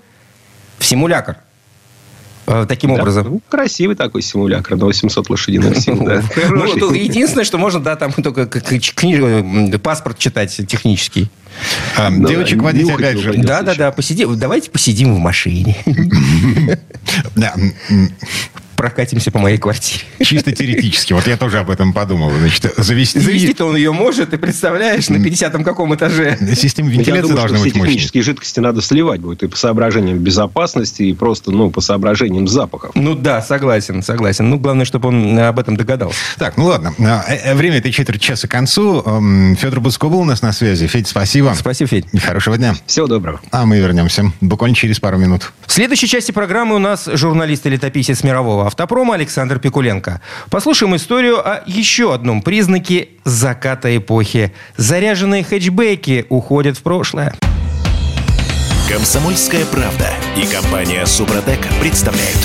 в 0.78 0.84
симулятор. 0.84 1.36
Э, 2.46 2.66
Таким 2.68 2.94
Да. 2.94 3.00
образом. 3.00 3.26
Ну, 3.28 3.40
красивый 3.48 3.94
такой 3.96 4.22
симулятор 4.22 4.76
на 4.76 4.86
800 4.86 5.30
лошадиных 5.30 5.76
сил. 5.78 5.96
да. 6.04 6.22
Ну, 6.50 6.92
единственное, 6.92 7.44
что 7.44 7.58
можно, 7.58 7.80
да, 7.80 7.96
там 7.96 8.12
только 8.12 8.46
книжку, 8.46 9.06
м, 9.26 9.70
паспорт 9.80 10.18
читать 10.18 10.54
технический. 10.66 11.30
А, 11.96 12.10
Да, 12.10 12.28
Девочек 12.28 12.62
водить 12.62 12.90
опять 12.90 13.18
же. 13.18 13.34
Да, 13.36 13.62
да, 13.62 13.74
да, 13.74 13.92
посидим, 13.92 14.36
давайте 14.38 14.70
посидим 14.70 15.14
в 15.14 15.18
машине. 15.18 15.76
Прокатимся 18.82 19.30
по 19.30 19.38
моей 19.38 19.58
квартире. 19.58 20.02
чисто 20.20 20.50
теоретически. 20.50 21.12
Вот 21.12 21.28
я 21.28 21.36
тоже 21.36 21.60
об 21.60 21.70
этом 21.70 21.92
подумал. 21.92 22.32
Значит, 22.32 22.74
завести... 22.78 23.20
Завести-то 23.20 23.66
он 23.66 23.76
ее 23.76 23.92
может, 23.92 24.30
ты 24.30 24.38
представляешь, 24.38 25.08
на 25.08 25.18
50-м 25.18 25.62
каком 25.62 25.94
этаже. 25.94 26.36
Система 26.56 26.90
вентиляции 26.90 27.22
думаю, 27.22 27.36
должна 27.36 27.58
быть 27.60 27.76
мощной. 27.76 27.86
технические 27.86 28.24
жидкости 28.24 28.58
надо 28.58 28.82
сливать 28.82 29.20
будет 29.20 29.44
и 29.44 29.46
по 29.46 29.56
соображениям 29.56 30.18
безопасности, 30.18 31.04
и 31.04 31.12
просто, 31.12 31.52
ну, 31.52 31.70
по 31.70 31.80
соображениям 31.80 32.48
запахов. 32.48 32.90
Ну 32.96 33.14
да, 33.14 33.40
согласен, 33.40 34.02
согласен. 34.02 34.50
Ну, 34.50 34.58
главное, 34.58 34.84
чтобы 34.84 35.10
он 35.10 35.38
об 35.38 35.60
этом 35.60 35.76
догадался. 35.76 36.18
Так, 36.36 36.56
ну 36.56 36.64
ладно. 36.64 36.92
А, 36.98 37.24
э, 37.28 37.54
Время 37.54 37.78
этой 37.78 37.92
четверти 37.92 38.24
часа 38.24 38.48
к 38.48 38.50
концу. 38.50 39.00
Эм, 39.06 39.54
Федор 39.54 39.78
Буцко 39.78 40.08
был 40.08 40.18
у 40.18 40.24
нас 40.24 40.42
на 40.42 40.52
связи. 40.52 40.88
Федь, 40.88 41.06
спасибо. 41.06 41.54
Спасибо, 41.56 41.88
Федь. 41.88 42.06
Хорошего 42.20 42.58
дня. 42.58 42.74
Всего 42.86 43.06
доброго. 43.06 43.40
А 43.52 43.64
мы 43.64 43.78
вернемся 43.78 44.32
буквально 44.40 44.74
через 44.74 44.98
пару 44.98 45.18
минут. 45.18 45.52
В 45.68 45.72
следующей 45.72 46.08
части 46.08 46.32
программы 46.32 46.74
у 46.74 46.80
нас 46.80 47.08
журналист 47.12 47.64
и 47.66 47.70
летописец 47.70 48.24
мирового 48.24 48.66
автопрома 48.72 49.14
Александр 49.14 49.58
Пикуленко. 49.58 50.20
Послушаем 50.50 50.96
историю 50.96 51.46
о 51.46 51.62
еще 51.66 52.14
одном 52.14 52.42
признаке 52.42 53.08
заката 53.24 53.94
эпохи. 53.96 54.52
Заряженные 54.76 55.44
хэтчбеки 55.44 56.26
уходят 56.28 56.78
в 56.78 56.82
прошлое. 56.82 57.34
Комсомольская 58.88 59.64
правда 59.66 60.08
и 60.36 60.46
компания 60.46 61.04
Супротек 61.06 61.60
представляют. 61.80 62.38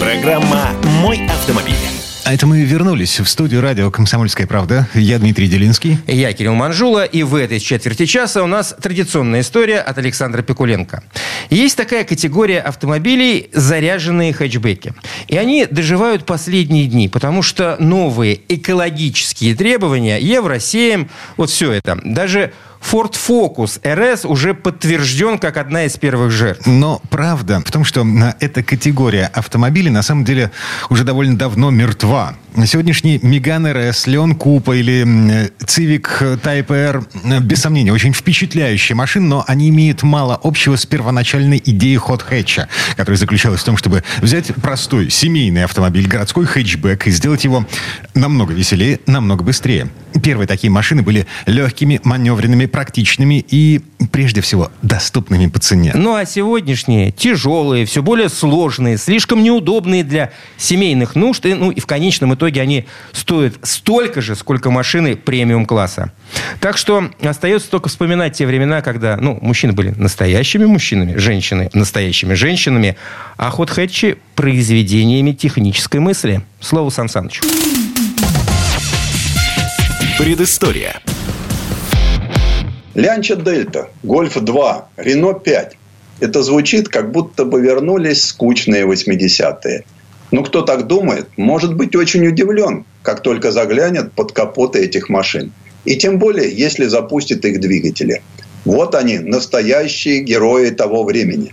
Программа 0.00 0.70
«Мой 1.00 1.26
автомобиль». 1.26 2.11
А 2.24 2.32
это 2.32 2.46
мы 2.46 2.62
вернулись 2.62 3.18
в 3.18 3.26
студию 3.26 3.60
радио 3.62 3.90
«Комсомольская 3.90 4.46
правда». 4.46 4.86
Я 4.94 5.18
Дмитрий 5.18 5.48
Делинский. 5.48 5.98
Я 6.06 6.32
Кирилл 6.32 6.54
Манжула, 6.54 7.04
и 7.04 7.24
в 7.24 7.34
этой 7.34 7.58
четверти 7.58 8.06
часа 8.06 8.44
у 8.44 8.46
нас 8.46 8.76
традиционная 8.80 9.40
история 9.40 9.80
от 9.80 9.98
Александра 9.98 10.42
Пикуленко. 10.42 11.02
Есть 11.50 11.76
такая 11.76 12.04
категория 12.04 12.60
автомобилей 12.60 13.50
«заряженные 13.52 14.32
хэтчбеки». 14.32 14.94
И 15.26 15.36
они 15.36 15.66
доживают 15.66 16.24
последние 16.24 16.86
дни, 16.86 17.08
потому 17.08 17.42
что 17.42 17.76
новые 17.80 18.40
экологические 18.48 19.56
требования, 19.56 20.20
Евро-7, 20.20 21.08
вот 21.36 21.50
все 21.50 21.72
это, 21.72 21.98
даже 22.04 22.52
Ford 22.82 23.14
Focus 23.14 23.80
RS 23.82 24.26
уже 24.26 24.54
подтвержден 24.54 25.38
как 25.38 25.56
одна 25.56 25.84
из 25.84 25.96
первых 25.96 26.30
жертв. 26.30 26.66
Но 26.66 27.00
правда 27.10 27.60
в 27.64 27.70
том, 27.70 27.84
что 27.84 28.06
эта 28.40 28.62
категория 28.62 29.30
автомобилей 29.32 29.90
на 29.90 30.02
самом 30.02 30.24
деле 30.24 30.50
уже 30.90 31.04
довольно 31.04 31.36
давно 31.36 31.70
мертва. 31.70 32.34
Сегодняшний 32.54 33.18
Меган 33.22 33.66
RS, 33.66 34.06
Leon 34.08 34.34
Купа 34.34 34.76
или 34.76 35.04
Civic 35.60 36.38
Type 36.42 36.70
R, 36.70 37.02
без 37.40 37.60
сомнения, 37.60 37.94
очень 37.94 38.12
впечатляющие 38.12 38.94
машины, 38.94 39.26
но 39.26 39.44
они 39.48 39.70
имеют 39.70 40.02
мало 40.02 40.38
общего 40.42 40.76
с 40.76 40.84
первоначальной 40.84 41.62
идеей 41.64 41.96
ход 41.96 42.20
хэтча, 42.20 42.68
которая 42.94 43.16
заключалась 43.16 43.62
в 43.62 43.64
том, 43.64 43.78
чтобы 43.78 44.04
взять 44.20 44.54
простой 44.56 45.08
семейный 45.08 45.64
автомобиль, 45.64 46.06
городской 46.06 46.44
хэтчбэк, 46.44 47.06
и 47.06 47.10
сделать 47.10 47.44
его 47.44 47.66
намного 48.14 48.52
веселее, 48.52 49.00
намного 49.06 49.42
быстрее. 49.42 49.88
Первые 50.22 50.46
такие 50.46 50.70
машины 50.70 51.00
были 51.00 51.26
легкими, 51.46 52.02
маневренными, 52.04 52.66
практичными 52.66 53.44
и, 53.48 53.80
прежде 54.10 54.42
всего, 54.42 54.70
доступными 54.82 55.46
по 55.46 55.58
цене. 55.58 55.92
Ну 55.94 56.14
а 56.14 56.26
сегодняшние 56.26 57.12
тяжелые, 57.12 57.86
все 57.86 58.02
более 58.02 58.28
сложные, 58.28 58.98
слишком 58.98 59.42
неудобные 59.42 60.04
для 60.04 60.32
семейных 60.58 61.14
нужд, 61.14 61.46
и, 61.46 61.54
ну 61.54 61.70
и 61.70 61.80
в 61.80 61.86
конечном 61.86 62.34
итоге 62.34 62.41
они 62.46 62.86
стоят 63.12 63.54
столько 63.62 64.20
же, 64.20 64.34
сколько 64.34 64.70
машины 64.70 65.16
премиум-класса. 65.16 66.12
Так 66.60 66.76
что 66.76 67.10
остается 67.22 67.70
только 67.70 67.88
вспоминать 67.88 68.36
те 68.36 68.46
времена, 68.46 68.82
когда 68.82 69.16
ну, 69.16 69.38
мужчины 69.40 69.72
были 69.72 69.90
настоящими 69.90 70.64
мужчинами, 70.64 71.16
женщины 71.16 71.70
настоящими 71.72 72.34
женщинами, 72.34 72.96
а 73.36 73.50
ход 73.50 73.70
хэтчи 73.70 74.16
произведениями 74.34 75.32
технической 75.32 76.00
мысли. 76.00 76.42
Слово 76.60 76.90
Сан 76.90 77.08
Санычу. 77.08 77.42
Предыстория. 80.18 81.00
Лянча 82.94 83.36
Дельта, 83.36 83.88
Гольф 84.02 84.34
2, 84.38 84.88
Рено 84.98 85.32
5. 85.34 85.76
Это 86.20 86.42
звучит, 86.42 86.88
как 86.88 87.10
будто 87.10 87.44
бы 87.44 87.60
вернулись 87.60 88.24
скучные 88.26 88.84
80-е. 88.84 89.84
Но 90.32 90.42
кто 90.42 90.62
так 90.62 90.86
думает, 90.86 91.28
может 91.36 91.76
быть 91.76 91.94
очень 91.94 92.26
удивлен, 92.26 92.84
как 93.02 93.22
только 93.22 93.52
заглянет 93.52 94.12
под 94.12 94.32
капоты 94.32 94.80
этих 94.80 95.08
машин. 95.08 95.52
И 95.84 95.96
тем 95.96 96.18
более, 96.18 96.50
если 96.50 96.86
запустит 96.86 97.44
их 97.44 97.60
двигатели. 97.60 98.22
Вот 98.64 98.94
они, 98.94 99.18
настоящие 99.18 100.20
герои 100.20 100.70
того 100.70 101.04
времени. 101.04 101.52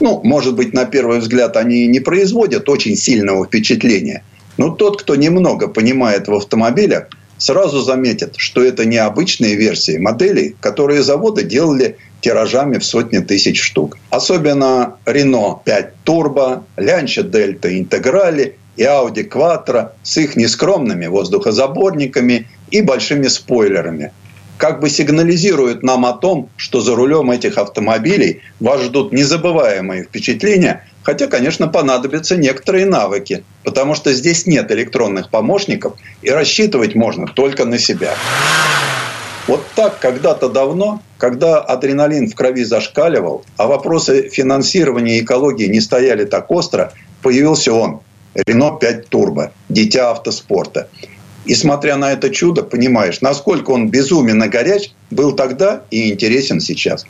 Ну, 0.00 0.20
может 0.22 0.54
быть, 0.54 0.74
на 0.74 0.84
первый 0.84 1.20
взгляд 1.20 1.56
они 1.56 1.86
не 1.86 2.00
производят 2.00 2.68
очень 2.68 2.96
сильного 2.96 3.46
впечатления. 3.46 4.22
Но 4.58 4.70
тот, 4.70 5.00
кто 5.00 5.16
немного 5.16 5.68
понимает 5.68 6.28
в 6.28 6.34
автомобилях, 6.34 7.08
сразу 7.38 7.80
заметят, 7.80 8.34
что 8.36 8.62
это 8.62 8.84
не 8.84 8.98
обычные 8.98 9.54
версии 9.54 9.96
моделей, 9.96 10.56
которые 10.60 11.02
заводы 11.02 11.44
делали 11.44 11.96
тиражами 12.20 12.78
в 12.78 12.84
сотни 12.84 13.18
тысяч 13.18 13.62
штук. 13.62 13.96
Особенно 14.10 14.96
Renault 15.06 15.60
5 15.64 15.92
Turbo, 16.04 16.62
Lancia 16.76 17.22
Delta 17.22 17.70
Integrale 17.70 18.54
и 18.76 18.82
Audi 18.82 19.28
Quattro 19.28 19.90
с 20.02 20.16
их 20.16 20.36
нескромными 20.36 21.06
воздухозаборниками 21.06 22.46
и 22.70 22.82
большими 22.82 23.28
спойлерами. 23.28 24.12
Как 24.56 24.80
бы 24.80 24.90
сигнализируют 24.90 25.84
нам 25.84 26.04
о 26.04 26.14
том, 26.14 26.48
что 26.56 26.80
за 26.80 26.96
рулем 26.96 27.30
этих 27.30 27.58
автомобилей 27.58 28.40
вас 28.58 28.82
ждут 28.82 29.12
незабываемые 29.12 30.04
впечатления 30.04 30.84
Хотя, 31.08 31.26
конечно, 31.26 31.68
понадобятся 31.68 32.36
некоторые 32.36 32.84
навыки, 32.84 33.42
потому 33.64 33.94
что 33.94 34.12
здесь 34.12 34.46
нет 34.46 34.70
электронных 34.70 35.30
помощников, 35.30 35.94
и 36.20 36.28
рассчитывать 36.28 36.94
можно 36.94 37.26
только 37.26 37.64
на 37.64 37.78
себя. 37.78 38.14
Вот 39.46 39.64
так 39.74 40.00
когда-то 40.00 40.50
давно, 40.50 41.00
когда 41.16 41.60
адреналин 41.60 42.28
в 42.28 42.34
крови 42.34 42.62
зашкаливал, 42.62 43.42
а 43.56 43.68
вопросы 43.68 44.28
финансирования 44.28 45.16
и 45.16 45.22
экологии 45.22 45.64
не 45.64 45.80
стояли 45.80 46.26
так 46.26 46.50
остро, 46.50 46.92
появился 47.22 47.72
он, 47.72 48.00
Рено 48.34 48.76
5 48.78 49.08
Турбо, 49.08 49.52
дитя 49.70 50.10
автоспорта. 50.10 50.90
И 51.46 51.54
смотря 51.54 51.96
на 51.96 52.12
это 52.12 52.28
чудо, 52.28 52.62
понимаешь, 52.62 53.22
насколько 53.22 53.70
он 53.70 53.88
безуменно 53.88 54.46
горяч 54.46 54.92
был 55.10 55.32
тогда 55.32 55.84
и 55.90 56.12
интересен 56.12 56.60
сейчас. 56.60 57.06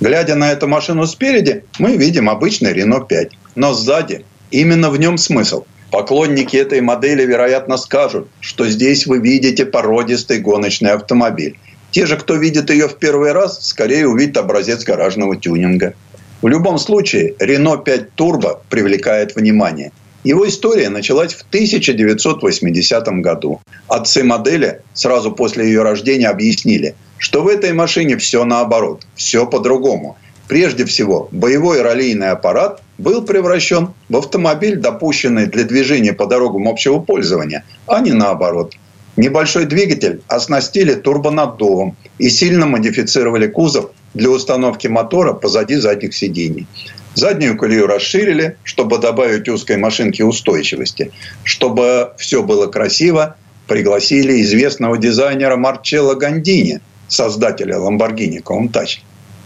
Глядя 0.00 0.36
на 0.36 0.52
эту 0.52 0.68
машину 0.68 1.06
спереди, 1.06 1.64
мы 1.80 1.96
видим 1.96 2.30
обычный 2.30 2.72
Рено 2.72 3.00
5. 3.00 3.30
Но 3.56 3.72
сзади 3.72 4.24
именно 4.52 4.90
в 4.90 4.98
нем 4.98 5.18
смысл. 5.18 5.64
Поклонники 5.90 6.56
этой 6.56 6.80
модели, 6.80 7.24
вероятно, 7.24 7.76
скажут, 7.76 8.28
что 8.40 8.68
здесь 8.68 9.06
вы 9.06 9.18
видите 9.18 9.66
породистый 9.66 10.38
гоночный 10.38 10.92
автомобиль. 10.92 11.58
Те 11.90 12.06
же, 12.06 12.16
кто 12.16 12.36
видит 12.36 12.70
ее 12.70 12.86
в 12.86 12.96
первый 12.98 13.32
раз, 13.32 13.66
скорее 13.66 14.06
увидят 14.06 14.36
образец 14.36 14.84
гаражного 14.84 15.34
тюнинга. 15.34 15.94
В 16.42 16.46
любом 16.46 16.78
случае, 16.78 17.34
Renault 17.40 17.82
5 17.82 18.10
Turbo 18.16 18.60
привлекает 18.70 19.34
внимание. 19.34 19.90
Его 20.22 20.46
история 20.46 20.90
началась 20.90 21.34
в 21.34 21.42
1980 21.48 23.08
году. 23.20 23.60
Отцы 23.88 24.22
модели 24.22 24.82
сразу 24.94 25.32
после 25.32 25.66
ее 25.66 25.82
рождения 25.82 26.28
объяснили– 26.28 26.94
что 27.18 27.42
в 27.42 27.48
этой 27.48 27.72
машине 27.72 28.16
все 28.16 28.44
наоборот, 28.44 29.02
все 29.14 29.46
по-другому. 29.46 30.16
Прежде 30.46 30.86
всего, 30.86 31.28
боевой 31.30 31.82
раллийный 31.82 32.30
аппарат 32.30 32.80
был 32.96 33.22
превращен 33.22 33.92
в 34.08 34.16
автомобиль, 34.16 34.76
допущенный 34.76 35.46
для 35.46 35.64
движения 35.64 36.14
по 36.14 36.26
дорогам 36.26 36.68
общего 36.68 37.00
пользования, 37.00 37.64
а 37.86 38.00
не 38.00 38.12
наоборот. 38.12 38.74
Небольшой 39.16 39.66
двигатель 39.66 40.22
оснастили 40.28 40.94
турбонаддувом 40.94 41.96
и 42.18 42.30
сильно 42.30 42.66
модифицировали 42.66 43.48
кузов 43.48 43.90
для 44.14 44.30
установки 44.30 44.86
мотора 44.86 45.34
позади 45.34 45.74
задних 45.74 46.14
сидений. 46.14 46.66
Заднюю 47.14 47.58
колею 47.58 47.88
расширили, 47.88 48.56
чтобы 48.62 48.98
добавить 48.98 49.48
узкой 49.48 49.76
машинке 49.76 50.24
устойчивости. 50.24 51.10
Чтобы 51.42 52.12
все 52.16 52.44
было 52.44 52.68
красиво, 52.68 53.36
пригласили 53.66 54.40
известного 54.42 54.96
дизайнера 54.96 55.56
Марчелло 55.56 56.14
Гандини– 56.14 56.80
создателя 57.08 57.76
Lamborghini 57.76 58.42
Countach, 58.42 58.98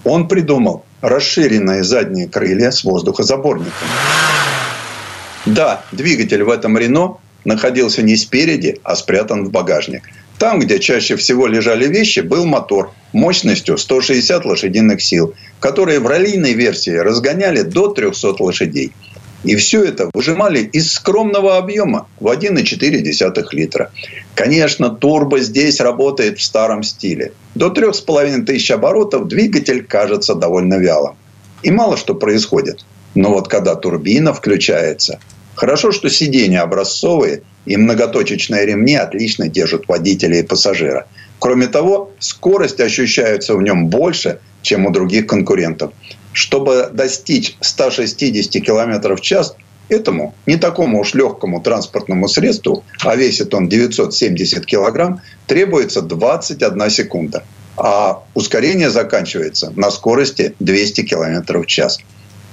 он 0.05 0.29
придумал 0.29 0.85
расширенные 1.01 1.85
задние 1.85 2.29
крылья 2.29 2.71
с 2.71 2.85
воздухозаборниками. 2.85 3.91
Да, 5.47 5.85
двигатель 5.93 6.43
в 6.45 6.51
этом 6.51 6.79
Рено 6.79 7.19
находился 7.45 8.03
не 8.03 8.17
спереди, 8.17 8.79
а 8.85 8.95
спрятан 8.95 9.45
в 9.45 9.51
багажник. 9.51 10.03
Там, 10.39 10.59
где 10.61 10.79
чаще 10.79 11.17
всего 11.17 11.47
лежали 11.47 11.87
вещи, 11.87 12.21
был 12.21 12.47
мотор 12.47 12.93
мощностью 13.13 13.79
160 13.79 14.45
лошадиных 14.45 15.03
сил, 15.03 15.35
которые 15.61 16.01
в 16.01 16.07
раллийной 16.07 16.55
версии 16.55 16.91
разгоняли 16.91 17.63
до 17.63 17.89
300 17.89 18.43
лошадей. 18.43 18.93
И 19.45 19.57
все 19.57 19.83
это 19.83 20.09
выжимали 20.15 20.61
из 20.61 20.93
скромного 20.93 21.57
объема 21.57 22.07
в 22.21 22.29
1,4 22.29 23.43
литра. 23.53 23.91
Конечно, 24.35 24.91
турбо 24.91 25.41
здесь 25.41 25.81
работает 25.81 26.39
в 26.39 26.43
старом 26.43 26.83
стиле. 26.83 27.33
До 27.55 27.69
3,5 27.69 28.45
тысяч 28.45 28.71
оборотов 28.71 29.27
двигатель 29.27 29.85
кажется 29.85 30.35
довольно 30.35 30.75
вялым. 30.75 31.17
И 31.63 31.71
мало 31.71 31.97
что 31.97 32.15
происходит. 32.15 32.85
Но 33.15 33.31
вот 33.31 33.49
когда 33.49 33.75
турбина 33.75 34.33
включается, 34.33 35.19
хорошо, 35.55 35.93
что 35.93 36.09
сиденья 36.09 36.63
образцовые 36.63 37.43
и 37.67 37.77
многоточечные 37.77 38.65
ремни 38.67 38.97
отлично 38.97 39.49
держат 39.49 39.87
водителя 39.89 40.39
и 40.39 40.43
пассажира. 40.43 41.07
Кроме 41.39 41.67
того, 41.67 42.13
скорость 42.21 42.81
ощущается 42.81 43.57
в 43.57 43.63
нем 43.63 43.89
больше, 43.89 44.39
чем 44.63 44.87
у 44.87 44.91
других 44.91 45.27
конкурентов. 45.27 45.93
Чтобы 46.33 46.91
достичь 46.93 47.57
160 47.61 48.63
км 48.63 49.15
в 49.15 49.21
час, 49.21 49.55
этому 49.89 50.35
не 50.47 50.57
такому 50.57 51.01
уж 51.01 51.15
легкому 51.15 51.61
транспортному 51.61 52.29
средству, 52.29 52.85
а 53.05 53.17
весит 53.17 53.55
он 53.55 53.69
970 53.69 54.65
килограмм, 54.67 55.21
требуется 55.47 56.01
21 56.03 56.91
секунда. 56.91 57.45
А 57.77 58.23
ускорение 58.35 58.91
заканчивается 58.91 59.73
на 59.77 59.91
скорости 59.91 60.55
200 60.61 61.03
км 61.03 61.59
в 61.59 61.67
час. 61.67 61.99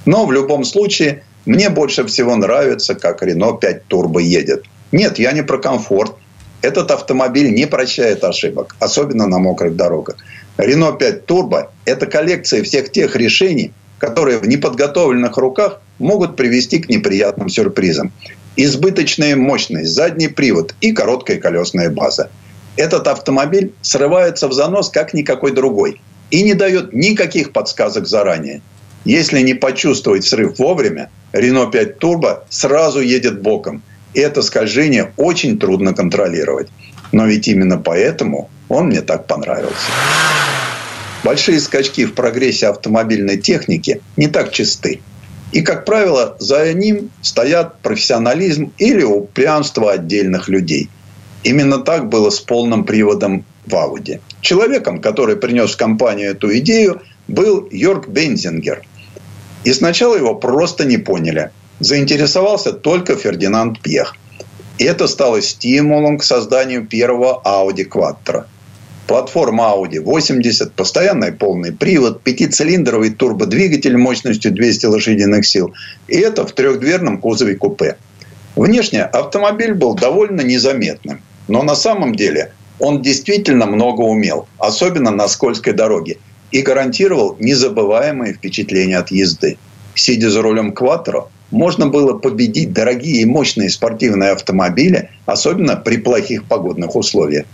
Но 0.06 0.26
в 0.26 0.32
любом 0.32 0.64
случае 0.64 1.24
Мне 1.46 1.70
больше 1.70 2.06
всего 2.06 2.36
нравится, 2.36 2.96
как 2.96 3.24
Рено 3.24 3.54
5 3.54 3.88
Турбо 3.88 4.20
едет. 4.20 4.66
Нет, 4.92 5.20
я 5.20 5.32
не 5.32 5.44
про 5.44 5.58
комфорт. 5.58 6.14
Этот 6.62 6.92
автомобиль 6.92 7.54
не 7.54 7.66
прощает 7.66 8.24
ошибок, 8.24 8.76
особенно 8.80 9.28
на 9.28 9.40
мокрых 9.40 9.76
дорогах. 9.76 10.18
Рено 10.60 10.92
5 10.92 11.26
Турбо– 11.26 11.72
это 11.86 12.06
коллекция 12.06 12.64
всех 12.64 12.92
тех 12.92 13.16
решений, 13.16 13.72
которые 13.98 14.40
в 14.40 14.46
неподготовленных 14.46 15.38
руках 15.38 15.80
могут 16.00 16.36
привести 16.36 16.80
к 16.80 16.90
неприятным 16.90 17.48
сюрпризам. 17.48 18.12
Избыточная 18.58 19.38
мощность, 19.38 19.92
задний 19.92 20.28
привод 20.28 20.76
и 20.82 20.92
короткая 20.92 21.38
колесная 21.38 21.90
база. 21.90 22.30
Этот 22.76 23.08
автомобиль 23.08 23.72
срывается 23.82 24.50
в 24.50 24.54
занос, 24.54 24.90
как 24.90 25.14
никакой 25.14 25.54
другой. 25.54 26.02
И 26.30 26.44
не 26.44 26.56
дает 26.56 26.92
никаких 26.92 27.54
подсказок 27.54 28.06
заранее. 28.06 28.62
Если 29.06 29.40
не 29.40 29.54
почувствовать 29.54 30.26
срыв 30.26 30.60
вовремя, 30.60 31.10
Рено 31.32 31.72
5 31.72 32.00
Турбо 32.00 32.44
сразу 32.50 33.00
едет 33.00 33.42
боком. 33.42 33.82
И 34.14 34.20
это 34.20 34.42
скольжение 34.42 35.14
очень 35.16 35.58
трудно 35.58 35.94
контролировать. 35.94 36.68
Но 37.12 37.26
ведь 37.26 37.48
именно 37.48 37.78
поэтому 37.78 38.50
он 38.70 38.88
мне 38.88 39.02
так 39.02 39.28
понравился. 39.28 39.92
Большие 41.24 41.60
скачки 41.60 42.06
в 42.06 42.14
прогрессе 42.14 42.68
автомобильной 42.68 43.38
техники 43.38 44.02
не 44.16 44.28
так 44.28 44.52
чисты. 44.52 45.02
И, 45.52 45.62
как 45.62 45.86
правило, 45.86 46.36
за 46.40 46.72
ним 46.74 47.10
стоят 47.22 47.80
профессионализм 47.82 48.72
или 48.78 49.04
упрямство 49.04 49.92
отдельных 49.92 50.48
людей. 50.48 50.90
Именно 51.44 51.80
так 51.80 52.08
было 52.10 52.30
с 52.30 52.40
полным 52.40 52.84
приводом 52.84 53.46
в 53.66 53.76
Ауди. 53.76 54.20
Человеком, 54.42 55.02
который 55.02 55.36
принес 55.36 55.72
в 55.72 55.78
компанию 55.78 56.32
эту 56.32 56.56
идею, 56.60 57.02
был 57.28 57.68
Йорк 57.72 58.08
Бензингер. 58.08 58.84
И 59.64 59.74
сначала 59.74 60.16
его 60.16 60.36
просто 60.36 60.86
не 60.86 60.98
поняли. 60.98 61.52
Заинтересовался 61.80 62.74
только 62.74 63.16
Фердинанд 63.16 63.82
Пьех. 63.82 64.16
Это 64.80 65.08
стало 65.08 65.42
стимулом 65.42 66.18
к 66.18 66.24
созданию 66.24 66.88
первого 66.88 67.42
Audi 67.46 67.88
Quattro– 67.88 68.46
Платформа 69.10 69.74
Audi 69.74 70.00
80, 70.00 70.74
постоянный 70.74 71.32
полный 71.32 71.72
привод, 71.72 72.22
пятицилиндровый 72.22 73.10
турбодвигатель 73.10 73.98
мощностью 73.98 74.52
200 74.52 74.86
лошадиных 74.86 75.48
сил. 75.48 75.74
И 76.08 76.20
это 76.20 76.46
в 76.46 76.52
трехдверном 76.52 77.18
кузове 77.18 77.56
купе. 77.56 77.98
Внешне 78.56 79.02
автомобиль 79.02 79.74
был 79.74 79.96
довольно 79.96 80.42
незаметным. 80.42 81.22
Но 81.48 81.64
на 81.64 81.74
самом 81.74 82.14
деле 82.14 82.52
он 82.78 83.02
действительно 83.02 83.66
много 83.66 84.02
умел. 84.02 84.48
Особенно 84.60 85.10
на 85.10 85.28
скользкой 85.28 85.74
дороге. 85.74 86.20
И 86.52 86.62
гарантировал 86.62 87.36
незабываемые 87.40 88.36
впечатления 88.36 89.00
от 89.00 89.10
езды. 89.10 89.58
Сидя 89.96 90.30
за 90.30 90.44
рулем 90.44 90.72
Кватро, 90.72 91.32
можно 91.52 91.88
было 91.88 92.14
победить 92.14 92.74
дорогие 92.74 93.22
и 93.22 93.26
мощные 93.26 93.70
спортивные 93.70 94.32
автомобили, 94.32 95.10
особенно 95.26 95.76
при 95.76 95.98
плохих 95.98 96.46
погодных 96.46 96.96
условиях 96.96 97.46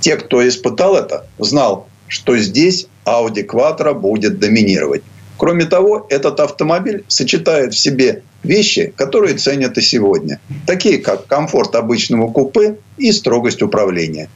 те, 0.00 0.16
кто 0.16 0.46
испытал 0.46 0.96
это, 0.96 1.26
знал, 1.38 1.86
что 2.06 2.36
здесь 2.36 2.86
Audi 3.04 3.46
Quattro 3.46 3.94
будет 3.94 4.38
доминировать. 4.38 5.02
Кроме 5.36 5.66
того, 5.66 6.06
этот 6.10 6.40
автомобиль 6.40 7.04
сочетает 7.08 7.74
в 7.74 7.78
себе 7.78 8.22
вещи, 8.42 8.92
которые 8.96 9.36
ценят 9.36 9.78
и 9.78 9.82
сегодня. 9.82 10.40
Такие, 10.66 10.98
как 10.98 11.26
комфорт 11.26 11.74
обычного 11.74 12.30
купе 12.32 12.78
и 12.96 13.12
строгость 13.12 13.62
управления. 13.62 14.28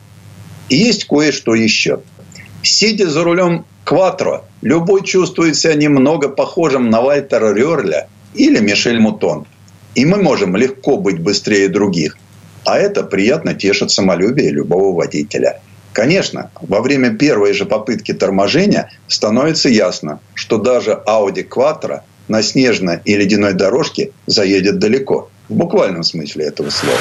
И 0.68 0.76
есть 0.76 1.06
кое-что 1.06 1.54
еще. 1.54 2.00
Сидя 2.62 3.08
за 3.08 3.24
рулем 3.24 3.64
Кватро, 3.84 4.44
любой 4.60 5.02
чувствует 5.02 5.56
себя 5.56 5.74
немного 5.74 6.28
похожим 6.28 6.88
на 6.88 7.00
Вальтера 7.00 7.52
Рерля 7.52 8.08
или 8.34 8.60
Мишель 8.60 8.98
Мутон. 8.98 9.46
И 9.94 10.04
мы 10.04 10.22
можем 10.22 10.56
легко 10.56 10.96
быть 10.96 11.20
быстрее 11.20 11.68
других. 11.68 12.16
А 12.64 12.78
это 12.78 13.02
приятно 13.02 13.54
тешит 13.54 13.90
самолюбие 13.90 14.50
любого 14.50 14.96
водителя. 14.96 15.60
Конечно, 15.92 16.50
во 16.60 16.80
время 16.80 17.10
первой 17.10 17.52
же 17.52 17.66
попытки 17.66 18.14
торможения 18.14 18.90
становится 19.08 19.68
ясно, 19.68 20.20
что 20.34 20.58
даже 20.58 21.02
Audi 21.06 21.46
Quattro 21.46 22.00
на 22.28 22.42
снежной 22.42 23.00
и 23.04 23.16
ледяной 23.16 23.52
дорожке 23.52 24.12
заедет 24.26 24.78
далеко. 24.78 25.28
В 25.48 25.54
буквальном 25.54 26.02
смысле 26.02 26.46
этого 26.46 26.70
слова. 26.70 26.96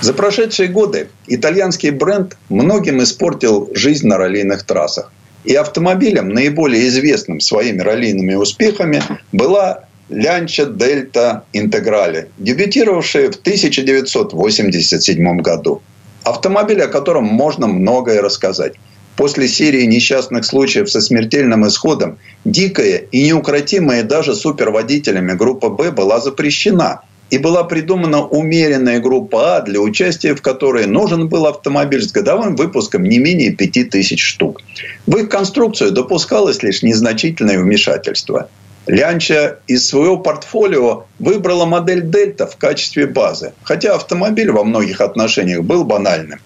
За 0.00 0.12
прошедшие 0.12 0.68
годы 0.68 1.08
итальянский 1.28 1.90
бренд 1.90 2.36
многим 2.48 3.02
испортил 3.02 3.70
жизнь 3.72 4.08
на 4.08 4.18
раллийных 4.18 4.64
трассах. 4.64 5.12
И 5.44 5.54
автомобилем, 5.54 6.28
наиболее 6.28 6.86
известным 6.88 7.40
своими 7.40 7.80
раллийными 7.80 8.34
успехами, 8.34 9.02
была 9.32 9.84
Лянча 10.08 10.66
Дельта 10.66 11.44
Интеграле, 11.52 12.28
дебютировавшая 12.38 13.30
в 13.30 13.36
1987 13.36 15.38
году. 15.38 15.82
Автомобиль, 16.22 16.82
о 16.82 16.88
котором 16.88 17.24
можно 17.24 17.66
многое 17.66 18.22
рассказать. 18.22 18.74
После 19.16 19.48
серии 19.48 19.84
несчастных 19.84 20.44
случаев 20.44 20.90
со 20.90 21.00
смертельным 21.00 21.66
исходом, 21.66 22.18
дикая 22.44 22.98
и 22.98 23.26
неукротимая 23.26 24.04
даже 24.04 24.34
суперводителями 24.34 25.32
группа 25.32 25.68
«Б» 25.68 25.90
была 25.90 26.20
запрещена. 26.20 27.02
И 27.32 27.38
была 27.38 27.64
придумана 27.64 28.24
умеренная 28.26 29.00
группа 29.00 29.56
«А», 29.56 29.60
для 29.62 29.80
участия 29.80 30.34
в 30.34 30.42
которой 30.42 30.86
нужен 30.86 31.28
был 31.28 31.46
автомобиль 31.46 32.02
с 32.02 32.12
годовым 32.12 32.56
выпуском 32.56 33.04
не 33.04 33.18
менее 33.18 33.50
5000 33.52 34.20
штук. 34.20 34.60
В 35.06 35.16
их 35.16 35.28
конструкцию 35.28 35.92
допускалось 35.92 36.62
лишь 36.62 36.82
незначительное 36.82 37.58
вмешательство– 37.58 38.48
Лянча 38.86 39.58
из 39.68 39.86
своего 39.86 40.18
портфолио 40.18 41.04
выбрала 41.20 41.66
модель 41.66 42.02
Дельта 42.02 42.48
в 42.48 42.56
качестве 42.56 43.06
базы, 43.06 43.52
хотя 43.62 43.94
автомобиль 43.94 44.50
во 44.50 44.64
многих 44.64 45.00
отношениях 45.00 45.62
был 45.62 45.84
банальным. 45.84 46.40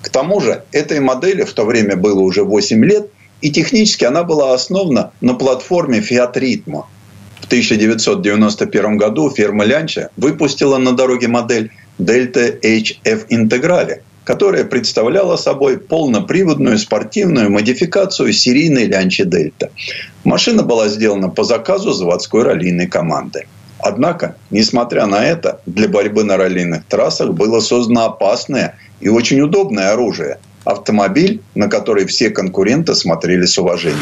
К 0.00 0.08
тому 0.08 0.40
же 0.40 0.64
этой 0.72 1.00
модели 1.00 1.44
в 1.44 1.52
то 1.52 1.64
время 1.64 1.96
было 1.96 2.20
уже 2.20 2.44
8 2.44 2.84
лет, 2.84 3.10
и 3.42 3.50
технически 3.50 4.04
она 4.04 4.24
была 4.24 4.54
основана 4.54 5.12
на 5.20 5.34
платформе 5.34 5.98
Fiat 5.98 6.34
Ritmo. 6.34 6.84
В 7.42 7.46
1991 7.46 8.96
году 8.96 9.30
фирма 9.30 9.64
Лянча 9.64 10.08
выпустила 10.16 10.78
на 10.78 10.92
дороге 10.92 11.28
модель 11.28 11.70
Delta 11.98 12.58
HF 12.62 13.28
Integrale, 13.28 14.00
которая 14.24 14.64
представляла 14.64 15.36
собой 15.36 15.78
полноприводную 15.78 16.78
спортивную 16.78 17.50
модификацию 17.50 18.32
серийной 18.32 18.86
Лянчи 18.86 19.24
Дельта. 19.24 19.70
Машина 20.24 20.62
была 20.62 20.88
сделана 20.88 21.28
по 21.28 21.44
заказу 21.44 21.92
заводской 21.92 22.44
раллийной 22.44 22.86
команды. 22.86 23.46
Однако, 23.80 24.36
несмотря 24.50 25.06
на 25.06 25.24
это, 25.24 25.60
для 25.66 25.88
борьбы 25.88 26.22
на 26.22 26.36
раллийных 26.36 26.84
трассах 26.84 27.32
было 27.32 27.58
создано 27.58 28.04
опасное 28.04 28.76
и 29.00 29.08
очень 29.08 29.40
удобное 29.40 29.92
оружие– 29.92 30.38
автомобиль, 30.64 31.40
на 31.56 31.68
который 31.68 32.06
все 32.06 32.30
конкуренты 32.30 32.94
смотрели 32.94 33.44
с 33.44 33.58
уважением. 33.58 34.00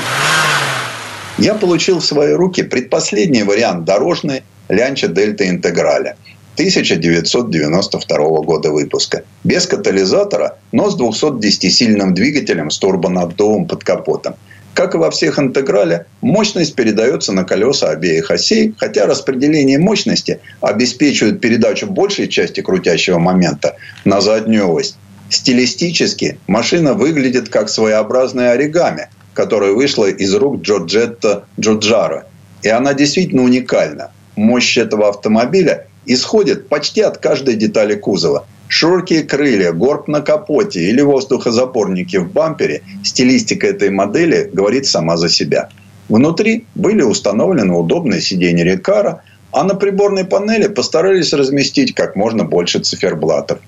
Я 1.39 1.55
получил 1.55 2.01
в 2.01 2.05
свои 2.05 2.33
руки 2.33 2.63
предпоследний 2.63 3.43
вариант 3.43 3.85
дорожной 3.85 4.43
Лянча 4.69 5.09
Дельта 5.09 5.49
Интеграля– 5.49 6.17
1992 6.61 8.19
года 8.43 8.71
выпуска. 8.71 9.25
Без 9.45 9.67
катализатора, 9.67 10.59
но 10.73 10.91
с 10.91 10.99
210-сильным 10.99 12.13
двигателем 12.13 12.71
с 12.71 12.79
турбонаддувом 12.79 13.67
под 13.67 13.83
капотом. 13.83 14.35
Как 14.75 14.95
и 14.95 14.99
во 14.99 15.11
всех 15.11 15.39
интеграле, 15.39 16.05
мощность 16.21 16.75
передается 16.75 17.33
на 17.33 17.45
колеса 17.45 17.89
обеих 17.89 18.31
осей, 18.31 18.75
хотя 18.77 19.07
распределение 19.07 19.79
мощности 19.79 20.41
обеспечивает 20.61 21.41
передачу 21.41 21.87
большей 21.87 22.29
части 22.29 22.61
крутящего 22.61 23.19
момента 23.19 23.77
на 24.05 24.21
заднюю 24.21 24.71
ось. 24.71 24.97
Стилистически 25.31 26.39
машина 26.47 26.93
выглядит 26.95 27.49
как 27.49 27.69
своеобразная 27.69 28.53
оригами, 28.53 29.09
которая 29.35 29.73
вышла 29.73 30.07
из 30.07 30.35
рук 30.35 30.63
Джорджетто 30.63 31.45
Джуджара. 31.59 32.27
И 32.63 32.69
она 32.69 32.95
действительно 32.95 33.43
уникальна. 33.43 34.11
Мощь 34.37 34.77
этого 34.77 35.09
автомобиля 35.09 35.87
исходит 36.07 36.69
почти 36.69 37.01
от 37.01 37.19
каждой 37.19 37.55
детали 37.57 37.95
кузова. 37.95 38.47
Широкие 38.69 39.25
крылья, 39.25 39.73
горб 39.73 40.07
на 40.09 40.21
капоте 40.21 40.81
или 40.81 41.01
воздухозапорники 41.01 42.19
в 42.19 42.31
бампере, 42.33 42.83
стилистика 43.03 43.67
этой 43.67 43.91
модели 43.91 44.49
говорит 44.53 44.87
сама 44.87 45.17
за 45.17 45.29
себя. 45.29 45.69
Внутри 46.09 46.65
были 46.75 47.03
установлены 47.03 47.73
удобные 47.73 48.21
сиденья 48.21 48.65
Рикара, 48.65 49.23
а 49.53 49.65
на 49.65 49.75
приборной 49.75 50.25
панели 50.25 50.69
постарались 50.69 51.33
разместить 51.33 51.95
как 51.95 52.15
можно 52.15 52.45
больше 52.45 52.79
циферблатов. 52.79 53.59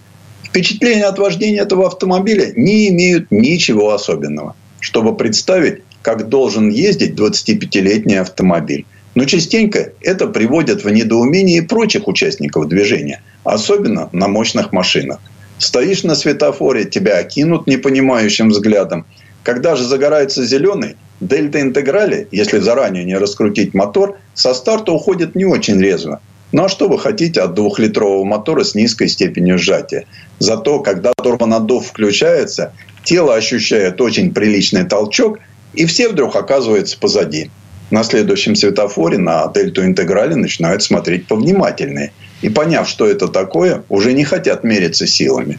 Впечатления 0.44 1.06
от 1.06 1.18
вождения 1.18 1.62
этого 1.62 1.86
автомобиля 1.86 2.52
не 2.54 2.88
имеют 2.88 3.30
ничего 3.30 3.92
особенного. 3.92 4.54
Чтобы 4.82 5.16
представить, 5.16 5.82
как 6.02 6.28
должен 6.28 6.68
ездить 6.68 7.12
25-летний 7.12 8.16
автомобиль. 8.16 8.84
Но 9.14 9.24
частенько 9.26 9.92
это 10.00 10.26
приводит 10.26 10.82
в 10.82 10.90
недоумение 10.90 11.58
и 11.58 11.66
прочих 11.66 12.08
участников 12.08 12.66
движения, 12.66 13.22
особенно 13.44 14.08
на 14.12 14.26
мощных 14.26 14.72
машинах. 14.72 15.20
Стоишь 15.58 16.02
на 16.02 16.16
светофоре, 16.16 16.84
тебя 16.84 17.18
окинут 17.18 17.68
непонимающим 17.68 18.48
взглядом. 18.48 19.06
Когда 19.44 19.76
же 19.76 19.84
загорается 19.84 20.44
зеленый, 20.44 20.96
Дельта 21.20 21.60
Интеграле, 21.60 22.26
если 22.32 22.58
заранее 22.58 23.04
не 23.04 23.16
раскрутить 23.16 23.74
мотор, 23.74 24.18
со 24.34 24.52
старта 24.52 24.90
уходит 24.90 25.36
не 25.36 25.44
очень 25.44 25.80
резво. 25.80 26.20
Ну 26.52 26.64
а 26.64 26.68
что 26.68 26.88
вы 26.88 26.98
хотите 26.98 27.40
от 27.40 27.54
двухлитрового 27.54 28.24
мотора 28.24 28.62
с 28.62 28.74
низкой 28.74 29.08
степенью 29.08 29.58
сжатия? 29.58 30.04
Зато, 30.38 30.80
когда 30.80 31.12
турбонаддув 31.14 31.86
включается, 31.86 32.72
тело 33.04 33.34
ощущает 33.34 34.00
очень 34.00 34.32
приличный 34.34 34.84
толчок, 34.84 35.38
и 35.72 35.86
все 35.86 36.08
вдруг 36.08 36.36
оказываются 36.36 36.98
позади. 36.98 37.50
На 37.90 38.04
следующем 38.04 38.54
светофоре 38.54 39.18
на 39.18 39.46
дельту 39.48 39.84
интеграле 39.84 40.36
начинают 40.36 40.82
смотреть 40.82 41.26
повнимательнее. 41.26 42.12
И 42.42 42.48
поняв, 42.48 42.88
что 42.88 43.06
это 43.06 43.28
такое, 43.28 43.84
уже 43.88 44.12
не 44.12 44.24
хотят 44.24 44.64
мериться 44.64 45.06
силами. 45.06 45.58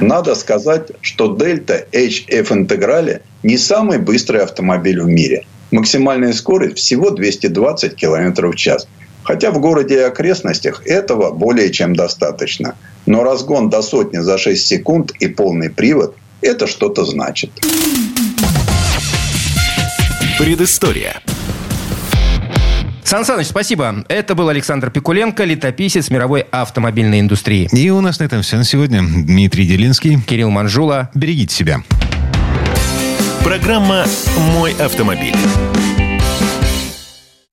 Надо 0.00 0.34
сказать, 0.34 0.90
что 1.00 1.36
Дельта 1.36 1.86
HF 1.92 2.52
интеграле 2.52 3.22
не 3.42 3.58
самый 3.58 3.98
быстрый 3.98 4.42
автомобиль 4.42 5.00
в 5.00 5.06
мире. 5.06 5.44
Максимальная 5.70 6.32
скорость 6.32 6.78
всего 6.78 7.10
220 7.10 7.94
км 7.94 8.48
в 8.48 8.54
час. 8.56 8.88
Хотя 9.24 9.50
в 9.50 9.60
городе 9.60 9.96
и 9.96 10.00
окрестностях 10.00 10.86
этого 10.86 11.30
более 11.30 11.70
чем 11.70 11.94
достаточно. 11.94 12.74
Но 13.06 13.22
разгон 13.22 13.70
до 13.70 13.82
сотни 13.82 14.18
за 14.18 14.38
6 14.38 14.66
секунд 14.66 15.12
и 15.20 15.28
полный 15.28 15.70
привод– 15.70 16.16
это 16.40 16.66
что-то 16.66 17.04
значит. 17.04 17.50
Предыстория. 20.38 21.20
Сан 23.04 23.24
Саныч, 23.24 23.48
спасибо. 23.48 24.04
Это 24.08 24.34
был 24.34 24.48
Александр 24.48 24.90
Пикуленко, 24.90 25.44
летописец 25.44 26.08
мировой 26.10 26.46
автомобильной 26.50 27.20
индустрии. 27.20 27.68
И 27.70 27.90
у 27.90 28.00
нас 28.00 28.18
на 28.18 28.24
этом 28.24 28.42
все 28.42 28.56
на 28.56 28.64
сегодня. 28.64 29.02
Дмитрий 29.02 29.66
Делинский. 29.66 30.18
Кирилл 30.26 30.48
Манжула. 30.48 31.10
Берегите 31.14 31.54
себя. 31.54 31.82
Программа 33.44 34.06
«Мой 34.54 34.72
автомобиль». 34.72 35.36